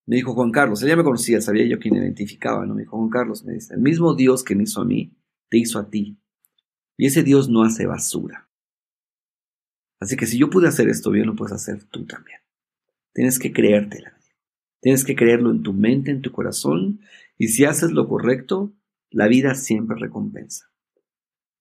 me 0.06 0.18
dijo 0.18 0.34
Juan 0.34 0.52
Carlos, 0.52 0.82
él 0.82 0.90
ya 0.90 0.96
me 0.96 1.04
conocía, 1.04 1.40
sabía 1.42 1.66
yo 1.66 1.80
quién 1.80 1.96
identificaba, 1.96 2.66
¿no? 2.66 2.76
Me 2.76 2.82
dijo 2.82 2.98
Juan 2.98 3.10
Carlos, 3.10 3.44
me 3.46 3.54
dice, 3.54 3.74
el 3.74 3.82
mismo 3.82 4.16
Dios 4.16 4.44
que 4.44 4.56
me 4.56 4.64
hizo 4.64 4.82
a 4.82 4.86
mí, 4.86 5.16
te 5.50 5.58
hizo 5.58 5.80
a 5.80 5.90
ti. 5.90 6.20
Y 6.98 7.08
ese 7.08 7.24
Dios 7.24 7.50
no 7.50 7.64
hace 7.64 7.86
basura. 7.86 8.50
Así 10.00 10.18
que 10.18 10.26
si 10.26 10.38
yo 10.38 10.50
pude 10.50 10.68
hacer 10.68 10.90
esto 10.90 11.12
bien, 11.12 11.26
lo 11.26 11.36
puedes 11.36 11.54
hacer 11.54 11.86
tú 11.86 12.06
también. 12.06 12.40
Tienes 13.14 13.40
que 13.40 13.54
creértela. 13.54 14.18
Tienes 14.82 15.06
que 15.06 15.16
creerlo 15.16 15.52
en 15.52 15.64
tu 15.64 15.72
mente, 15.72 16.12
en 16.12 16.22
tu 16.22 16.32
corazón, 16.32 17.00
y 17.38 17.48
si 17.48 17.64
haces 17.64 17.92
lo 17.92 18.10
correcto, 18.10 18.74
la 19.10 19.28
vida 19.28 19.56
siempre 19.56 19.98
recompensa. 19.98 20.70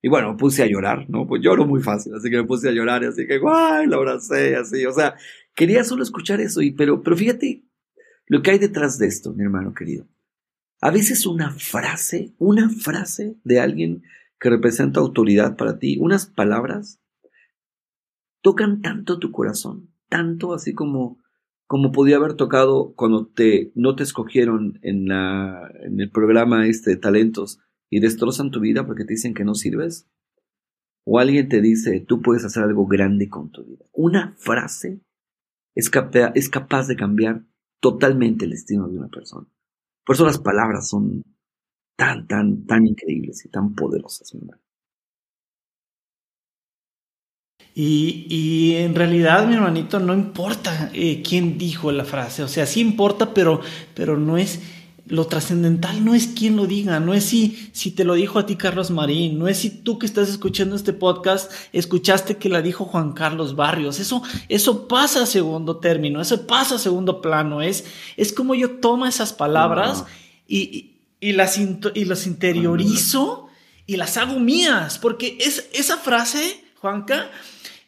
Y 0.02 0.09
bueno, 0.09 0.33
me 0.33 0.37
puse 0.37 0.64
a 0.64 0.66
llorar, 0.66 1.09
¿no? 1.09 1.28
Pues 1.28 1.40
lloro 1.40 1.64
muy 1.64 1.81
fácil, 1.81 2.12
así 2.14 2.28
que 2.28 2.38
me 2.38 2.44
puse 2.44 2.68
a 2.68 2.72
llorar, 2.72 3.05
así 3.05 3.24
que, 3.28 3.38
¡guay! 3.38 3.87
Lo 3.87 3.98
abracé, 3.98 4.57
así, 4.57 4.85
o 4.85 4.92
sea, 4.92 5.14
quería 5.55 5.85
solo 5.85 6.02
escuchar 6.02 6.40
eso, 6.40 6.61
y, 6.61 6.72
pero, 6.72 7.00
pero 7.05 7.16
fíjate 7.16 7.62
lo 8.32 8.40
que 8.40 8.52
hay 8.52 8.58
detrás 8.58 8.96
de 8.96 9.08
esto, 9.08 9.34
mi 9.34 9.44
hermano 9.44 9.74
querido. 9.74 10.06
A 10.80 10.90
veces 10.90 11.26
una 11.26 11.50
frase, 11.50 12.32
una 12.38 12.70
frase 12.70 13.36
de 13.44 13.60
alguien 13.60 14.04
que 14.40 14.48
representa 14.48 15.00
autoridad 15.00 15.54
para 15.58 15.78
ti, 15.78 15.98
unas 16.00 16.28
palabras, 16.28 16.98
tocan 18.40 18.80
tanto 18.80 19.18
tu 19.18 19.32
corazón, 19.32 19.90
tanto 20.08 20.54
así 20.54 20.72
como, 20.72 21.18
como 21.66 21.92
podía 21.92 22.16
haber 22.16 22.32
tocado 22.32 22.94
cuando 22.96 23.26
te, 23.26 23.70
no 23.74 23.96
te 23.96 24.02
escogieron 24.02 24.78
en, 24.80 25.08
la, 25.08 25.70
en 25.82 26.00
el 26.00 26.10
programa 26.10 26.66
este 26.66 26.92
de 26.92 26.96
talentos 26.96 27.60
y 27.90 28.00
destrozan 28.00 28.50
tu 28.50 28.60
vida 28.60 28.86
porque 28.86 29.04
te 29.04 29.12
dicen 29.12 29.34
que 29.34 29.44
no 29.44 29.54
sirves. 29.54 30.08
O 31.04 31.18
alguien 31.18 31.50
te 31.50 31.60
dice, 31.60 32.00
tú 32.00 32.22
puedes 32.22 32.46
hacer 32.46 32.62
algo 32.62 32.86
grande 32.86 33.28
con 33.28 33.50
tu 33.50 33.62
vida. 33.62 33.84
Una 33.92 34.34
frase 34.38 35.02
es, 35.74 35.90
es 36.34 36.48
capaz 36.48 36.88
de 36.88 36.96
cambiar 36.96 37.44
totalmente 37.82 38.44
el 38.44 38.52
destino 38.52 38.88
de 38.88 38.96
una 38.96 39.08
persona. 39.08 39.46
Por 40.06 40.14
eso 40.14 40.24
las 40.24 40.38
palabras 40.38 40.88
son 40.88 41.24
tan, 41.96 42.28
tan, 42.28 42.64
tan 42.64 42.86
increíbles 42.86 43.44
y 43.44 43.48
tan 43.48 43.74
poderosas, 43.74 44.32
mi 44.34 44.40
hermano. 44.40 44.62
Y, 47.74 48.26
y, 48.28 48.76
en 48.76 48.94
realidad, 48.94 49.46
mi 49.46 49.54
hermanito, 49.54 49.98
no 49.98 50.14
importa 50.14 50.90
eh, 50.92 51.22
quién 51.26 51.58
dijo 51.58 51.90
la 51.90 52.04
frase. 52.04 52.42
O 52.42 52.48
sea, 52.48 52.66
sí 52.66 52.80
importa, 52.80 53.32
pero, 53.34 53.60
pero 53.94 54.18
no 54.18 54.36
es 54.36 54.60
lo 55.06 55.26
trascendental 55.26 56.04
no 56.04 56.14
es 56.14 56.28
quién 56.28 56.56
lo 56.56 56.66
diga, 56.66 57.00
no 57.00 57.12
es 57.12 57.24
si, 57.24 57.70
si 57.72 57.90
te 57.90 58.04
lo 58.04 58.14
dijo 58.14 58.38
a 58.38 58.46
ti 58.46 58.56
Carlos 58.56 58.90
Marín, 58.90 59.38
no 59.38 59.48
es 59.48 59.58
si 59.58 59.70
tú 59.70 59.98
que 59.98 60.06
estás 60.06 60.28
escuchando 60.28 60.76
este 60.76 60.92
podcast 60.92 61.50
escuchaste 61.72 62.36
que 62.36 62.48
la 62.48 62.62
dijo 62.62 62.84
Juan 62.84 63.12
Carlos 63.12 63.56
Barrios. 63.56 63.98
Eso, 63.98 64.22
eso 64.48 64.86
pasa 64.86 65.24
a 65.24 65.26
segundo 65.26 65.78
término, 65.78 66.20
eso 66.20 66.46
pasa 66.46 66.76
a 66.76 66.78
segundo 66.78 67.20
plano. 67.20 67.62
Es, 67.62 67.84
es 68.16 68.32
como 68.32 68.54
yo 68.54 68.78
tomo 68.78 69.06
esas 69.06 69.32
palabras 69.32 70.04
y, 70.46 70.92
y 71.20 71.32
las, 71.32 71.58
y 71.58 72.04
las 72.04 72.26
interiorizo 72.26 73.48
y 73.86 73.96
las 73.96 74.16
hago 74.16 74.38
mías, 74.38 74.98
porque 74.98 75.36
es, 75.40 75.68
esa 75.72 75.98
frase, 75.98 76.64
Juanca, 76.80 77.30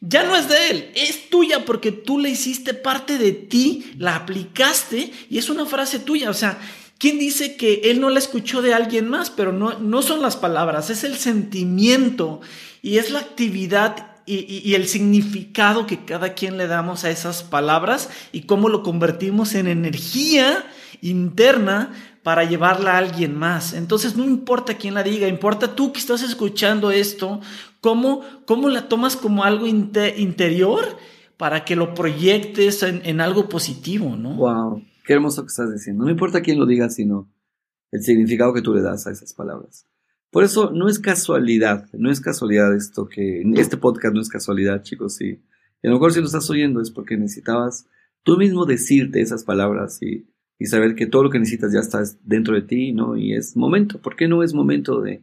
ya 0.00 0.24
no 0.24 0.36
es 0.36 0.48
de 0.48 0.70
él, 0.70 0.90
es 0.94 1.30
tuya 1.30 1.64
porque 1.64 1.90
tú 1.90 2.18
le 2.18 2.28
hiciste 2.28 2.74
parte 2.74 3.16
de 3.16 3.32
ti, 3.32 3.92
la 3.98 4.16
aplicaste 4.16 5.12
y 5.30 5.38
es 5.38 5.48
una 5.48 5.64
frase 5.64 5.98
tuya. 5.98 6.28
O 6.28 6.34
sea, 6.34 6.58
¿quién 7.04 7.18
dice 7.18 7.54
que 7.56 7.82
él 7.84 8.00
no 8.00 8.08
la 8.08 8.18
escuchó 8.18 8.62
de 8.62 8.72
alguien 8.72 9.10
más? 9.10 9.28
Pero 9.28 9.52
no, 9.52 9.78
no 9.78 10.00
son 10.00 10.22
las 10.22 10.36
palabras, 10.36 10.88
es 10.88 11.04
el 11.04 11.16
sentimiento 11.16 12.40
y 12.80 12.96
es 12.96 13.10
la 13.10 13.18
actividad 13.18 14.12
y, 14.24 14.72
el 14.72 14.88
significado 14.88 15.86
que 15.86 16.06
cada 16.06 16.32
quien 16.32 16.56
le 16.56 16.66
damos 16.66 17.04
a 17.04 17.10
esas 17.10 17.42
palabras 17.42 18.08
y 18.32 18.44
cómo 18.44 18.70
lo 18.70 18.82
convertimos 18.82 19.54
en 19.54 19.66
energía 19.66 20.64
interna 21.02 21.92
para 22.22 22.44
llevarla 22.44 22.92
a 22.92 22.98
alguien 22.98 23.36
más. 23.36 23.74
Entonces 23.74 24.16
no 24.16 24.24
importa 24.24 24.78
quién 24.78 24.94
la 24.94 25.02
diga, 25.02 25.28
importa 25.28 25.76
tú 25.76 25.92
que 25.92 26.00
estás 26.00 26.22
escuchando 26.22 26.90
esto, 26.90 27.42
cómo, 27.82 28.22
cómo 28.46 28.70
la 28.70 28.88
tomas 28.88 29.14
como 29.14 29.44
algo 29.44 29.66
interior 29.66 30.96
para 31.36 31.66
que 31.66 31.76
lo 31.76 31.92
proyectes 31.92 32.82
en, 32.82 33.20
algo 33.20 33.50
positivo, 33.50 34.16
¿no? 34.16 34.36
Wow, 34.36 34.82
qué 35.04 35.12
hermoso 35.12 35.42
que 35.42 35.48
estás 35.48 35.72
diciendo. 35.72 36.04
No 36.04 36.10
importa 36.10 36.42
quién 36.42 36.58
lo 36.58 36.66
diga, 36.66 36.90
sino 36.90 37.30
el 37.92 38.02
significado 38.02 38.52
que 38.52 38.62
tú 38.62 38.74
le 38.74 38.82
das 38.82 39.06
a 39.06 39.12
esas 39.12 39.32
palabras. 39.34 39.86
Por 40.30 40.42
eso 40.42 40.72
no 40.72 40.88
es 40.88 40.98
casualidad, 40.98 41.88
no 41.92 42.10
es 42.10 42.20
casualidad 42.20 42.74
esto 42.74 43.08
que, 43.08 43.42
este 43.54 43.76
podcast 43.76 44.14
no 44.14 44.20
es 44.20 44.28
casualidad, 44.28 44.82
chicos, 44.82 45.20
y 45.20 45.40
a 45.84 45.88
lo 45.88 45.92
mejor 45.92 46.12
si 46.12 46.18
lo 46.18 46.26
estás 46.26 46.50
oyendo 46.50 46.80
es 46.80 46.90
porque 46.90 47.16
necesitabas 47.16 47.86
tú 48.24 48.36
mismo 48.36 48.66
decirte 48.66 49.20
esas 49.20 49.44
palabras 49.44 50.02
y, 50.02 50.26
y 50.58 50.66
saber 50.66 50.96
que 50.96 51.06
todo 51.06 51.22
lo 51.22 51.30
que 51.30 51.38
necesitas 51.38 51.72
ya 51.72 51.78
está 51.78 52.02
dentro 52.24 52.54
de 52.56 52.62
ti, 52.62 52.92
¿no? 52.92 53.16
Y 53.16 53.34
es 53.34 53.56
momento, 53.56 54.00
¿por 54.00 54.16
qué 54.16 54.26
no 54.26 54.42
es 54.42 54.54
momento 54.54 55.00
de, 55.00 55.22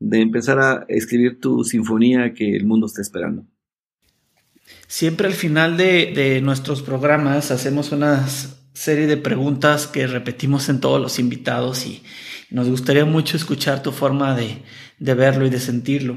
de 0.00 0.20
empezar 0.20 0.60
a 0.60 0.86
escribir 0.88 1.40
tu 1.40 1.64
sinfonía 1.64 2.32
que 2.32 2.56
el 2.56 2.64
mundo 2.64 2.86
está 2.86 3.02
esperando? 3.02 3.44
Siempre 4.86 5.26
al 5.26 5.34
final 5.34 5.76
de, 5.76 6.12
de 6.14 6.40
nuestros 6.40 6.82
programas 6.82 7.50
hacemos 7.50 7.92
una 7.92 8.26
serie 8.78 9.08
de 9.08 9.16
preguntas 9.16 9.88
que 9.88 10.06
repetimos 10.06 10.68
en 10.68 10.78
todos 10.78 11.00
los 11.00 11.18
invitados 11.18 11.84
y 11.84 12.04
nos 12.48 12.68
gustaría 12.68 13.04
mucho 13.04 13.36
escuchar 13.36 13.82
tu 13.82 13.90
forma 13.90 14.36
de, 14.36 14.62
verlo 15.00 15.46
y 15.46 15.50
de 15.50 15.58
sentirlo. 15.58 16.16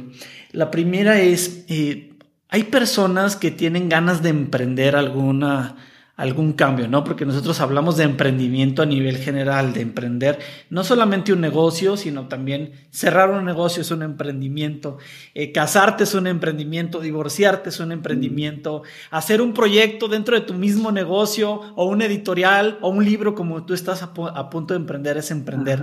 La 0.52 0.70
primera 0.70 1.20
es, 1.20 1.66
eh, 1.70 2.14
hay 2.50 2.64
personas 2.66 3.36
que 3.36 3.50
tienen 3.50 3.90
ganas 3.90 4.22
de 4.22 4.30
emprender 4.30 4.96
alguna 4.96 5.76
algún 6.22 6.54
cambio, 6.54 6.88
¿no? 6.88 7.04
Porque 7.04 7.26
nosotros 7.26 7.60
hablamos 7.62 7.98
de 7.98 8.04
emprendimiento 8.04 8.84
a 8.84 8.86
nivel 8.86 9.18
general, 9.18 9.74
de 9.74 9.82
emprender 9.82 10.38
no 10.70 10.84
solamente 10.84 11.34
un 11.34 11.42
negocio, 11.42 11.98
sino 11.98 12.28
también 12.28 12.74
cerrar 12.92 13.32
un 13.32 13.44
negocio 13.44 13.82
es 13.82 13.90
un 13.90 14.04
emprendimiento, 14.04 15.00
eh, 15.34 15.52
casarte 15.52 16.04
es 16.04 16.14
un 16.14 16.28
emprendimiento, 16.28 17.00
divorciarte 17.00 17.70
es 17.70 17.80
un 17.80 17.92
emprendimiento, 17.92 18.84
hacer 19.10 19.42
un 19.42 19.56
proyecto 19.56 20.08
dentro 20.08 20.40
de 20.40 20.46
tu 20.46 20.54
mismo 20.54 20.92
negocio 20.92 21.60
o 21.76 21.86
un 21.86 22.04
editorial 22.04 22.78
o 22.82 22.90
un 22.90 23.04
libro 23.04 23.34
como 23.34 23.66
tú 23.66 23.74
estás 23.74 24.04
a, 24.04 24.14
punto 24.52 24.76
de 24.76 24.80
emprender 24.80 25.18
es 25.18 25.32
emprender. 25.32 25.82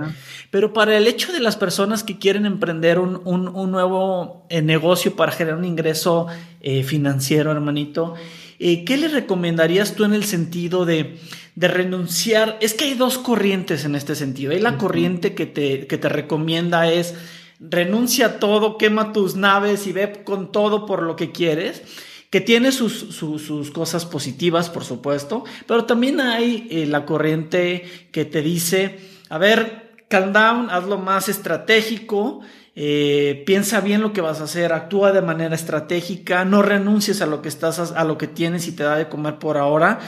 Pero 0.52 0.72
para 0.72 0.96
el 0.96 1.08
hecho 1.08 1.32
de 1.32 1.40
las 1.40 1.56
personas 1.56 2.04
que 2.04 2.16
quieren 2.16 2.46
emprender 2.46 3.00
un, 3.00 3.24
nuevo 3.72 4.46
eh, 4.50 4.62
negocio 4.62 5.16
para 5.16 5.32
generar 5.32 5.58
un 5.58 5.64
ingreso 5.64 6.28
eh, 6.60 6.84
financiero, 6.84 7.50
hermanito, 7.50 8.14
eh, 8.58 8.84
¿qué 8.84 8.96
le 8.96 9.08
recomendarías 9.08 9.94
tú 9.94 10.04
en 10.04 10.14
el 10.14 10.24
sentido 10.24 10.84
de, 10.84 11.18
renunciar? 11.56 12.56
Es 12.60 12.74
que 12.74 12.84
hay 12.84 12.94
dos 12.94 13.18
corrientes 13.18 13.84
en 13.84 13.94
este 13.94 14.14
sentido. 14.14 14.52
Hay 14.52 14.60
la 14.60 14.78
corriente 14.78 15.34
que 15.34 15.46
te, 15.46 15.86
que 15.86 15.98
te 15.98 16.08
recomienda 16.08 16.90
es 16.90 17.14
renuncia 17.60 18.26
a 18.26 18.38
todo, 18.38 18.78
quema 18.78 19.12
tus 19.12 19.34
naves 19.34 19.86
y 19.86 19.92
ve 19.92 20.22
con 20.24 20.52
todo 20.52 20.86
por 20.86 21.02
lo 21.02 21.16
que 21.16 21.32
quieres 21.32 21.82
que 22.30 22.40
tiene 22.40 22.72
sus, 22.72 22.92
sus, 22.92 23.70
cosas 23.70 24.04
positivas, 24.04 24.68
por 24.68 24.84
supuesto, 24.84 25.44
pero 25.66 25.86
también 25.86 26.20
hay 26.20 26.66
eh, 26.70 26.86
la 26.86 27.06
corriente 27.06 28.08
que 28.12 28.24
te 28.24 28.42
dice, 28.42 28.98
a 29.30 29.38
ver, 29.38 30.04
calm 30.08 30.32
down, 30.32 30.70
hazlo 30.70 30.98
más 30.98 31.28
estratégico, 31.28 32.40
eh, 32.80 33.42
piensa 33.44 33.80
bien 33.80 34.00
lo 34.00 34.12
que 34.12 34.20
vas 34.20 34.40
a 34.40 34.44
hacer, 34.44 34.72
actúa 34.72 35.10
de 35.10 35.20
manera 35.20 35.56
estratégica, 35.56 36.44
no 36.44 36.62
renuncies 36.62 37.20
a 37.20 37.26
lo 37.26 37.42
que 37.42 37.48
estás, 37.48 37.90
a 37.90 38.04
lo 38.04 38.18
que 38.18 38.28
tienes 38.28 38.68
y 38.68 38.72
te 38.72 38.84
da 38.84 38.94
de 38.94 39.08
comer 39.08 39.40
por 39.40 39.58
ahora 39.58 39.98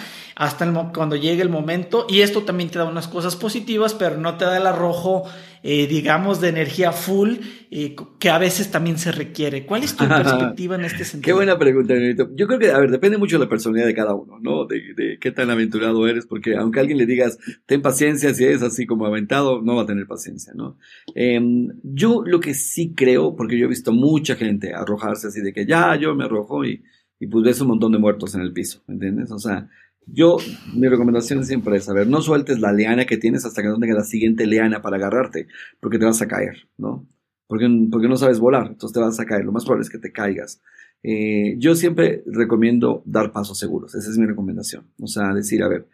hasta 0.40 0.64
el, 0.64 0.72
cuando 0.94 1.16
llegue 1.16 1.42
el 1.42 1.50
momento. 1.50 2.07
Y 2.09 2.22
esto 2.22 2.44
también 2.44 2.70
te 2.70 2.79
da 2.79 2.87
unas 2.87 3.09
cosas 3.09 3.37
positivas, 3.37 3.92
pero 3.92 4.16
no 4.16 4.38
te 4.38 4.46
da 4.46 4.57
el 4.57 4.66
arrojo, 4.66 5.24
eh, 5.62 5.87
digamos, 5.87 6.40
de 6.40 6.48
energía 6.48 6.92
full, 6.92 7.35
eh, 7.70 7.94
que 8.18 8.31
a 8.31 8.38
veces 8.38 8.70
también 8.70 8.96
se 8.96 9.12
requiere. 9.12 9.66
¿Cuál 9.66 9.83
es 9.83 9.94
tu 9.94 10.09
perspectiva 10.09 10.76
en 10.76 10.87
este 10.87 11.05
sentido? 11.05 11.26
Qué 11.26 11.33
buena 11.35 11.59
pregunta, 11.59 11.92
Benito. 11.92 12.31
Yo 12.35 12.46
creo 12.46 12.59
que, 12.59 12.70
a 12.70 12.79
ver, 12.79 12.90
depende 12.90 13.18
mucho 13.18 13.37
de 13.37 13.44
la 13.44 13.50
personalidad 13.50 13.87
de 13.87 13.94
cada 13.94 14.14
uno, 14.14 14.38
¿no? 14.40 14.64
De, 14.64 14.94
de, 14.96 15.18
qué 15.20 15.31
tan 15.31 15.50
aventurado 15.50 16.09
eres, 16.09 16.24
porque 16.24 16.57
aunque 16.57 16.79
a 16.79 16.81
alguien 16.81 16.96
le 16.96 17.05
digas, 17.05 17.37
ten 17.66 17.83
paciencia, 17.83 18.33
si 18.33 18.44
eres 18.44 18.62
así 18.62 18.87
como 18.87 19.05
aventado, 19.05 19.61
no 19.61 19.76
va 19.76 19.83
a 19.83 19.87
tener 19.87 20.07
paciencia, 20.07 20.55
¿no? 20.57 20.79
Em, 21.14 21.68
yo 21.83 22.22
lo 22.24 22.40
que 22.40 22.55
sí 22.55 22.94
creo, 22.96 23.37
porque 23.37 23.59
yo 23.59 23.66
he 23.66 23.68
visto 23.68 23.92
mucha 23.92 24.37
gente 24.37 24.72
arrojarse 24.72 25.26
así 25.26 25.42
de 25.42 25.53
que 25.53 25.66
ya, 25.66 25.96
yo 25.96 26.14
me 26.14 26.24
arrojo 26.24 26.64
y, 26.64 26.83
y 27.18 27.26
pues 27.26 27.44
ves 27.44 27.61
un 27.61 27.68
montón 27.68 27.92
de 27.92 27.98
muertos 27.98 28.35
en 28.35 28.40
el 28.40 28.55
piso, 28.55 28.83
¿entiendes? 28.88 29.31
O 29.33 29.38
sea, 29.38 29.68
yo, 30.12 30.37
mi 30.75 30.88
recomendación 30.88 31.44
siempre 31.44 31.77
es, 31.77 31.88
a 31.88 31.92
ver, 31.92 32.07
no 32.07 32.20
sueltes 32.23 32.61
la 32.61 32.73
leana 32.73 33.07
que 33.07 33.16
tienes 33.16 33.44
hasta 33.44 33.62
que 33.62 33.68
no 33.68 33.79
tengas 33.79 33.96
la 33.96 34.05
siguiente 34.05 34.46
leana 34.46 34.83
para 34.83 34.96
agarrarte, 34.96 35.46
porque 35.81 35.99
te 35.99 36.05
vas 36.05 36.20
a 36.23 36.29
caer, 36.29 36.68
¿no? 36.77 37.07
Porque, 37.46 37.68
porque 37.90 38.09
no 38.09 38.16
sabes 38.16 38.38
volar, 38.38 38.68
entonces 38.68 38.92
te 38.92 39.01
vas 39.01 39.18
a 39.18 39.27
caer, 39.27 39.44
lo 39.44 39.53
más 39.53 39.64
probable 39.64 39.83
es 39.83 39.90
que 39.90 39.99
te 39.99 40.12
caigas. 40.12 40.62
Eh, 41.03 41.57
yo 41.59 41.75
siempre 41.75 42.23
recomiendo 42.27 43.03
dar 43.07 43.33
pasos 43.33 43.59
seguros, 43.59 43.94
esa 43.94 44.11
es 44.11 44.18
mi 44.18 44.27
recomendación. 44.27 44.87
O 45.01 45.07
sea, 45.07 45.33
decir, 45.33 45.62
a 45.62 45.68
ver, 45.68 45.87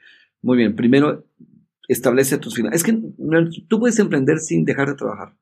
muy 0.43 0.57
bien, 0.57 0.75
primero 0.75 1.25
establece 1.89 2.39
tus 2.39 2.55
finanzas. 2.55 2.81
Es 2.81 2.85
que 2.85 3.01
tú 3.69 3.79
puedes 3.79 3.99
emprender 3.99 4.39
sin 4.39 4.65
dejar 4.65 4.89
de 4.89 4.95
trabajar, 4.95 5.37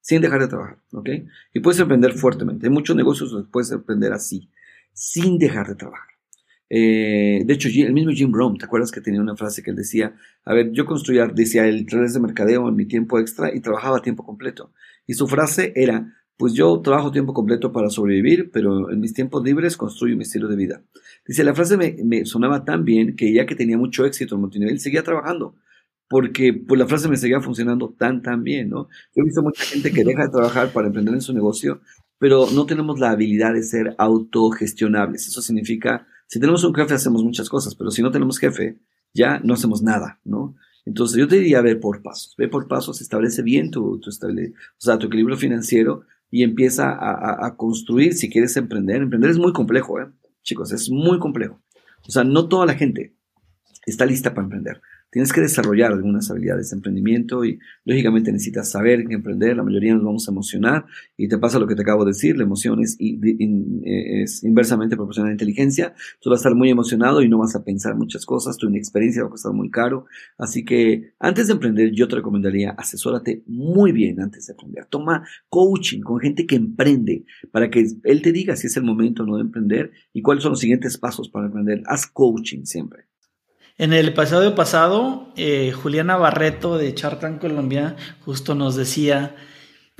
sin 0.00 0.20
dejar 0.20 0.40
de 0.40 0.48
trabajar, 0.48 0.78
¿ok? 0.92 1.08
Y 1.54 1.60
puedes 1.60 1.80
emprender 1.80 2.12
fuertemente. 2.12 2.66
Hay 2.66 2.72
muchos 2.72 2.96
negocios 2.96 3.30
donde 3.30 3.48
puedes 3.50 3.70
emprender 3.72 4.12
así, 4.12 4.50
sin 4.92 5.38
dejar 5.38 5.68
de 5.68 5.74
trabajar. 5.74 6.17
Eh, 6.70 7.42
de 7.44 7.54
hecho, 7.54 7.68
el 7.68 7.92
mismo 7.92 8.12
Jim 8.12 8.30
Brown, 8.30 8.58
¿te 8.58 8.66
acuerdas 8.66 8.90
que 8.90 9.00
tenía 9.00 9.20
una 9.20 9.36
frase 9.36 9.62
que 9.62 9.70
él 9.70 9.76
decía? 9.76 10.14
A 10.44 10.54
ver, 10.54 10.70
yo 10.72 10.84
construía, 10.84 11.26
decía, 11.26 11.66
el 11.66 11.86
redes 11.86 12.14
de 12.14 12.20
mercadeo 12.20 12.68
en 12.68 12.76
mi 12.76 12.86
tiempo 12.86 13.18
extra 13.18 13.54
y 13.54 13.60
trabajaba 13.60 13.98
a 13.98 14.02
tiempo 14.02 14.24
completo. 14.24 14.72
Y 15.06 15.14
su 15.14 15.26
frase 15.26 15.72
era, 15.76 16.14
pues 16.36 16.52
yo 16.52 16.80
trabajo 16.80 17.10
tiempo 17.10 17.32
completo 17.32 17.72
para 17.72 17.88
sobrevivir, 17.88 18.50
pero 18.52 18.90
en 18.90 19.00
mis 19.00 19.14
tiempos 19.14 19.42
libres 19.42 19.76
construyo 19.76 20.16
mi 20.16 20.22
estilo 20.22 20.48
de 20.48 20.56
vida. 20.56 20.82
Dice, 21.26 21.42
la 21.44 21.54
frase 21.54 21.76
me, 21.76 22.24
sonaba 22.26 22.64
tan 22.64 22.84
bien 22.84 23.16
que 23.16 23.32
ya 23.32 23.46
que 23.46 23.54
tenía 23.54 23.78
mucho 23.78 24.04
éxito 24.04 24.34
en 24.34 24.42
multinivel, 24.42 24.78
seguía 24.80 25.02
trabajando. 25.02 25.56
Porque 26.10 26.54
pues 26.54 26.78
la 26.78 26.86
frase 26.86 27.08
me 27.08 27.18
seguía 27.18 27.40
funcionando 27.40 27.94
tan, 27.98 28.22
tan 28.22 28.42
bien, 28.42 28.70
¿no? 28.70 28.88
Yo 29.14 29.22
he 29.22 29.24
visto 29.24 29.42
mucha 29.42 29.62
gente 29.62 29.92
que 29.92 30.04
deja 30.04 30.24
de 30.24 30.30
trabajar 30.30 30.72
para 30.72 30.86
emprender 30.86 31.12
en 31.12 31.20
su 31.20 31.34
negocio, 31.34 31.82
pero 32.18 32.46
no 32.54 32.64
tenemos 32.64 32.98
la 32.98 33.10
habilidad 33.10 33.52
de 33.52 33.62
ser 33.62 33.94
autogestionables. 33.98 35.28
Eso 35.28 35.42
significa 35.42 36.06
si 36.28 36.38
tenemos 36.38 36.62
un 36.62 36.74
jefe 36.74 36.94
hacemos 36.94 37.24
muchas 37.24 37.48
cosas, 37.48 37.74
pero 37.74 37.90
si 37.90 38.02
no 38.02 38.10
tenemos 38.10 38.38
jefe, 38.38 38.78
ya 39.12 39.40
no 39.40 39.54
hacemos 39.54 39.82
nada, 39.82 40.20
¿no? 40.24 40.54
Entonces 40.84 41.18
yo 41.18 41.26
te 41.26 41.36
diría 41.36 41.60
ve 41.60 41.74
por 41.74 42.02
pasos, 42.02 42.34
ve 42.38 42.48
por 42.48 42.68
pasos, 42.68 43.00
establece 43.00 43.42
bien 43.42 43.70
tu, 43.70 43.98
tu, 43.98 44.10
o 44.10 44.12
sea, 44.78 44.98
tu 44.98 45.06
equilibrio 45.06 45.36
financiero 45.36 46.02
y 46.30 46.42
empieza 46.44 46.90
a, 46.90 47.46
a, 47.46 47.56
construir 47.56 48.14
si 48.14 48.30
quieres 48.30 48.56
emprender. 48.56 49.02
Emprender 49.02 49.30
es 49.30 49.38
muy 49.38 49.52
complejo, 49.52 50.00
¿eh? 50.00 50.06
Chicos, 50.42 50.72
es 50.72 50.90
muy 50.90 51.18
complejo. 51.18 51.60
O 52.06 52.10
sea, 52.10 52.24
no 52.24 52.48
toda 52.48 52.66
la 52.66 52.74
gente 52.74 53.14
está 53.86 54.06
lista 54.06 54.34
para 54.34 54.44
emprender 54.44 54.80
tienes 55.10 55.32
que 55.32 55.40
desarrollar 55.40 55.92
algunas 55.92 56.30
habilidades 56.30 56.70
de 56.70 56.76
emprendimiento 56.76 57.44
y 57.44 57.58
lógicamente 57.84 58.32
necesitas 58.32 58.70
saber 58.70 59.06
qué 59.06 59.14
emprender. 59.14 59.56
La 59.56 59.62
mayoría 59.62 59.94
nos 59.94 60.04
vamos 60.04 60.28
a 60.28 60.32
emocionar 60.32 60.86
y 61.16 61.28
te 61.28 61.38
pasa 61.38 61.58
lo 61.58 61.66
que 61.66 61.74
te 61.74 61.82
acabo 61.82 62.04
de 62.04 62.10
decir, 62.10 62.36
la 62.36 62.44
emoción 62.44 62.80
es, 62.82 62.96
es 62.98 64.44
inversamente 64.44 64.96
proporcional 64.96 65.28
a 65.28 65.30
la 65.30 65.34
inteligencia. 65.34 65.94
Tú 66.20 66.30
vas 66.30 66.38
a 66.38 66.40
estar 66.40 66.54
muy 66.54 66.70
emocionado 66.70 67.22
y 67.22 67.28
no 67.28 67.38
vas 67.38 67.54
a 67.56 67.64
pensar 67.64 67.96
muchas 67.96 68.26
cosas, 68.26 68.56
tu 68.56 68.68
inexperiencia 68.68 69.22
va 69.22 69.28
a 69.28 69.30
costar 69.30 69.52
muy 69.52 69.70
caro. 69.70 70.06
Así 70.36 70.64
que 70.64 71.12
antes 71.18 71.46
de 71.46 71.54
emprender 71.54 71.92
yo 71.92 72.08
te 72.08 72.16
recomendaría 72.16 72.70
asesórate 72.70 73.42
muy 73.46 73.92
bien 73.92 74.20
antes 74.20 74.46
de 74.46 74.52
emprender. 74.52 74.86
Toma 74.86 75.26
coaching 75.48 76.00
con 76.00 76.20
gente 76.20 76.46
que 76.46 76.56
emprende 76.56 77.24
para 77.50 77.70
que 77.70 77.86
él 78.04 78.22
te 78.22 78.32
diga 78.32 78.56
si 78.56 78.66
es 78.66 78.76
el 78.76 78.84
momento 78.84 79.22
o 79.22 79.26
no 79.26 79.36
de 79.36 79.42
emprender 79.42 79.92
y 80.12 80.22
cuáles 80.22 80.42
son 80.42 80.52
los 80.52 80.60
siguientes 80.60 80.98
pasos 80.98 81.28
para 81.28 81.46
emprender. 81.46 81.82
Haz 81.86 82.06
coaching 82.06 82.64
siempre. 82.64 83.07
En 83.78 83.92
el 83.92 84.08
episodio 84.08 84.56
pasado, 84.56 85.28
eh, 85.36 85.70
Juliana 85.70 86.16
Barreto 86.16 86.78
de 86.78 86.92
Chartan 86.96 87.38
Colombia 87.38 87.94
justo 88.24 88.56
nos 88.56 88.74
decía 88.74 89.36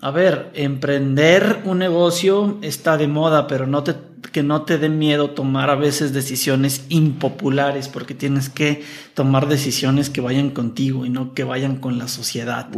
A 0.02 0.10
ver, 0.10 0.50
emprender 0.54 1.62
un 1.64 1.78
negocio 1.78 2.58
está 2.62 2.96
de 2.96 3.06
moda, 3.06 3.46
pero 3.46 3.68
no 3.68 3.84
te, 3.84 3.94
que 4.32 4.42
no 4.42 4.62
te 4.62 4.78
dé 4.78 4.88
miedo 4.88 5.30
tomar 5.30 5.70
a 5.70 5.76
veces 5.76 6.12
decisiones 6.12 6.86
impopulares, 6.88 7.86
porque 7.86 8.14
tienes 8.14 8.48
que 8.48 8.82
tomar 9.14 9.46
decisiones 9.46 10.10
que 10.10 10.20
vayan 10.20 10.50
contigo 10.50 11.06
y 11.06 11.10
no 11.10 11.32
que 11.32 11.44
vayan 11.44 11.76
con 11.76 11.98
la 11.98 12.08
sociedad. 12.08 12.68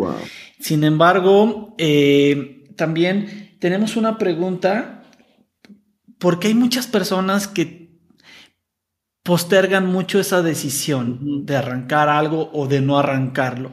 Sin 0.58 0.84
embargo, 0.84 1.74
eh, 1.78 2.66
también 2.76 3.56
tenemos 3.58 3.96
una 3.96 4.18
pregunta, 4.18 5.02
porque 6.18 6.48
hay 6.48 6.54
muchas 6.54 6.86
personas 6.86 7.48
que 7.48 7.79
postergan 9.22 9.86
mucho 9.86 10.18
esa 10.18 10.42
decisión 10.42 11.44
de 11.46 11.56
arrancar 11.56 12.08
algo 12.08 12.50
o 12.52 12.66
de 12.66 12.80
no 12.80 12.98
arrancarlo. 12.98 13.72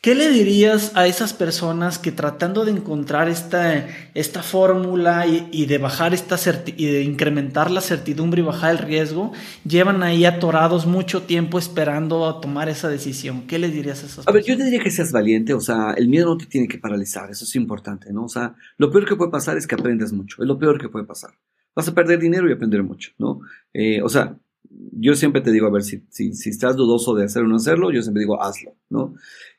¿Qué 0.00 0.14
le 0.14 0.30
dirías 0.30 0.92
a 0.94 1.08
esas 1.08 1.32
personas 1.32 1.98
que 1.98 2.12
tratando 2.12 2.64
de 2.64 2.70
encontrar 2.70 3.28
esta, 3.28 3.88
esta 4.14 4.44
fórmula 4.44 5.26
y, 5.26 5.66
de 5.66 5.78
bajar 5.78 6.14
esta 6.14 6.36
y 6.76 6.86
de 6.86 7.02
incrementar 7.02 7.72
la 7.72 7.80
certidumbre 7.80 8.40
y 8.40 8.44
bajar 8.44 8.70
el 8.70 8.78
riesgo, 8.78 9.32
llevan 9.66 10.04
ahí 10.04 10.24
atorados 10.24 10.86
mucho 10.86 11.22
tiempo 11.22 11.58
esperando 11.58 12.28
a 12.28 12.40
tomar 12.40 12.68
esa 12.68 12.88
decisión? 12.88 13.48
¿Qué 13.48 13.58
le 13.58 13.70
dirías 13.70 14.04
a 14.04 14.06
esas 14.06 14.24
personas? 14.24 14.28
A 14.28 14.32
ver, 14.32 14.44
yo 14.44 14.56
te 14.56 14.64
diría 14.64 14.80
que 14.80 14.90
seas 14.92 15.10
valiente, 15.10 15.52
o 15.52 15.60
sea, 15.60 15.94
el 15.96 16.06
miedo 16.06 16.26
no 16.26 16.38
te 16.38 16.46
tiene 16.46 16.68
que 16.68 16.78
paralizar, 16.78 17.28
eso 17.28 17.44
es 17.44 17.56
importante, 17.56 18.12
¿no? 18.12 18.24
O 18.24 18.28
sea, 18.28 18.54
lo 18.76 18.92
peor 18.92 19.04
que 19.04 19.16
puede 19.16 19.32
pasar 19.32 19.56
es 19.56 19.66
que 19.66 19.74
aprendas 19.74 20.12
mucho, 20.12 20.40
es 20.40 20.46
lo 20.46 20.60
peor 20.60 20.80
que 20.80 20.88
puede 20.88 21.06
pasar. 21.06 21.32
Vas 21.74 21.88
a 21.88 21.94
perder 21.94 22.20
dinero 22.20 22.48
y 22.48 22.52
aprender 22.52 22.84
mucho, 22.84 23.10
¿no? 23.18 23.40
Eh, 23.72 24.00
o 24.00 24.08
sea, 24.08 24.36
yo 24.70 25.14
siempre 25.14 25.40
te 25.40 25.52
digo, 25.52 25.66
a 25.66 25.70
ver, 25.70 25.82
si, 25.82 26.02
si, 26.10 26.30
estás 26.50 26.76
dudoso 26.76 27.14
de 27.14 27.24
hacer 27.24 27.42
o 27.42 27.48
no 27.48 27.56
hacerlo, 27.56 27.90
yo 27.90 28.02
siempre 28.02 28.20
digo, 28.20 28.42
hazlo, 28.42 28.76
¿no? 28.90 29.14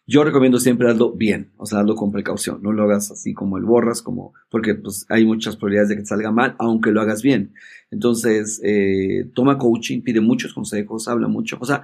Yo 0.06 0.24
recomiendo 0.24 0.60
siempre 0.60 0.90
hazlo 0.90 1.14
bien, 1.14 1.52
o 1.58 1.66
sea, 1.66 1.80
hazlo 1.80 1.96
con 1.96 2.12
precaución, 2.12 2.62
no 2.64 2.72
lo 2.72 2.84
hagas 2.84 3.12
así 3.12 3.34
como 3.34 3.58
el 3.58 3.64
borras, 3.64 4.02
como, 4.02 4.34
porque 4.50 4.76
pues 4.76 5.06
hay 5.10 5.26
muchas 5.26 5.56
probabilidades 5.56 5.90
de 5.90 5.96
que 5.96 6.02
te 6.02 6.08
salga 6.08 6.32
mal, 6.32 6.56
aunque 6.58 6.92
lo 6.92 7.02
hagas 7.02 7.22
bien. 7.22 7.54
Entonces, 7.92 8.60
eh, 8.64 9.30
toma 9.34 9.58
coaching, 9.58 10.02
pide 10.02 10.20
muchos 10.20 10.54
consejos, 10.54 11.08
habla 11.08 11.28
mucho. 11.28 11.58
O 11.60 11.66
sea, 11.66 11.84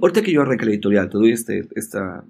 ahorita 0.00 0.22
que 0.22 0.32
yo 0.32 0.42
arranque 0.42 0.66
la 0.66 0.72
editorial, 0.72 1.08
te 1.10 1.18
doy 1.18 1.32
este, 1.32 1.68
esta 1.74 2.24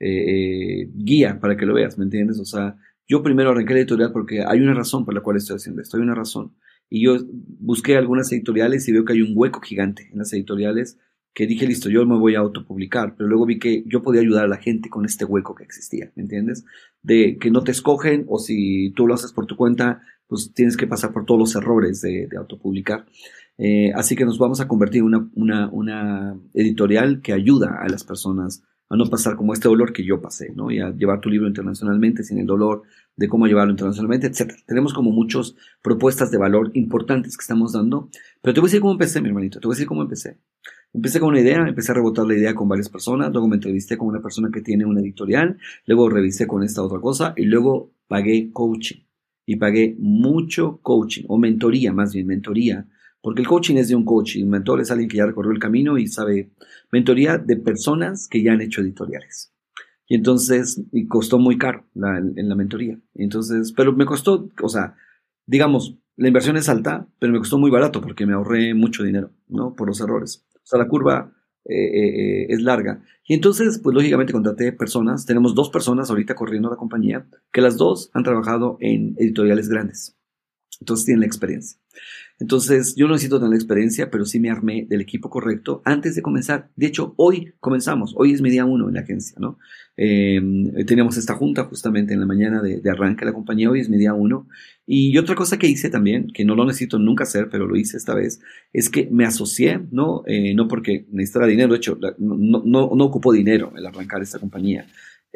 eh, 0.00 0.90
guía 0.94 1.38
para 1.40 1.56
que 1.56 1.66
lo 1.66 1.74
veas, 1.74 1.96
¿me 1.96 2.04
entiendes? 2.04 2.38
O 2.40 2.44
sea, 2.44 2.76
yo 3.08 3.22
primero 3.22 3.50
arranqué 3.50 3.72
la 3.72 3.80
editorial 3.80 4.12
porque 4.12 4.42
hay 4.44 4.60
una 4.60 4.74
razón 4.74 5.04
por 5.04 5.14
la 5.14 5.20
cual 5.20 5.36
estoy 5.36 5.56
haciendo 5.56 5.80
esto, 5.80 5.96
hay 5.96 6.02
una 6.02 6.14
razón. 6.14 6.56
Y 6.88 7.04
yo 7.04 7.16
busqué 7.58 7.96
algunas 7.96 8.30
editoriales 8.32 8.86
y 8.88 8.92
veo 8.92 9.04
que 9.04 9.14
hay 9.14 9.22
un 9.22 9.32
hueco 9.34 9.60
gigante 9.60 10.08
en 10.12 10.18
las 10.18 10.32
editoriales 10.32 10.98
que 11.36 11.46
dije, 11.46 11.66
listo, 11.66 11.90
yo 11.90 12.06
me 12.06 12.18
voy 12.18 12.34
a 12.34 12.38
autopublicar, 12.38 13.14
pero 13.14 13.28
luego 13.28 13.44
vi 13.44 13.58
que 13.58 13.84
yo 13.86 14.02
podía 14.02 14.22
ayudar 14.22 14.46
a 14.46 14.48
la 14.48 14.56
gente 14.56 14.88
con 14.88 15.04
este 15.04 15.26
hueco 15.26 15.54
que 15.54 15.64
existía, 15.64 16.10
¿me 16.14 16.22
entiendes? 16.22 16.64
De 17.02 17.36
que 17.38 17.50
no 17.50 17.62
te 17.62 17.72
escogen 17.72 18.24
o 18.26 18.38
si 18.38 18.90
tú 18.96 19.06
lo 19.06 19.12
haces 19.12 19.32
por 19.32 19.44
tu 19.44 19.54
cuenta, 19.54 20.00
pues 20.28 20.52
tienes 20.54 20.78
que 20.78 20.86
pasar 20.86 21.12
por 21.12 21.26
todos 21.26 21.38
los 21.38 21.54
errores 21.54 22.00
de, 22.00 22.26
autopublicar. 22.38 23.04
Eh, 23.58 23.92
así 23.94 24.16
que 24.16 24.24
nos 24.24 24.38
vamos 24.38 24.62
a 24.62 24.66
convertir 24.68 25.00
en 25.00 25.04
una, 25.04 25.30
una, 25.34 25.68
una 25.68 26.40
editorial 26.54 27.20
que 27.20 27.34
ayuda 27.34 27.80
a 27.82 27.88
las 27.90 28.04
personas 28.04 28.62
a 28.88 28.96
no 28.96 29.06
pasar 29.06 29.36
como 29.36 29.52
este 29.52 29.68
dolor 29.68 29.92
que 29.92 30.04
yo 30.04 30.20
pasé, 30.20 30.52
¿no? 30.54 30.70
Y 30.70 30.78
a 30.78 30.90
llevar 30.90 31.20
tu 31.20 31.28
libro 31.28 31.48
internacionalmente 31.48 32.22
sin 32.22 32.38
el 32.38 32.46
dolor 32.46 32.82
de 33.16 33.28
cómo 33.28 33.46
llevarlo 33.46 33.72
internacionalmente, 33.72 34.28
etc. 34.28 34.54
Tenemos 34.66 34.94
como 34.94 35.10
muchas 35.10 35.54
propuestas 35.82 36.30
de 36.30 36.38
valor 36.38 36.70
importantes 36.74 37.36
que 37.36 37.42
estamos 37.42 37.72
dando, 37.72 38.10
pero 38.42 38.54
te 38.54 38.60
voy 38.60 38.68
a 38.68 38.70
decir 38.70 38.80
cómo 38.80 38.92
empecé, 38.92 39.20
mi 39.20 39.28
hermanito, 39.28 39.58
te 39.58 39.66
voy 39.66 39.74
a 39.74 39.76
decir 39.76 39.88
cómo 39.88 40.02
empecé. 40.02 40.38
Empecé 40.92 41.20
con 41.20 41.30
una 41.30 41.40
idea, 41.40 41.66
empecé 41.66 41.92
a 41.92 41.96
rebotar 41.96 42.26
la 42.26 42.34
idea 42.34 42.54
con 42.54 42.68
varias 42.68 42.88
personas, 42.88 43.32
luego 43.32 43.48
me 43.48 43.56
entrevisté 43.56 43.98
con 43.98 44.08
una 44.08 44.22
persona 44.22 44.50
que 44.52 44.62
tiene 44.62 44.84
una 44.84 45.00
editorial, 45.00 45.58
luego 45.86 46.08
revisé 46.08 46.46
con 46.46 46.62
esta 46.62 46.82
otra 46.82 47.00
cosa 47.00 47.34
y 47.36 47.44
luego 47.44 47.92
pagué 48.08 48.50
coaching. 48.52 49.02
Y 49.48 49.56
pagué 49.56 49.94
mucho 49.98 50.80
coaching, 50.82 51.24
o 51.28 51.38
mentoría, 51.38 51.92
más 51.92 52.12
bien 52.12 52.26
mentoría, 52.26 52.88
porque 53.26 53.42
el 53.42 53.48
coaching 53.48 53.74
es 53.74 53.88
de 53.88 53.96
un 53.96 54.04
coach 54.04 54.36
y 54.36 54.44
un 54.44 54.50
mentor 54.50 54.80
es 54.80 54.92
alguien 54.92 55.08
que 55.08 55.16
ya 55.16 55.26
recorrió 55.26 55.50
el 55.50 55.58
camino 55.58 55.98
y 55.98 56.06
sabe 56.06 56.52
mentoría 56.92 57.38
de 57.38 57.56
personas 57.56 58.28
que 58.28 58.40
ya 58.40 58.52
han 58.52 58.60
hecho 58.60 58.82
editoriales. 58.82 59.52
Y 60.06 60.14
entonces, 60.14 60.80
y 60.92 61.08
costó 61.08 61.40
muy 61.40 61.58
caro 61.58 61.84
en 61.96 62.48
la 62.48 62.54
mentoría. 62.54 63.00
Entonces, 63.14 63.72
pero 63.72 63.92
me 63.92 64.06
costó, 64.06 64.48
o 64.62 64.68
sea, 64.68 64.94
digamos, 65.44 65.98
la 66.14 66.28
inversión 66.28 66.56
es 66.56 66.68
alta, 66.68 67.08
pero 67.18 67.32
me 67.32 67.40
costó 67.40 67.58
muy 67.58 67.68
barato 67.68 68.00
porque 68.00 68.26
me 68.26 68.32
ahorré 68.32 68.74
mucho 68.74 69.02
dinero, 69.02 69.32
¿no? 69.48 69.74
Por 69.74 69.88
los 69.88 70.00
errores. 70.00 70.46
O 70.54 70.60
sea, 70.62 70.78
la 70.78 70.86
curva 70.86 71.32
eh, 71.64 71.74
eh, 71.74 72.42
eh, 72.44 72.46
es 72.50 72.62
larga. 72.62 73.02
Y 73.26 73.34
entonces, 73.34 73.80
pues 73.82 73.92
lógicamente 73.92 74.32
contraté 74.34 74.70
personas. 74.70 75.26
Tenemos 75.26 75.56
dos 75.56 75.70
personas 75.70 76.10
ahorita 76.10 76.36
corriendo 76.36 76.70
la 76.70 76.76
compañía, 76.76 77.26
que 77.50 77.60
las 77.60 77.76
dos 77.76 78.08
han 78.14 78.22
trabajado 78.22 78.76
en 78.78 79.16
editoriales 79.18 79.68
grandes. 79.68 80.16
Entonces 80.80 81.06
tienen 81.06 81.22
la 81.22 81.26
experiencia. 81.26 81.80
Entonces, 82.38 82.94
yo 82.96 83.06
no 83.06 83.14
necesito 83.14 83.40
tener 83.40 83.54
experiencia, 83.54 84.10
pero 84.10 84.26
sí 84.26 84.38
me 84.40 84.50
armé 84.50 84.86
del 84.88 85.00
equipo 85.00 85.30
correcto 85.30 85.80
antes 85.84 86.14
de 86.14 86.22
comenzar. 86.22 86.68
De 86.76 86.86
hecho, 86.86 87.14
hoy 87.16 87.54
comenzamos. 87.60 88.14
Hoy 88.16 88.32
es 88.32 88.42
mi 88.42 88.50
día 88.50 88.66
uno 88.66 88.88
en 88.88 88.94
la 88.94 89.00
agencia, 89.00 89.36
¿no? 89.40 89.58
Eh, 89.96 90.38
teníamos 90.86 91.16
esta 91.16 91.34
junta 91.34 91.64
justamente 91.64 92.12
en 92.12 92.20
la 92.20 92.26
mañana 92.26 92.60
de, 92.60 92.82
arranque 92.90 93.24
de 93.24 93.30
la 93.30 93.32
compañía. 93.32 93.70
Hoy 93.70 93.80
es 93.80 93.88
mi 93.88 93.96
día 93.96 94.12
uno. 94.12 94.48
Y 94.86 95.16
otra 95.16 95.34
cosa 95.34 95.58
que 95.58 95.66
hice 95.66 95.88
también, 95.88 96.28
que 96.28 96.44
no 96.44 96.54
lo 96.54 96.66
necesito 96.66 96.98
nunca 96.98 97.24
hacer, 97.24 97.48
pero 97.50 97.66
lo 97.66 97.74
hice 97.74 97.96
esta 97.96 98.14
vez, 98.14 98.40
es 98.72 98.90
que 98.90 99.08
me 99.10 99.24
asocié, 99.24 99.80
¿no? 99.90 100.22
Eh, 100.26 100.54
no 100.54 100.68
porque 100.68 101.06
necesitara 101.10 101.46
dinero. 101.46 101.72
De 101.72 101.78
hecho, 101.78 101.98
no, 102.18 102.62
no, 102.64 102.90
no 102.94 103.04
ocupó 103.04 103.32
dinero 103.32 103.72
el 103.76 103.86
arrancar 103.86 104.20
esta 104.20 104.38
compañía. 104.38 104.86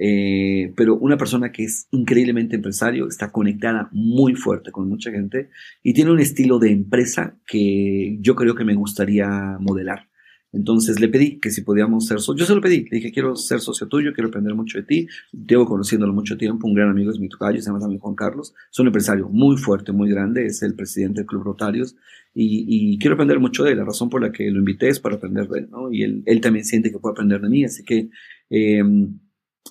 Eh, 0.03 0.73
pero 0.77 0.97
una 0.97 1.19
persona 1.19 1.53
que 1.53 1.65
es 1.65 1.87
increíblemente 1.91 2.57
empresario, 2.57 3.07
está 3.07 3.31
conectada 3.31 3.91
muy 3.93 4.35
fuerte 4.35 4.73
con 4.73 4.89
mucha 4.89 5.11
gente 5.11 5.51
y 5.83 5.93
tiene 5.93 6.11
un 6.11 6.21
estilo 6.21 6.59
de 6.59 6.71
empresa 6.71 7.37
que 7.47 8.17
yo 8.23 8.35
creo 8.35 8.55
que 8.55 8.65
me 8.65 8.75
gustaría 8.75 9.59
modelar. 9.61 10.09
Entonces 10.53 10.99
le 11.01 11.09
pedí 11.09 11.39
que 11.39 11.51
si 11.51 11.61
podíamos 11.61 12.07
ser 12.07 12.19
socios. 12.19 12.41
Yo 12.41 12.47
se 12.47 12.55
lo 12.55 12.63
pedí. 12.63 12.87
Le 12.91 12.97
dije, 12.97 13.13
quiero 13.13 13.37
ser 13.37 13.61
socio 13.61 13.87
tuyo, 13.89 14.13
quiero 14.15 14.29
aprender 14.29 14.55
mucho 14.55 14.79
de 14.79 14.85
ti. 14.85 15.07
Llevo 15.33 15.67
conociéndolo 15.67 16.13
mucho 16.13 16.37
tiempo. 16.37 16.67
Un 16.67 16.75
gran 16.75 16.89
amigo 16.89 17.11
es 17.11 17.21
mi 17.21 17.29
tocayo, 17.29 17.61
se 17.61 17.67
llama 17.67 17.79
también 17.79 18.01
Juan 18.01 18.17
Carlos. 18.17 18.55
Es 18.73 18.79
un 18.81 18.87
empresario 18.87 19.29
muy 19.29 19.57
fuerte, 19.59 19.93
muy 19.93 20.11
grande. 20.11 20.47
Es 20.47 20.63
el 20.63 20.75
presidente 20.75 21.21
del 21.21 21.27
Club 21.27 21.45
Rotarios. 21.45 21.95
Y, 22.35 22.99
quiero 22.99 23.15
aprender 23.15 23.39
mucho 23.39 23.63
de 23.63 23.73
él. 23.73 23.79
La 23.79 23.85
razón 23.85 24.09
por 24.09 24.23
la 24.23 24.33
que 24.33 24.51
lo 24.51 24.59
invité 24.59 24.89
es 24.89 24.99
para 24.99 25.17
aprender 25.17 25.47
de 25.47 25.61
él. 25.61 25.69
¿no? 25.71 25.93
Y 25.93 26.03
él, 26.03 26.23
él 26.27 26.41
también 26.41 26.65
siente 26.65 26.91
que 26.91 26.99
puede 26.99 27.13
aprender 27.13 27.41
de 27.41 27.49
mí. 27.49 27.65
Así 27.65 27.85
que 27.85 28.09
eh, 28.51 28.83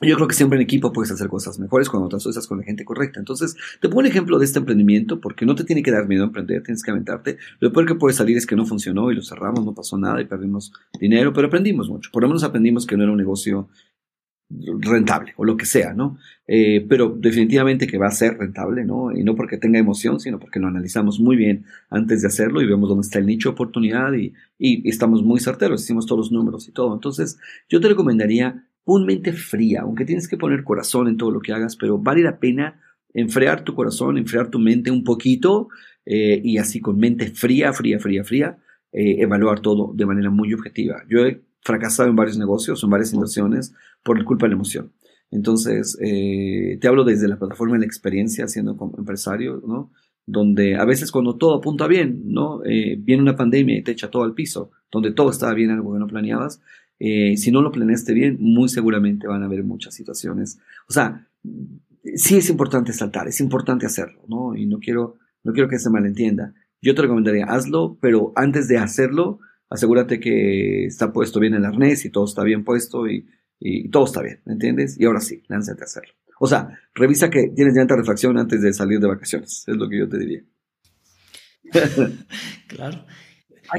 yo 0.01 0.15
creo 0.15 0.27
que 0.27 0.35
siempre 0.35 0.57
en 0.57 0.63
equipo 0.63 0.93
puedes 0.93 1.11
hacer 1.11 1.27
cosas 1.27 1.59
mejores 1.59 1.89
cuando 1.89 2.07
te 2.09 2.15
asocias 2.15 2.47
con 2.47 2.59
la 2.59 2.63
gente 2.63 2.85
correcta. 2.85 3.19
Entonces, 3.19 3.55
te 3.81 3.89
pongo 3.89 3.99
un 3.99 4.05
ejemplo 4.05 4.39
de 4.39 4.45
este 4.45 4.59
emprendimiento 4.59 5.19
porque 5.19 5.45
no 5.45 5.55
te 5.55 5.63
tiene 5.63 5.83
que 5.83 5.91
dar 5.91 6.07
miedo 6.07 6.23
a 6.23 6.27
emprender, 6.27 6.63
tienes 6.63 6.83
que 6.83 6.91
aventarte. 6.91 7.37
Lo 7.59 7.73
peor 7.73 7.85
que 7.85 7.95
puede 7.95 8.13
salir 8.15 8.37
es 8.37 8.45
que 8.45 8.55
no 8.55 8.65
funcionó 8.65 9.11
y 9.11 9.15
lo 9.15 9.23
cerramos, 9.23 9.65
no 9.65 9.73
pasó 9.73 9.97
nada 9.97 10.21
y 10.21 10.25
perdimos 10.25 10.71
dinero, 10.99 11.33
pero 11.33 11.47
aprendimos 11.47 11.89
mucho. 11.89 12.09
Por 12.13 12.23
lo 12.23 12.29
menos 12.29 12.43
aprendimos 12.43 12.85
que 12.85 12.95
no 12.95 13.03
era 13.03 13.11
un 13.11 13.17
negocio 13.17 13.67
rentable 14.49 15.33
o 15.37 15.45
lo 15.45 15.57
que 15.57 15.65
sea, 15.65 15.93
¿no? 15.93 16.17
Eh, 16.47 16.83
pero 16.89 17.09
definitivamente 17.09 17.85
que 17.85 17.99
va 17.99 18.07
a 18.07 18.11
ser 18.11 18.37
rentable, 18.37 18.83
¿no? 18.83 19.11
Y 19.15 19.23
no 19.23 19.35
porque 19.35 19.57
tenga 19.57 19.77
emoción, 19.77 20.19
sino 20.19 20.39
porque 20.39 20.59
lo 20.59 20.67
analizamos 20.67 21.19
muy 21.19 21.35
bien 21.35 21.65
antes 21.89 22.21
de 22.21 22.29
hacerlo 22.29 22.61
y 22.61 22.65
vemos 22.65 22.89
dónde 22.89 23.05
está 23.05 23.19
el 23.19 23.27
nicho 23.27 23.49
de 23.49 23.53
oportunidad 23.53 24.13
y, 24.13 24.33
y 24.57 24.89
estamos 24.89 25.23
muy 25.23 25.39
certeros, 25.39 25.83
hicimos 25.83 26.07
todos 26.07 26.19
los 26.19 26.31
números 26.31 26.67
y 26.67 26.71
todo. 26.71 26.93
Entonces, 26.93 27.37
yo 27.67 27.79
te 27.79 27.89
recomendaría 27.89 28.65
Mente 28.97 29.33
fría, 29.33 29.81
aunque 29.81 30.05
tienes 30.05 30.27
que 30.27 30.37
poner 30.37 30.63
corazón 30.63 31.07
en 31.07 31.17
todo 31.17 31.31
lo 31.31 31.41
que 31.41 31.53
hagas, 31.53 31.75
pero 31.75 31.97
vale 31.97 32.23
la 32.23 32.39
pena 32.39 32.79
enfriar 33.13 33.63
tu 33.63 33.75
corazón, 33.75 34.17
enfriar 34.17 34.49
tu 34.49 34.59
mente 34.59 34.91
un 34.91 35.03
poquito 35.03 35.69
eh, 36.05 36.41
y 36.43 36.57
así 36.57 36.79
con 36.79 36.97
mente 36.97 37.27
fría, 37.27 37.73
fría, 37.73 37.99
fría, 37.99 38.23
fría, 38.23 38.57
eh, 38.91 39.17
evaluar 39.19 39.59
todo 39.59 39.93
de 39.93 40.05
manera 40.05 40.29
muy 40.29 40.53
objetiva. 40.53 41.03
Yo 41.09 41.25
he 41.25 41.41
fracasado 41.61 42.09
en 42.09 42.15
varios 42.15 42.37
negocios, 42.37 42.83
en 42.83 42.89
varias 42.89 43.13
inversiones 43.13 43.73
por 44.03 44.23
culpa 44.23 44.45
de 44.45 44.49
la 44.49 44.55
emoción. 44.55 44.91
Entonces, 45.31 45.97
eh, 46.01 46.77
te 46.81 46.87
hablo 46.87 47.03
desde 47.03 47.27
la 47.27 47.37
plataforma 47.37 47.75
de 47.75 47.81
la 47.81 47.85
experiencia 47.85 48.47
siendo 48.47 48.75
como 48.75 48.97
empresario, 48.97 49.61
¿no? 49.65 49.91
Donde 50.25 50.75
a 50.75 50.85
veces 50.85 51.11
cuando 51.11 51.35
todo 51.37 51.55
apunta 51.55 51.87
bien, 51.87 52.21
¿no? 52.25 52.59
viene 52.59 53.23
una 53.23 53.35
pandemia 53.35 53.79
y 53.79 53.81
te 53.83 53.91
echa 53.91 54.11
todo 54.11 54.23
al 54.23 54.35
piso, 54.35 54.69
donde 54.91 55.11
todo 55.11 55.31
estaba 55.31 55.55
bien, 55.55 55.71
algo 55.71 55.93
que 55.93 55.99
no 55.99 56.05
planeabas, 56.05 56.61
eh, 56.99 57.37
si 57.37 57.51
no 57.51 57.61
lo 57.61 57.71
planeaste 57.71 58.13
bien, 58.13 58.37
muy 58.39 58.67
seguramente 58.69 59.27
van 59.27 59.41
a 59.43 59.45
haber 59.45 59.63
muchas 59.63 59.93
situaciones. 59.93 60.59
O 60.87 60.93
sea, 60.93 61.27
sí 62.15 62.37
es 62.37 62.49
importante 62.49 62.93
saltar, 62.93 63.27
es 63.27 63.39
importante 63.39 63.85
hacerlo, 63.85 64.21
¿no? 64.27 64.55
Y 64.55 64.65
no 64.65 64.79
quiero, 64.79 65.17
no 65.43 65.53
quiero 65.53 65.69
que 65.69 65.79
se 65.79 65.89
malentienda. 65.89 66.53
Yo 66.81 66.95
te 66.95 67.01
recomendaría, 67.01 67.45
hazlo, 67.45 67.97
pero 68.01 68.33
antes 68.35 68.67
de 68.67 68.77
hacerlo, 68.77 69.39
asegúrate 69.69 70.19
que 70.19 70.85
está 70.85 71.13
puesto 71.13 71.39
bien 71.39 71.53
el 71.53 71.65
arnés 71.65 72.05
y 72.05 72.09
todo 72.09 72.25
está 72.25 72.43
bien 72.43 72.63
puesto 72.63 73.07
y, 73.07 73.27
y 73.59 73.89
todo 73.89 74.05
está 74.05 74.21
bien, 74.21 74.41
¿me 74.45 74.53
entiendes? 74.53 74.99
Y 74.99 75.05
ahora 75.05 75.21
sí, 75.21 75.43
lánzate 75.47 75.81
a 75.81 75.85
hacerlo. 75.85 76.13
O 76.39 76.47
sea, 76.47 76.79
revisa 76.93 77.29
que 77.29 77.49
tienes 77.53 77.75
llanta 77.75 77.95
refacción 77.95 78.37
antes 78.37 78.61
de 78.61 78.73
salir 78.73 78.99
de 78.99 79.07
vacaciones, 79.07 79.65
es 79.67 79.75
lo 79.75 79.89
que 79.89 79.99
yo 79.99 80.07
te 80.07 80.17
diría. 80.17 80.43
claro. 82.67 83.05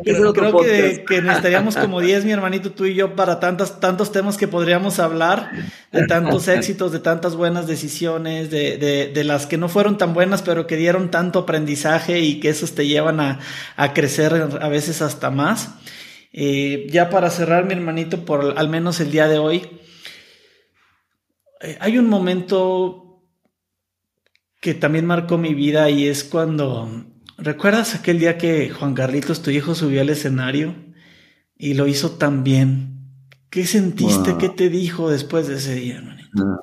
Creo, 0.02 0.32
que, 0.32 1.04
que, 1.06 1.22
necesitaríamos 1.22 1.76
como 1.76 2.00
10, 2.00 2.24
mi 2.24 2.32
hermanito, 2.32 2.72
tú 2.72 2.84
y 2.84 2.94
yo, 2.94 3.16
para 3.16 3.40
tantos, 3.40 3.80
tantos 3.80 4.12
temas 4.12 4.36
que 4.36 4.48
podríamos 4.48 4.98
hablar, 4.98 5.50
de 5.92 6.06
tantos 6.06 6.48
éxitos, 6.48 6.92
de 6.92 7.00
tantas 7.00 7.34
buenas 7.34 7.66
decisiones, 7.66 8.50
de, 8.50 8.76
de, 8.78 9.08
de, 9.08 9.24
las 9.24 9.46
que 9.46 9.58
no 9.58 9.68
fueron 9.68 9.98
tan 9.98 10.14
buenas, 10.14 10.42
pero 10.42 10.66
que 10.66 10.76
dieron 10.76 11.10
tanto 11.10 11.40
aprendizaje 11.40 12.20
y 12.20 12.40
que 12.40 12.50
esos 12.50 12.74
te 12.74 12.86
llevan 12.86 13.20
a, 13.20 13.40
a 13.76 13.92
crecer 13.92 14.34
a 14.60 14.68
veces 14.68 15.02
hasta 15.02 15.30
más. 15.30 15.70
Eh, 16.32 16.86
ya 16.90 17.10
para 17.10 17.30
cerrar, 17.30 17.64
mi 17.64 17.72
hermanito, 17.72 18.24
por 18.24 18.58
al 18.58 18.68
menos 18.68 19.00
el 19.00 19.10
día 19.10 19.26
de 19.26 19.38
hoy, 19.38 19.80
eh, 21.60 21.76
hay 21.80 21.98
un 21.98 22.08
momento 22.08 23.24
que 24.60 24.74
también 24.74 25.06
marcó 25.06 25.38
mi 25.38 25.54
vida 25.54 25.90
y 25.90 26.06
es 26.06 26.22
cuando 26.22 27.06
¿Recuerdas 27.42 27.94
aquel 27.94 28.18
día 28.18 28.36
que 28.36 28.68
Juan 28.68 28.94
Carlitos, 28.94 29.42
tu 29.42 29.50
hijo, 29.50 29.74
subió 29.74 30.02
al 30.02 30.10
escenario 30.10 30.74
y 31.56 31.74
lo 31.74 31.86
hizo 31.86 32.18
tan 32.18 32.44
bien? 32.44 32.98
¿Qué 33.48 33.64
sentiste? 33.64 34.36
¿Qué 34.38 34.50
te 34.50 34.68
dijo 34.68 35.10
después 35.10 35.48
de 35.48 35.54
ese 35.54 35.74
día, 35.74 35.96
hermanito? 35.96 36.28
Ah. 36.38 36.60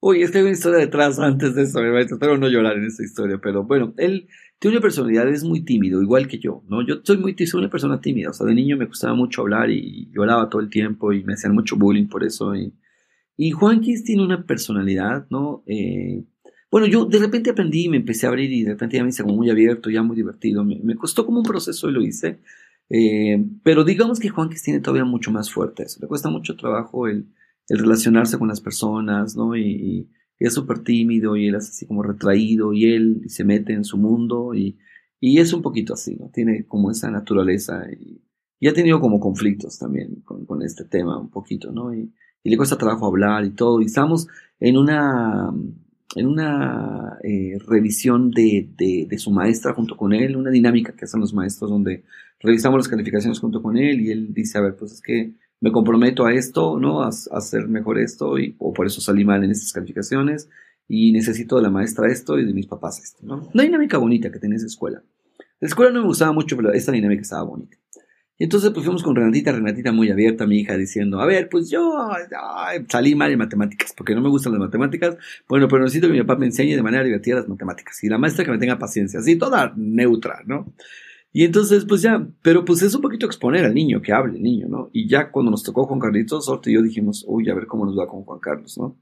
Uy, 0.00 0.22
es 0.22 0.30
que 0.30 0.38
hay 0.38 0.44
una 0.44 0.52
historia 0.52 0.80
detrás 0.80 1.18
antes 1.18 1.54
de 1.54 1.62
eso, 1.62 1.80
espero 1.80 2.36
no 2.36 2.48
llorar 2.48 2.76
en 2.76 2.86
esta 2.86 3.04
historia, 3.04 3.38
pero 3.40 3.64
bueno, 3.64 3.94
él 3.96 4.26
tiene 4.58 4.76
una 4.76 4.82
personalidad, 4.82 5.28
es 5.28 5.44
muy 5.44 5.64
tímido, 5.64 6.02
igual 6.02 6.26
que 6.26 6.38
yo, 6.38 6.64
¿no? 6.68 6.84
Yo 6.84 6.96
soy 7.04 7.18
muy 7.18 7.34
soy 7.46 7.60
una 7.60 7.70
persona 7.70 8.00
tímida, 8.00 8.30
o 8.30 8.32
sea, 8.32 8.46
de 8.46 8.54
niño 8.54 8.76
me 8.76 8.86
gustaba 8.86 9.14
mucho 9.14 9.42
hablar 9.42 9.70
y 9.70 10.10
lloraba 10.12 10.48
todo 10.50 10.60
el 10.60 10.70
tiempo 10.70 11.12
y 11.12 11.22
me 11.22 11.34
hacían 11.34 11.54
mucho 11.54 11.76
bullying 11.76 12.08
por 12.08 12.24
eso. 12.24 12.54
Y, 12.54 12.74
y 13.36 13.52
tiene 14.04 14.24
una 14.24 14.44
personalidad, 14.44 15.26
¿no? 15.30 15.62
Eh, 15.66 16.24
bueno, 16.72 16.86
yo 16.86 17.04
de 17.04 17.18
repente 17.18 17.50
aprendí 17.50 17.84
y 17.84 17.88
me 17.90 17.98
empecé 17.98 18.24
a 18.24 18.30
abrir 18.30 18.50
y 18.50 18.62
de 18.62 18.70
repente 18.70 18.96
ya 18.96 19.02
me 19.02 19.10
hice 19.10 19.22
como 19.22 19.36
muy 19.36 19.50
abierto, 19.50 19.90
ya 19.90 20.02
muy 20.02 20.16
divertido. 20.16 20.64
Me, 20.64 20.96
costó 20.96 21.26
como 21.26 21.40
un 21.40 21.44
proceso 21.44 21.90
y 21.90 21.92
lo 21.92 22.00
hice. 22.00 22.40
Eh, 22.88 23.44
pero 23.62 23.84
digamos 23.84 24.18
que 24.18 24.30
Juan 24.30 24.48
tiene 24.48 24.80
todavía 24.80 25.04
mucho 25.04 25.30
más 25.30 25.52
fuerte 25.52 25.82
eso. 25.82 25.98
Le 26.00 26.08
cuesta 26.08 26.30
mucho 26.30 26.56
trabajo 26.56 27.08
el, 27.08 27.28
el 27.68 27.78
relacionarse 27.78 28.38
con 28.38 28.48
las 28.48 28.62
personas, 28.62 29.36
¿no? 29.36 29.54
Y, 29.54 30.08
es 30.38 30.54
súper 30.54 30.80
tímido 30.80 31.36
y 31.36 31.46
él 31.46 31.54
es 31.54 31.68
así 31.68 31.86
como 31.86 32.02
retraído 32.02 32.72
y 32.72 32.86
él 32.86 33.22
se 33.28 33.44
mete 33.44 33.74
en 33.74 33.84
su 33.84 33.96
mundo 33.96 34.54
y, 34.54 34.76
es 35.20 35.52
un 35.52 35.62
poquito 35.62 35.94
así, 35.94 36.16
¿no? 36.16 36.30
Tiene 36.30 36.66
como 36.66 36.90
esa 36.90 37.10
naturaleza 37.10 37.84
y, 37.92 38.66
ha 38.66 38.72
tenido 38.72 38.98
como 38.98 39.20
conflictos 39.20 39.78
también 39.78 40.22
con, 40.24 40.46
con, 40.46 40.62
este 40.62 40.84
tema 40.84 41.20
un 41.20 41.30
poquito, 41.30 41.70
¿no? 41.70 41.94
Y, 41.94 42.12
y 42.42 42.50
le 42.50 42.56
cuesta 42.56 42.78
trabajo 42.78 43.06
hablar 43.06 43.44
y 43.44 43.50
todo. 43.50 43.80
Y 43.82 43.84
estamos 43.84 44.26
en 44.58 44.78
una 44.78 45.52
en 46.14 46.26
una 46.26 47.18
eh, 47.22 47.58
revisión 47.66 48.30
de, 48.30 48.68
de, 48.76 49.18
su 49.18 49.30
maestra 49.30 49.72
junto 49.74 49.96
con 49.96 50.12
él, 50.12 50.36
una 50.36 50.50
dinámica 50.50 50.94
que 50.94 51.04
hacen 51.04 51.20
los 51.20 51.32
maestros 51.32 51.70
donde 51.70 52.04
revisamos 52.40 52.78
las 52.78 52.88
calificaciones 52.88 53.38
junto 53.38 53.62
con 53.62 53.76
él 53.76 54.00
y 54.00 54.10
él 54.10 54.34
dice, 54.34 54.58
a 54.58 54.62
ver, 54.62 54.76
pues 54.76 54.92
es 54.92 55.00
que 55.00 55.32
me 55.60 55.72
comprometo 55.72 56.26
a 56.26 56.34
esto, 56.34 56.78
¿no? 56.78 57.02
A, 57.02 57.08
hacer 57.08 57.68
mejor 57.68 57.98
esto 57.98 58.38
y 58.38 58.56
o 58.58 58.72
por 58.72 58.86
eso 58.86 59.00
salí 59.00 59.24
mal 59.24 59.42
en 59.44 59.52
estas 59.52 59.72
calificaciones 59.72 60.48
y 60.88 61.12
necesito 61.12 61.56
de 61.56 61.62
la 61.62 61.70
maestra 61.70 62.10
esto 62.10 62.38
y 62.38 62.44
de 62.44 62.52
mis 62.52 62.66
papás 62.66 63.00
esto, 63.02 63.24
¿no? 63.24 63.48
Una 63.54 63.62
dinámica 63.62 63.96
bonita 63.98 64.30
que 64.30 64.38
tenía 64.38 64.56
esa 64.56 64.66
escuela. 64.66 65.02
La 65.60 65.68
escuela 65.68 65.92
no 65.92 66.00
me 66.00 66.08
gustaba 66.08 66.32
mucho, 66.32 66.56
pero 66.56 66.72
esta 66.72 66.90
dinámica 66.90 67.22
estaba 67.22 67.44
bonita. 67.44 67.76
Entonces 68.42 68.72
pues 68.72 68.84
fuimos 68.84 69.04
con 69.04 69.14
Renatita, 69.14 69.52
Renatita 69.52 69.92
muy 69.92 70.10
abierta, 70.10 70.48
mi 70.48 70.58
hija, 70.58 70.76
diciendo, 70.76 71.20
a 71.20 71.26
ver, 71.26 71.48
pues 71.48 71.70
yo 71.70 71.94
salí 72.88 73.14
mal 73.14 73.30
en 73.30 73.38
matemáticas, 73.38 73.94
porque 73.96 74.16
no 74.16 74.20
me 74.20 74.28
gustan 74.30 74.52
las 74.52 74.58
matemáticas, 74.58 75.16
bueno, 75.48 75.68
pero 75.68 75.84
necesito 75.84 76.08
que 76.08 76.14
mi 76.14 76.20
papá 76.22 76.34
me 76.34 76.46
enseñe 76.46 76.74
de 76.74 76.82
manera 76.82 77.04
divertida 77.04 77.36
las 77.36 77.48
matemáticas, 77.48 78.02
y 78.02 78.08
la 78.08 78.18
maestra 78.18 78.44
que 78.44 78.50
me 78.50 78.58
tenga 78.58 78.80
paciencia, 78.80 79.20
así, 79.20 79.36
toda 79.36 79.72
neutra, 79.76 80.40
¿no? 80.44 80.74
Y 81.32 81.44
entonces, 81.44 81.84
pues 81.84 82.02
ya, 82.02 82.26
pero 82.42 82.64
pues 82.64 82.82
es 82.82 82.92
un 82.96 83.00
poquito 83.00 83.26
exponer 83.26 83.64
al 83.64 83.74
niño, 83.74 84.02
que 84.02 84.12
hable 84.12 84.34
el 84.38 84.42
niño, 84.42 84.66
¿no? 84.68 84.90
Y 84.92 85.08
ya 85.08 85.30
cuando 85.30 85.52
nos 85.52 85.62
tocó 85.62 85.86
Juan 85.86 86.00
Carlitos, 86.00 86.46
Sorte 86.46 86.72
y 86.72 86.74
yo 86.74 86.82
dijimos, 86.82 87.24
uy, 87.28 87.48
a 87.48 87.54
ver 87.54 87.66
cómo 87.66 87.86
nos 87.86 87.96
va 87.96 88.08
con 88.08 88.24
Juan 88.24 88.40
Carlos, 88.40 88.76
¿no? 88.76 88.96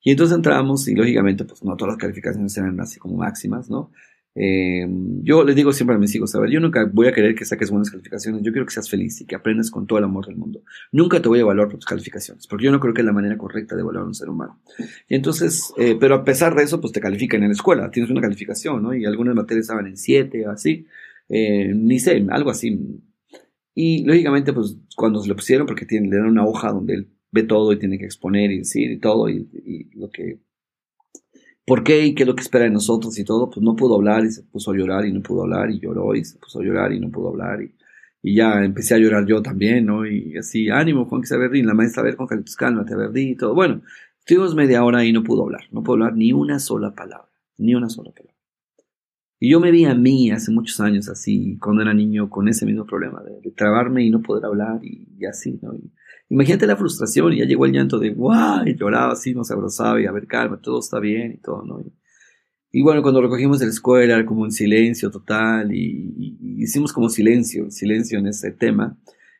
Y 0.00 0.12
entonces 0.12 0.36
entramos 0.36 0.86
y 0.86 0.94
lógicamente, 0.94 1.44
pues 1.44 1.64
no 1.64 1.74
todas 1.74 1.94
las 1.94 2.00
calificaciones 2.00 2.56
eran 2.56 2.80
así 2.80 3.00
como 3.00 3.16
máximas, 3.16 3.68
¿no? 3.68 3.90
Eh, 4.38 4.86
yo 5.22 5.44
les 5.44 5.56
digo 5.56 5.72
siempre 5.72 5.96
a 5.96 5.98
mis 5.98 6.14
hijos, 6.14 6.34
a 6.34 6.40
ver, 6.40 6.50
yo 6.50 6.60
nunca 6.60 6.86
voy 6.92 7.06
a 7.08 7.12
querer 7.12 7.34
que 7.34 7.46
saques 7.46 7.70
buenas 7.70 7.90
calificaciones, 7.90 8.42
yo 8.42 8.52
quiero 8.52 8.66
que 8.66 8.74
seas 8.74 8.90
feliz 8.90 9.18
y 9.22 9.24
que 9.24 9.34
aprendas 9.34 9.70
con 9.70 9.86
todo 9.86 9.98
el 9.98 10.04
amor 10.04 10.26
del 10.26 10.36
mundo. 10.36 10.62
Nunca 10.92 11.22
te 11.22 11.28
voy 11.28 11.38
a 11.38 11.42
evaluar 11.42 11.68
por 11.68 11.78
tus 11.78 11.86
calificaciones, 11.86 12.46
porque 12.46 12.66
yo 12.66 12.70
no 12.70 12.78
creo 12.78 12.92
que 12.92 13.00
es 13.00 13.06
la 13.06 13.14
manera 13.14 13.38
correcta 13.38 13.74
de 13.74 13.80
evaluar 13.80 14.04
a 14.04 14.08
un 14.08 14.14
ser 14.14 14.28
humano. 14.28 14.60
Y 15.08 15.14
entonces, 15.14 15.72
eh, 15.78 15.96
pero 15.98 16.16
a 16.16 16.24
pesar 16.24 16.54
de 16.54 16.64
eso, 16.64 16.82
pues 16.82 16.92
te 16.92 17.00
califican 17.00 17.42
en 17.42 17.48
la 17.48 17.54
escuela, 17.54 17.90
tienes 17.90 18.10
una 18.10 18.20
calificación, 18.20 18.82
¿no? 18.82 18.94
Y 18.94 19.06
algunas 19.06 19.34
materias 19.34 19.64
estaban 19.64 19.86
en 19.86 19.96
7 19.96 20.46
o 20.46 20.50
así, 20.50 20.86
eh, 21.30 21.72
ni 21.74 21.98
sé, 21.98 22.22
algo 22.28 22.50
así. 22.50 22.78
Y 23.74 24.04
lógicamente, 24.04 24.52
pues 24.52 24.76
cuando 24.94 25.20
se 25.20 25.28
le 25.28 25.34
pusieron, 25.34 25.66
porque 25.66 25.86
tiene, 25.86 26.10
le 26.10 26.16
dan 26.18 26.26
una 26.26 26.44
hoja 26.44 26.72
donde 26.72 26.94
él 26.94 27.08
ve 27.32 27.42
todo 27.42 27.72
y 27.72 27.78
tiene 27.78 27.98
que 27.98 28.04
exponer 28.04 28.50
y 28.50 28.58
decir 28.58 28.90
y 28.90 28.98
todo, 28.98 29.30
y 29.30 29.88
lo 29.94 30.10
que 30.10 30.40
por 31.66 31.82
qué 31.82 32.06
y 32.06 32.14
qué 32.14 32.22
es 32.22 32.26
lo 32.28 32.36
que 32.36 32.42
espera 32.42 32.64
de 32.64 32.70
nosotros 32.70 33.18
y 33.18 33.24
todo, 33.24 33.50
pues 33.50 33.62
no 33.62 33.74
pudo 33.74 33.96
hablar 33.96 34.24
y 34.24 34.30
se 34.30 34.42
puso 34.44 34.70
a 34.70 34.76
llorar 34.76 35.04
y 35.04 35.12
no 35.12 35.20
pudo 35.20 35.42
hablar 35.42 35.70
y 35.70 35.80
lloró 35.80 36.14
y 36.14 36.24
se 36.24 36.38
puso 36.38 36.60
a 36.60 36.64
llorar 36.64 36.92
y 36.92 37.00
no 37.00 37.10
pudo 37.10 37.28
hablar 37.28 37.60
y, 37.62 37.74
ya 38.22 38.64
empecé 38.64 38.96
a 38.96 38.98
llorar 38.98 39.24
yo 39.24 39.40
también, 39.40 39.86
¿no? 39.86 40.04
Y 40.04 40.36
así, 40.36 40.68
ánimo, 40.68 41.04
Juan 41.04 41.22
Verdi, 41.30 41.62
la 41.62 41.74
maestra, 41.74 42.02
a 42.02 42.04
ver, 42.06 42.16
con 42.16 42.26
Carlitos, 42.26 42.56
cálmate, 42.56 42.96
Verdi 42.96 43.30
y 43.30 43.36
todo. 43.36 43.54
Bueno, 43.54 43.82
estuvimos 44.18 44.56
media 44.56 44.82
hora 44.82 45.04
y 45.04 45.12
no 45.12 45.22
pudo 45.22 45.44
hablar, 45.44 45.62
no 45.70 45.84
pudo 45.84 45.94
hablar 45.94 46.16
ni 46.16 46.32
una 46.32 46.58
sola 46.58 46.92
palabra, 46.92 47.30
ni 47.56 47.76
una 47.76 47.88
sola 47.88 48.10
palabra. 48.10 48.36
Y 49.38 49.50
yo 49.50 49.60
me 49.60 49.70
vi 49.70 49.84
a 49.84 49.94
mí 49.94 50.32
hace 50.32 50.50
muchos 50.50 50.80
años 50.80 51.08
así, 51.08 51.56
cuando 51.58 51.82
era 51.82 51.94
niño, 51.94 52.28
con 52.28 52.48
ese 52.48 52.66
mismo 52.66 52.84
problema 52.84 53.22
de, 53.22 53.50
trabarme 53.52 54.04
y 54.04 54.10
no 54.10 54.22
poder 54.22 54.44
hablar 54.46 54.80
y, 54.82 55.24
así, 55.26 55.60
¿no? 55.62 55.74
Imagínate 56.28 56.66
la 56.66 56.76
frustración 56.76 57.32
y 57.32 57.38
ya 57.38 57.44
llegó 57.44 57.66
el 57.66 57.72
llanto 57.72 57.98
de 57.98 58.10
¡guau! 58.10 58.66
Y 58.66 58.74
lloraba 58.74 59.12
así, 59.12 59.32
nos 59.32 59.50
abrazaba 59.50 60.00
y 60.00 60.06
a 60.06 60.12
ver, 60.12 60.26
calma, 60.26 60.60
todo 60.60 60.80
está 60.80 60.98
bien 60.98 61.32
y 61.32 61.36
todo, 61.38 61.62
¿no? 61.64 61.84
Y, 62.72 62.82
bueno, 62.82 63.00
cuando 63.00 63.22
recogimos 63.22 63.60
de 63.60 63.66
la 63.66 63.72
escuela 63.72 64.26
como 64.26 64.42
un 64.42 64.50
silencio 64.50 65.10
total 65.10 65.72
y, 65.72 66.36
hicimos 66.58 66.92
como 66.92 67.08
silencio, 67.08 67.70
silencio 67.70 68.18
en 68.18 68.26
ese 68.26 68.50
tema. 68.50 68.98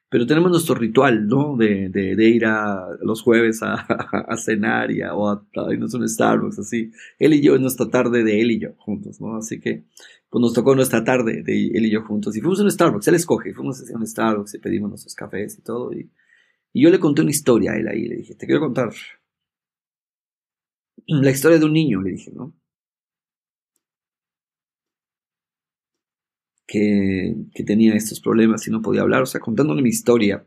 Pero 0.08 0.26
tenemos 0.26 0.50
nuestro 0.52 0.76
ritual, 0.76 1.26
¿no? 1.26 1.56
De, 1.56 1.88
de, 1.88 2.28
ir 2.28 2.46
a 2.46 2.86
los 3.02 3.22
jueves 3.22 3.62
a, 3.62 3.74
a 4.28 4.36
cenar 4.36 4.92
y 4.92 5.02
a, 5.02 5.14
o 5.14 5.28
a, 5.28 5.44
irnos 5.72 5.92
a 5.94 5.98
un 5.98 6.08
Starbucks, 6.08 6.60
así. 6.60 6.92
Él 7.18 7.34
y 7.34 7.42
yo, 7.42 7.56
en 7.56 7.62
nuestra 7.62 7.90
tarde 7.90 8.22
de 8.22 8.40
él 8.40 8.52
y 8.52 8.60
yo 8.60 8.70
juntos, 8.78 9.20
¿no? 9.20 9.36
Así 9.36 9.60
que, 9.60 9.84
pues 10.30 10.40
nos 10.40 10.52
tocó 10.54 10.76
nuestra 10.76 11.02
tarde 11.02 11.42
de 11.42 11.66
él 11.66 11.86
y 11.86 11.90
yo 11.90 12.02
juntos. 12.04 12.36
Y 12.36 12.40
fuimos 12.40 12.60
a 12.60 12.62
un 12.62 12.70
Starbucks, 12.70 13.08
él 13.08 13.16
escoge, 13.16 13.52
fuimos 13.52 13.82
a 13.90 13.96
un 13.96 14.06
Starbucks 14.06 14.54
y 14.54 14.58
pedimos 14.58 14.90
nuestros 14.90 15.16
cafés 15.16 15.58
y 15.58 15.62
todo. 15.62 15.92
Y, 15.92 16.08
y 16.76 16.82
yo 16.82 16.90
le 16.90 17.00
conté 17.00 17.22
una 17.22 17.30
historia 17.30 17.72
a 17.72 17.76
él 17.78 17.88
ahí, 17.88 18.06
le 18.06 18.16
dije, 18.16 18.34
te 18.34 18.44
quiero 18.44 18.60
contar 18.60 18.92
la 21.06 21.30
historia 21.30 21.58
de 21.58 21.64
un 21.64 21.72
niño, 21.72 22.02
le 22.02 22.10
dije, 22.10 22.30
¿no? 22.32 22.54
Que, 26.66 27.34
que 27.54 27.64
tenía 27.64 27.94
estos 27.94 28.20
problemas 28.20 28.68
y 28.68 28.70
no 28.70 28.82
podía 28.82 29.00
hablar, 29.00 29.22
o 29.22 29.26
sea, 29.26 29.40
contándole 29.40 29.80
mi 29.80 29.88
historia. 29.88 30.46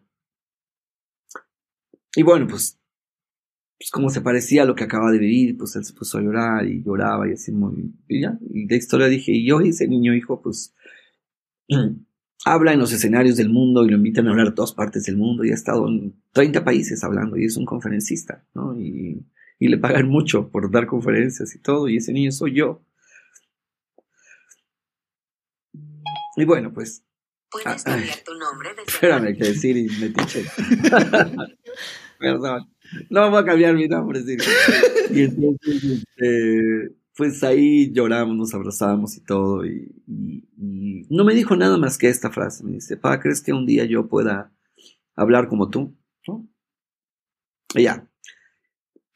Y 2.16 2.22
bueno, 2.22 2.46
pues, 2.46 2.80
pues 3.80 3.90
como 3.90 4.12
se 4.12 4.22
parecía 4.22 4.62
a 4.62 4.66
lo 4.66 4.76
que 4.76 4.84
acaba 4.84 5.12
de 5.12 5.18
vivir, 5.18 5.58
pues 5.58 5.76
él 5.78 5.84
se 5.84 5.96
puso 5.96 6.20
a 6.20 6.22
llorar 6.22 6.68
y 6.68 6.84
lloraba 6.84 7.28
y 7.28 7.32
así 7.34 7.52
muy... 7.52 7.92
Y 8.08 8.22
ya, 8.22 8.38
y 8.54 8.68
la 8.68 8.76
historia 8.76 9.08
dije, 9.08 9.32
y 9.32 9.48
yo 9.48 9.62
ese 9.62 9.88
niño 9.88 10.14
hijo, 10.14 10.44
pues 10.44 10.76
habla 12.46 12.74
en 12.74 12.80
los 12.80 12.92
escenarios 12.94 13.38
del 13.38 13.50
mundo 13.50 13.86
y 13.86 13.90
lo 13.90 13.98
invitan 13.98 14.28
a 14.28 14.32
hablar 14.32 14.48
a 14.48 14.56
todas 14.56 14.74
partes 14.74 15.04
del 15.06 15.18
mundo 15.18 15.44
y 15.44 15.52
ha 15.52 15.56
estado 15.56 15.88
en 15.88 16.16
30 16.32 16.64
países 16.64 17.04
hablando 17.04 17.38
y 17.38 17.46
es 17.46 17.58
un 17.58 17.66
conferencista, 17.66 18.46
¿no? 18.54 18.80
Y, 18.80 19.26
y 19.60 19.68
le 19.68 19.78
pagan 19.78 20.08
mucho 20.08 20.50
por 20.50 20.72
dar 20.72 20.88
conferencias 20.88 21.54
y 21.56 21.60
todo 21.60 21.90
y 21.90 21.98
ese 21.98 22.14
niño 22.14 22.32
soy 22.32 22.56
yo. 22.56 22.82
Y 26.36 26.46
bueno, 26.46 26.74
pues... 26.74 27.04
¿Puedes 27.52 27.68
ah, 27.68 27.92
cambiar 27.92 28.18
tu 28.24 28.34
nombre? 28.36 28.70
De 28.76 28.84
espérame, 28.88 29.36
que 29.36 29.44
decir 29.54 29.76
y 29.76 29.90
me 30.00 30.10
tiché. 30.10 30.46
Perdón. 32.20 32.70
No 33.10 33.30
voy 33.30 33.42
a 33.42 33.46
cambiar 33.46 33.76
mi 33.76 33.88
nombre, 33.88 34.22
sí. 34.22 34.38
Y 35.12 35.24
entonces, 35.24 35.84
este, 36.18 36.96
pues 37.20 37.44
ahí 37.44 37.92
lloramos, 37.92 38.38
nos 38.38 38.54
abrazamos 38.54 39.18
y 39.18 39.22
todo. 39.26 39.66
Y, 39.66 39.92
no 41.10 41.26
me 41.26 41.36
dijo 41.36 41.54
nada 41.58 41.78
más 41.78 41.98
que 41.98 42.08
esta 42.08 42.32
frase. 42.32 42.64
Me 42.64 42.72
dice, 42.72 42.96
pa, 42.96 43.20
¿crees 43.20 43.42
que 43.42 43.52
un 43.52 43.66
día 43.66 43.84
yo 43.84 44.08
pueda 44.08 44.54
hablar 45.18 45.50
como 45.50 45.70
tú? 45.70 45.98
Y 47.76 47.84
ya. 47.84 48.10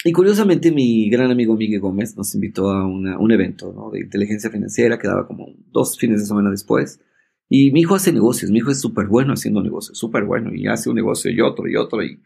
Y 0.04 0.12
curiosamente 0.12 0.70
mi 0.74 1.10
gran 1.10 1.32
amigo 1.32 1.56
Miguel 1.56 1.80
Gómez 1.80 2.18
nos 2.18 2.36
invitó 2.36 2.72
a 2.72 2.86
un 2.86 3.32
evento 3.32 3.90
de 3.94 4.02
inteligencia 4.02 4.50
financiera 4.50 5.00
que 5.00 5.08
daba 5.08 5.26
como 5.26 5.56
dos 5.72 5.98
fines 5.98 6.20
de 6.20 6.26
semana 6.26 6.50
después. 6.50 7.00
Y 7.48 7.72
mi 7.72 7.80
hijo 7.80 7.96
hace 7.96 8.12
negocios, 8.12 8.52
mi 8.52 8.58
hijo 8.58 8.72
es 8.72 8.82
súper 8.82 9.08
bueno 9.08 9.32
haciendo 9.32 9.64
negocios, 9.64 9.98
súper 9.98 10.26
bueno, 10.26 10.54
y 10.54 10.68
hace 10.68 10.90
un 10.90 10.96
negocio 10.96 11.32
y 11.32 11.40
otro 11.40 11.70
y 11.70 11.78
otro, 11.78 12.04
y 12.04 12.20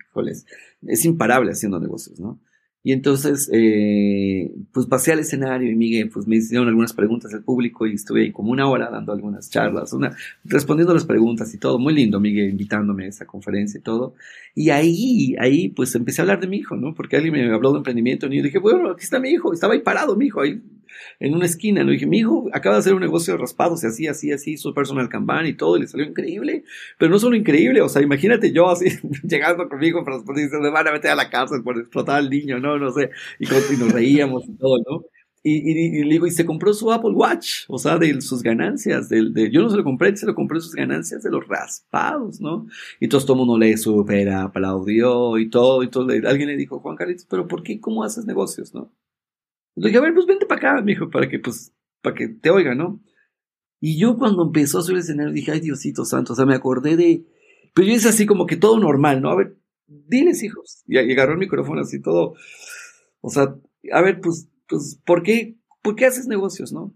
es 0.88 1.06
imparable 1.06 1.52
haciendo 1.52 1.80
negocios, 1.80 2.20
¿no? 2.20 2.42
Y 2.84 2.94
entonces, 2.94 3.50
eh, 3.52 4.54
pues 4.72 4.86
pasé 4.86 5.12
al 5.12 5.20
escenario 5.20 5.70
y 5.70 5.76
Miguel, 5.76 6.10
pues 6.10 6.26
me 6.26 6.38
hicieron 6.38 6.68
algunas 6.68 6.94
preguntas 6.94 7.32
del 7.32 7.44
público 7.44 7.86
y 7.86 7.94
estuve 7.94 8.22
ahí 8.22 8.32
como 8.32 8.52
una 8.52 8.68
hora 8.70 8.90
dando 8.90 9.12
algunas 9.12 9.50
charlas, 9.50 9.92
una, 9.92 10.16
respondiendo 10.46 10.94
las 10.94 11.06
preguntas 11.06 11.54
y 11.54 11.58
todo. 11.58 11.80
Muy 11.80 11.94
lindo, 11.94 12.20
Miguel, 12.20 12.50
invitándome 12.50 13.06
a 13.06 13.08
esa 13.10 13.26
conferencia 13.26 13.80
y 13.80 13.82
todo. 13.82 14.16
Y 14.56 14.70
ahí, 14.70 15.36
ahí, 15.40 15.70
pues 15.70 15.94
empecé 15.96 16.22
a 16.22 16.24
hablar 16.24 16.40
de 16.40 16.48
mi 16.48 16.58
hijo, 16.58 16.76
¿no? 16.76 16.94
Porque 16.94 17.18
alguien 17.18 17.34
me 17.34 17.54
habló 17.54 17.72
de 17.74 17.80
emprendimiento 17.80 18.28
y 18.28 18.38
yo 18.38 18.44
dije, 18.44 18.60
bueno, 18.60 18.92
aquí 18.92 19.04
está 19.04 19.20
mi 19.20 19.30
hijo. 19.32 19.52
Estaba 19.54 19.74
ahí 19.74 19.82
parado 19.82 20.16
mi 20.16 20.28
hijo, 20.28 20.42
ahí 20.42 20.62
en 21.20 21.34
una 21.34 21.46
esquina. 21.46 21.84
Le 21.84 21.94
dije, 21.94 22.06
mi 22.06 22.20
hijo 22.20 22.48
acaba 22.54 22.76
de 22.76 22.80
hacer 22.80 22.94
un 22.94 23.02
negocio 23.02 23.34
de 23.34 23.40
raspados 23.40 23.84
y 23.84 23.88
así, 23.88 24.08
así, 24.08 24.32
así, 24.32 24.58
su 24.58 24.74
personal 24.74 25.10
Kanban 25.10 25.46
y 25.46 25.54
todo, 25.54 25.78
y 25.78 25.82
le 25.82 25.88
salió 25.88 26.06
increíble. 26.06 26.64
Pero 26.98 27.12
no 27.12 27.20
solo 27.20 27.36
increíble, 27.36 27.82
o 27.82 27.90
sea, 27.90 28.02
imagínate 28.02 28.52
yo 28.52 28.70
así, 28.70 28.86
llegando 29.24 29.68
conmigo, 29.70 30.04
pero 30.04 30.18
después 30.18 30.38
dice, 30.38 30.58
me 30.60 30.70
van 30.70 30.88
a 30.88 30.92
meter 30.92 31.12
a 31.12 31.16
la 31.16 31.30
cárcel 31.30 31.64
por 31.64 31.78
explotar 31.78 32.18
al 32.18 32.30
niño, 32.30 32.60
¿no? 32.60 32.78
No 32.78 32.92
sé. 32.92 33.12
Y, 33.40 33.46
nos 33.78 33.92
reíamos 33.92 34.48
y 34.48 34.58
todo, 34.58 34.78
¿no? 34.90 35.06
Y, 35.44 35.72
y, 35.72 36.04
le 36.04 36.10
digo, 36.10 36.28
y 36.28 36.32
se 36.32 36.46
compró 36.46 36.74
su 36.74 36.92
Apple 36.92 37.12
Watch, 37.12 37.64
o 37.70 37.78
sea, 37.78 37.98
de 37.98 38.20
sus 38.22 38.44
ganancias, 38.44 39.08
del, 39.08 39.34
de, 39.34 39.50
yo 39.50 39.62
no 39.62 39.70
se 39.70 39.78
lo 39.78 39.84
compré, 39.84 40.16
se 40.18 40.26
lo 40.26 40.36
compré 40.36 40.60
sus 40.60 40.74
ganancias 40.74 41.24
de 41.24 41.32
los 41.32 41.48
raspados, 41.48 42.42
¿no? 42.42 42.68
Y 43.00 43.06
entonces 43.06 43.26
todo 43.26 43.36
el 43.36 43.46
mundo 43.46 43.58
le 43.58 43.78
super 43.78 44.30
aplaudió 44.30 45.38
y 45.38 45.50
todo, 45.50 45.84
y 45.84 45.90
todo, 45.90 46.10
alguien 46.10 46.50
le 46.50 46.58
dijo, 46.58 46.80
Juan 46.80 46.98
Carlitos, 46.98 47.28
pero 47.30 47.48
¿por 47.48 47.64
qué, 47.64 47.80
cómo 47.80 48.04
haces 48.04 48.26
negocios, 48.26 48.74
no? 48.74 48.92
Le 49.78 49.90
dije, 49.90 50.00
a 50.00 50.02
ver, 50.02 50.14
pues 50.14 50.26
vente 50.26 50.48
para 50.48 50.74
acá, 50.74 50.82
mijo, 50.82 51.10
para 51.10 51.30
que, 51.30 51.38
pues, 51.38 51.72
para 52.02 52.16
que 52.16 52.28
te 52.30 52.50
oiga, 52.50 52.74
¿no? 52.74 53.00
Y 53.80 54.00
yo 54.00 54.18
cuando 54.18 54.44
empezó 54.44 54.80
a 54.80 54.82
subir 54.82 54.98
el 54.98 55.04
escenario 55.04 55.32
dije, 55.32 55.52
ay, 55.52 55.60
Diosito 55.60 56.04
santo, 56.04 56.34
o 56.34 56.36
sea, 56.36 56.46
me 56.46 56.56
acordé 56.56 56.98
de... 56.98 57.26
Pero 57.76 57.88
yo 57.88 57.94
hice 57.94 58.10
así 58.10 58.26
como 58.26 58.48
que 58.48 58.58
todo 58.58 58.80
normal, 58.80 59.22
¿no? 59.22 59.30
A 59.30 59.36
ver, 59.36 59.56
diles, 59.86 60.42
hijos. 60.42 60.84
Y, 60.88 60.98
agarró 60.98 61.34
el 61.34 61.40
micrófono 61.40 61.82
así 61.82 62.02
todo... 62.02 62.34
O 63.22 63.30
sea, 63.30 63.56
a 63.92 64.02
ver, 64.02 64.20
pues, 64.20 64.50
pues, 64.68 65.00
¿por 65.06 65.22
qué, 65.22 65.58
por 65.84 65.96
qué 65.96 66.08
haces 66.08 66.28
negocios, 66.28 66.74
no? 66.74 66.96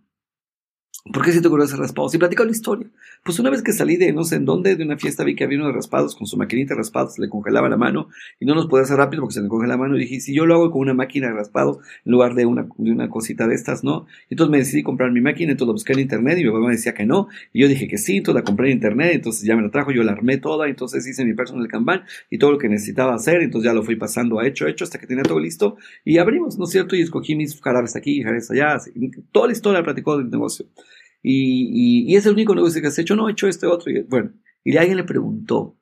¿Por 1.03 1.25
qué 1.25 1.31
si 1.31 1.41
te 1.41 1.47
ocurrió 1.47 1.65
hacer 1.65 1.79
raspados? 1.79 2.13
Y 2.13 2.19
platicó 2.19 2.45
la 2.45 2.51
historia. 2.51 2.87
Pues 3.23 3.39
una 3.39 3.49
vez 3.49 3.63
que 3.63 3.73
salí 3.73 3.97
de 3.97 4.13
no 4.13 4.23
sé 4.23 4.35
en 4.35 4.45
dónde, 4.45 4.75
de 4.75 4.83
una 4.83 4.97
fiesta, 4.97 5.23
vi 5.23 5.35
que 5.35 5.43
había 5.43 5.57
uno 5.57 5.67
de 5.67 5.73
raspados 5.73 6.15
con 6.15 6.27
su 6.27 6.37
maquinita 6.37 6.75
de 6.75 6.77
raspados, 6.77 7.17
le 7.17 7.27
congelaba 7.27 7.69
la 7.69 7.77
mano 7.77 8.09
y 8.39 8.45
no 8.45 8.53
los 8.53 8.67
podía 8.67 8.83
hacer 8.83 8.97
rápido 8.97 9.23
porque 9.23 9.33
se 9.33 9.41
le 9.41 9.47
congela 9.47 9.73
la 9.73 9.77
mano. 9.77 9.95
Y 9.95 10.01
dije, 10.01 10.19
si 10.19 10.35
yo 10.35 10.45
lo 10.45 10.53
hago 10.53 10.69
con 10.69 10.81
una 10.81 10.93
máquina 10.93 11.27
de 11.27 11.33
raspados 11.33 11.79
en 12.05 12.11
lugar 12.11 12.35
de 12.35 12.45
una, 12.45 12.67
de 12.77 12.91
una 12.91 13.09
cosita 13.09 13.47
de 13.47 13.55
estas, 13.55 13.83
¿no? 13.83 14.05
Entonces 14.29 14.51
me 14.51 14.59
decidí 14.59 14.83
comprar 14.83 15.11
mi 15.11 15.21
máquina, 15.21 15.51
entonces 15.51 15.69
la 15.69 15.73
busqué 15.73 15.93
en 15.93 15.99
internet 16.01 16.37
y 16.37 16.43
mi 16.43 16.51
papá 16.51 16.67
me 16.67 16.73
decía 16.73 16.93
que 16.93 17.05
no. 17.07 17.29
Y 17.51 17.61
yo 17.61 17.67
dije 17.67 17.87
que 17.87 17.97
sí, 17.97 18.17
entonces 18.17 18.39
la 18.39 18.45
compré 18.45 18.67
en 18.67 18.73
internet, 18.73 19.11
entonces 19.15 19.43
ya 19.43 19.55
me 19.55 19.63
la 19.63 19.71
trajo, 19.71 19.91
yo 19.91 20.03
la 20.03 20.11
armé 20.11 20.37
toda, 20.37 20.67
entonces 20.67 21.07
hice 21.07 21.25
mi 21.25 21.33
personal 21.33 21.67
Kanban 21.67 22.03
y 22.29 22.37
todo 22.37 22.51
lo 22.51 22.57
que 22.59 22.69
necesitaba 22.69 23.15
hacer, 23.15 23.41
entonces 23.41 23.65
ya 23.65 23.73
lo 23.73 23.81
fui 23.81 23.95
pasando 23.95 24.39
a 24.39 24.45
hecho, 24.47 24.67
hecho, 24.67 24.83
hasta 24.83 24.99
que 24.99 25.07
tenía 25.07 25.23
todo 25.23 25.39
listo 25.39 25.77
y 26.05 26.19
abrimos, 26.19 26.59
¿no 26.59 26.65
es 26.65 26.71
cierto? 26.71 26.95
Y 26.95 27.01
escogí 27.01 27.35
mis 27.35 27.59
jarabes 27.59 27.95
aquí, 27.95 28.21
jarabes 28.21 28.51
allá, 28.51 28.77
toda 29.31 29.47
la 29.47 29.53
historia 29.53 29.83
platicó 29.83 30.17
del 30.17 30.29
negocio. 30.29 30.67
Y, 31.23 32.15
es 32.15 32.25
el 32.25 32.33
único 32.33 32.55
negocio 32.55 32.81
que 32.81 32.87
has 32.87 32.99
hecho, 32.99 33.15
no, 33.15 33.29
he 33.29 33.33
hecho 33.33 33.47
este 33.47 33.67
otro. 33.67 33.91
Y, 33.91 34.01
bueno, 34.01 34.31
y 34.63 34.75
alguien 34.77 34.97
le 34.97 35.03
preguntó, 35.03 35.77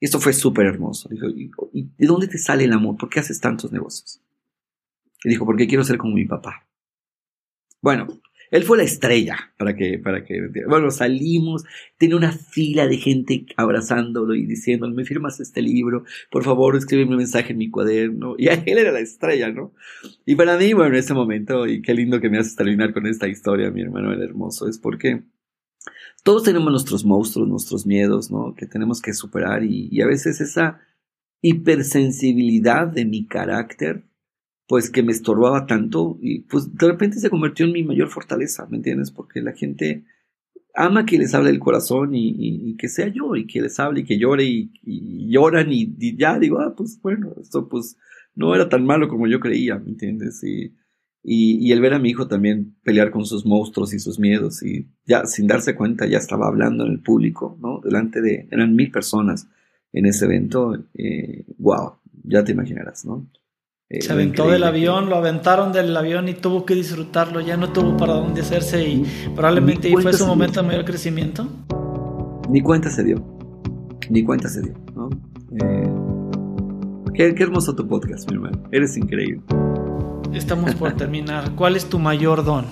esto 0.00 0.20
fue 0.20 0.32
súper 0.32 0.66
hermoso, 0.66 1.08
dijo, 1.08 1.26
¿y 1.72 1.84
de 1.96 2.06
dónde 2.06 2.28
te 2.28 2.38
sale 2.38 2.64
el 2.64 2.72
amor? 2.72 2.96
¿Por 2.96 3.08
qué 3.08 3.20
haces 3.20 3.40
tantos 3.40 3.72
negocios? 3.72 4.20
Y 5.24 5.30
dijo, 5.30 5.44
porque 5.46 5.66
quiero 5.66 5.84
ser 5.84 5.98
como 5.98 6.14
mi 6.14 6.26
papá. 6.26 6.66
Bueno, 7.80 8.06
él 8.50 8.62
fue 8.62 8.78
la 8.78 8.84
estrella 8.84 9.52
para 9.58 9.74
que, 9.74 9.98
para 9.98 10.24
que, 10.24 10.48
bueno, 10.68 10.90
salimos, 10.90 11.64
tenía 11.98 12.16
una 12.16 12.32
fila 12.32 12.86
de 12.86 12.98
gente 12.98 13.46
abrazándolo 13.56 14.34
y 14.34 14.46
diciéndole, 14.46 14.94
me 14.94 15.04
firmas 15.04 15.40
este 15.40 15.62
libro, 15.62 16.04
por 16.30 16.44
favor, 16.44 16.76
escríbeme 16.76 17.12
un 17.12 17.18
mensaje 17.18 17.52
en 17.52 17.58
mi 17.58 17.70
cuaderno. 17.70 18.34
Y 18.38 18.48
él 18.48 18.78
era 18.78 18.92
la 18.92 19.00
estrella, 19.00 19.50
¿no? 19.50 19.72
Y 20.24 20.36
para 20.36 20.56
mí, 20.56 20.72
bueno, 20.72 20.94
en 20.94 21.00
ese 21.00 21.14
momento, 21.14 21.66
y 21.66 21.82
qué 21.82 21.94
lindo 21.94 22.20
que 22.20 22.30
me 22.30 22.38
haces 22.38 22.56
terminar 22.56 22.92
con 22.92 23.06
esta 23.06 23.28
historia, 23.28 23.70
mi 23.70 23.82
hermano, 23.82 24.12
el 24.12 24.22
hermoso, 24.22 24.68
es 24.68 24.78
porque 24.78 25.22
todos 26.22 26.42
tenemos 26.42 26.70
nuestros 26.70 27.04
monstruos, 27.04 27.48
nuestros 27.48 27.86
miedos, 27.86 28.30
¿no? 28.30 28.54
Que 28.54 28.66
tenemos 28.66 29.00
que 29.00 29.12
superar 29.12 29.64
y, 29.64 29.88
y 29.90 30.00
a 30.00 30.06
veces 30.06 30.40
esa 30.40 30.80
hipersensibilidad 31.40 32.86
de 32.86 33.04
mi 33.04 33.26
carácter 33.26 34.04
pues 34.66 34.90
que 34.90 35.02
me 35.02 35.12
estorbaba 35.12 35.66
tanto 35.66 36.18
y 36.20 36.40
pues 36.40 36.74
de 36.76 36.88
repente 36.88 37.18
se 37.18 37.30
convirtió 37.30 37.66
en 37.66 37.72
mi 37.72 37.84
mayor 37.84 38.08
fortaleza, 38.08 38.66
¿me 38.68 38.78
entiendes? 38.78 39.10
Porque 39.10 39.40
la 39.40 39.52
gente 39.52 40.04
ama 40.74 41.06
que 41.06 41.18
les 41.18 41.34
hable 41.34 41.50
el 41.50 41.58
corazón 41.58 42.10
y, 42.14 42.76
que 42.76 42.88
sea 42.88 43.08
yo 43.08 43.34
y 43.36 43.46
que 43.46 43.62
les 43.62 43.78
hable 43.80 44.00
y 44.00 44.04
que 44.04 44.18
llore 44.18 44.44
y, 44.44 44.70
lloran 45.28 45.72
y, 45.72 46.16
ya 46.16 46.38
digo, 46.38 46.58
ah, 46.60 46.74
pues 46.76 47.00
bueno, 47.00 47.34
esto 47.40 47.68
pues 47.68 47.96
no 48.34 48.54
era 48.54 48.68
tan 48.68 48.84
malo 48.84 49.08
como 49.08 49.26
yo 49.26 49.40
creía, 49.40 49.78
¿me 49.78 49.90
entiendes? 49.90 50.42
Y, 50.44 50.74
el 51.72 51.80
ver 51.80 51.94
a 51.94 51.98
mi 51.98 52.10
hijo 52.10 52.28
también 52.28 52.76
pelear 52.84 53.10
con 53.10 53.24
sus 53.24 53.44
monstruos 53.44 53.92
y 53.92 53.98
sus 53.98 54.18
miedos 54.20 54.62
y 54.62 54.88
ya 55.04 55.26
sin 55.26 55.48
darse 55.48 55.74
cuenta 55.74 56.06
ya 56.06 56.18
estaba 56.18 56.46
hablando 56.46 56.86
en 56.86 56.92
el 56.92 57.00
público, 57.00 57.58
¿no? 57.60 57.80
Delante 57.82 58.20
de, 58.20 58.46
eran 58.50 58.76
mil 58.76 58.92
personas 58.92 59.48
en 59.92 60.06
ese 60.06 60.26
evento, 60.26 60.84
eh, 60.94 61.44
wow, 61.58 61.94
ya 62.24 62.44
te 62.44 62.52
imaginarás, 62.52 63.04
¿no? 63.04 63.26
Eh, 63.88 64.02
se 64.02 64.12
aventó 64.12 64.48
del 64.48 64.64
avión, 64.64 65.08
lo 65.08 65.14
aventaron 65.14 65.72
del 65.72 65.96
avión 65.96 66.28
y 66.28 66.34
tuvo 66.34 66.66
que 66.66 66.74
disfrutarlo, 66.74 67.40
ya 67.40 67.56
no 67.56 67.70
tuvo 67.70 67.96
para 67.96 68.14
dónde 68.14 68.40
hacerse 68.40 68.84
y 68.84 69.06
probablemente 69.36 69.92
fue 69.92 70.12
su 70.12 70.26
momento 70.26 70.60
de 70.60 70.66
mayor 70.66 70.84
crecimiento. 70.84 71.46
Ni 72.50 72.62
cuenta 72.62 72.90
se 72.90 73.04
dio, 73.04 73.22
ni 74.10 74.24
cuenta 74.24 74.48
se 74.48 74.62
dio, 74.62 74.74
¿no? 74.96 75.08
Eh, 75.52 75.88
qué, 77.14 77.32
qué, 77.36 77.42
hermoso 77.44 77.76
tu 77.76 77.86
podcast, 77.86 78.28
mi 78.28 78.34
hermano, 78.34 78.60
eres 78.72 78.96
increíble. 78.96 79.40
Estamos 80.32 80.74
por 80.74 80.92
terminar, 80.96 81.52
¿cuál 81.54 81.76
es 81.76 81.86
tu 81.88 82.00
mayor 82.00 82.44
don? 82.44 82.64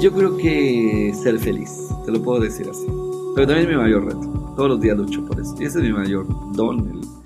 Yo 0.00 0.10
creo 0.14 0.38
que 0.38 1.12
ser 1.22 1.38
feliz, 1.38 1.70
te 2.06 2.12
lo 2.12 2.22
puedo 2.22 2.40
decir 2.40 2.66
así, 2.66 2.86
pero 3.34 3.46
también 3.46 3.68
es 3.68 3.76
mi 3.76 3.82
mayor 3.82 4.06
reto, 4.06 4.54
todos 4.56 4.70
los 4.70 4.80
días 4.80 4.96
lucho 4.96 5.22
por 5.26 5.38
eso, 5.38 5.54
y 5.60 5.66
ese 5.66 5.80
es 5.80 5.84
mi 5.84 5.92
mayor 5.92 6.26
don, 6.54 6.78
el 6.88 7.21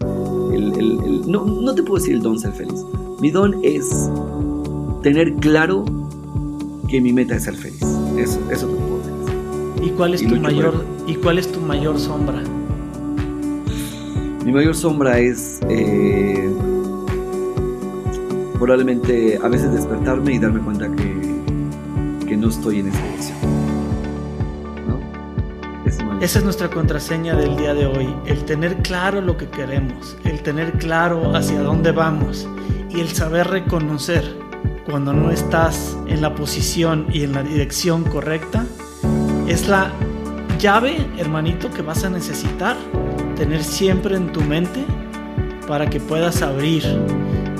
no, 0.57 1.45
no 1.45 1.75
te 1.75 1.83
puedo 1.83 2.01
decir 2.01 2.17
el 2.17 2.23
don 2.23 2.39
ser 2.39 2.53
feliz. 2.53 2.85
Mi 3.21 3.31
don 3.31 3.57
es 3.63 4.11
tener 5.03 5.35
claro 5.35 5.85
que 6.89 7.01
mi 7.01 7.13
meta 7.13 7.37
es 7.37 7.45
ser 7.45 7.55
feliz. 7.55 7.83
Eso, 8.17 8.41
eso 8.51 8.67
te 8.69 8.75
puedo 8.77 8.99
decir. 8.99 9.87
¿Y 9.87 9.91
cuál 9.91 10.15
es 10.15 10.27
tu 10.27 10.37
mayor 10.37 10.85
y 11.07 11.15
cuál 11.17 11.39
es 11.39 11.51
tu 11.51 11.61
mayor 11.61 11.99
sombra? 11.99 12.43
Mi 14.45 14.53
mayor 14.53 14.75
sombra 14.75 15.19
es 15.19 15.61
eh, 15.69 16.49
probablemente 18.55 19.39
a 19.43 19.49
veces 19.49 19.73
despertarme 19.73 20.35
y 20.35 20.39
darme 20.39 20.61
cuenta 20.61 20.89
que, 20.89 22.27
que 22.27 22.37
no 22.37 22.49
estoy 22.49 22.81
en 22.81 22.89
esa 22.89 23.03
dirección. 23.03 23.36
Esa 26.27 26.41
es 26.41 26.45
nuestra 26.45 26.69
contraseña 26.69 27.37
del 27.37 27.57
día 27.57 27.73
de 27.73 27.87
hoy, 27.87 28.13
el 28.27 28.45
tener 28.45 28.79
claro 28.79 29.21
lo 29.21 29.37
que 29.37 29.49
queremos, 29.49 30.17
el 30.25 30.43
tener 30.43 30.73
claro 30.73 31.37
hacia 31.37 31.63
dónde 31.63 31.93
vamos 31.93 32.49
y 32.91 32.99
el 32.99 33.11
saber 33.11 33.47
reconocer 33.47 34.37
cuando 34.91 35.13
no 35.13 35.31
estás 35.31 35.97
en 36.09 36.21
la 36.23 36.35
posición 36.35 37.07
y 37.13 37.23
en 37.23 37.33
la 37.33 37.45
dirección 37.45 38.03
correcta. 38.03 38.67
Es 39.47 39.69
la 39.69 39.93
llave, 40.59 40.97
hermanito, 41.17 41.71
que 41.71 41.83
vas 41.83 42.03
a 42.03 42.11
necesitar 42.11 42.77
tener 43.37 43.63
siempre 43.63 44.17
en 44.17 44.33
tu 44.33 44.41
mente 44.41 44.85
para 45.69 45.89
que 45.89 46.01
puedas 46.01 46.43
abrir 46.43 46.83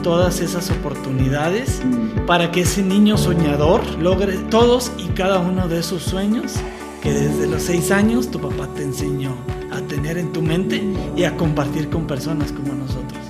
todas 0.03 0.41
esas 0.41 0.73
oportunidades, 0.73 1.83
para 2.27 2.51
que 2.51 2.63
ese 2.63 2.83
niño 2.83 3.17
soñador 3.17 3.85
logre 4.01 4.39
todos 4.51 4.91
y 4.99 5.07
cada 5.11 5.39
uno 5.39 5.69
de 5.69 5.85
sus 5.85 6.03
sueños 6.03 6.55
que 7.03 7.13
desde 7.13 7.47
los 7.47 7.63
seis 7.63 7.91
años 7.91 8.31
tu 8.31 8.41
papá 8.41 8.69
te 8.75 8.83
enseñó 8.83 9.37
a 9.71 9.81
tener 9.81 10.19
en 10.19 10.33
tu 10.33 10.43
mente 10.43 10.83
y 11.17 11.25
a 11.25 11.37
compartir 11.37 11.91
con 11.91 12.07
personas 12.07 12.53
como 12.53 12.73
nosotros. 12.75 13.21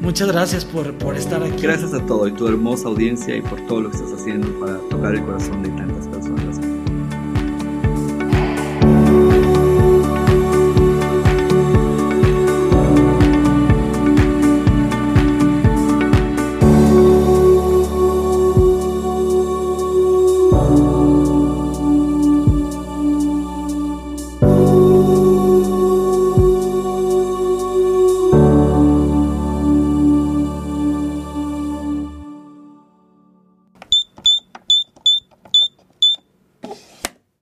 Muchas 0.00 0.28
gracias 0.28 0.64
por, 0.64 0.92
por 0.94 1.16
estar 1.16 1.42
aquí. 1.42 1.62
Gracias 1.62 1.94
a 1.94 2.04
todo 2.04 2.26
y 2.26 2.32
tu 2.32 2.48
hermosa 2.48 2.88
audiencia 2.88 3.36
y 3.36 3.40
por 3.40 3.60
todo 3.66 3.82
lo 3.82 3.90
que 3.90 3.98
estás 3.98 4.12
haciendo 4.12 4.48
para 4.58 4.78
tocar 4.90 5.14
el 5.14 5.22
corazón 5.22 5.62
de 5.62 5.68
tantas 5.70 6.08
personas. 6.08 6.41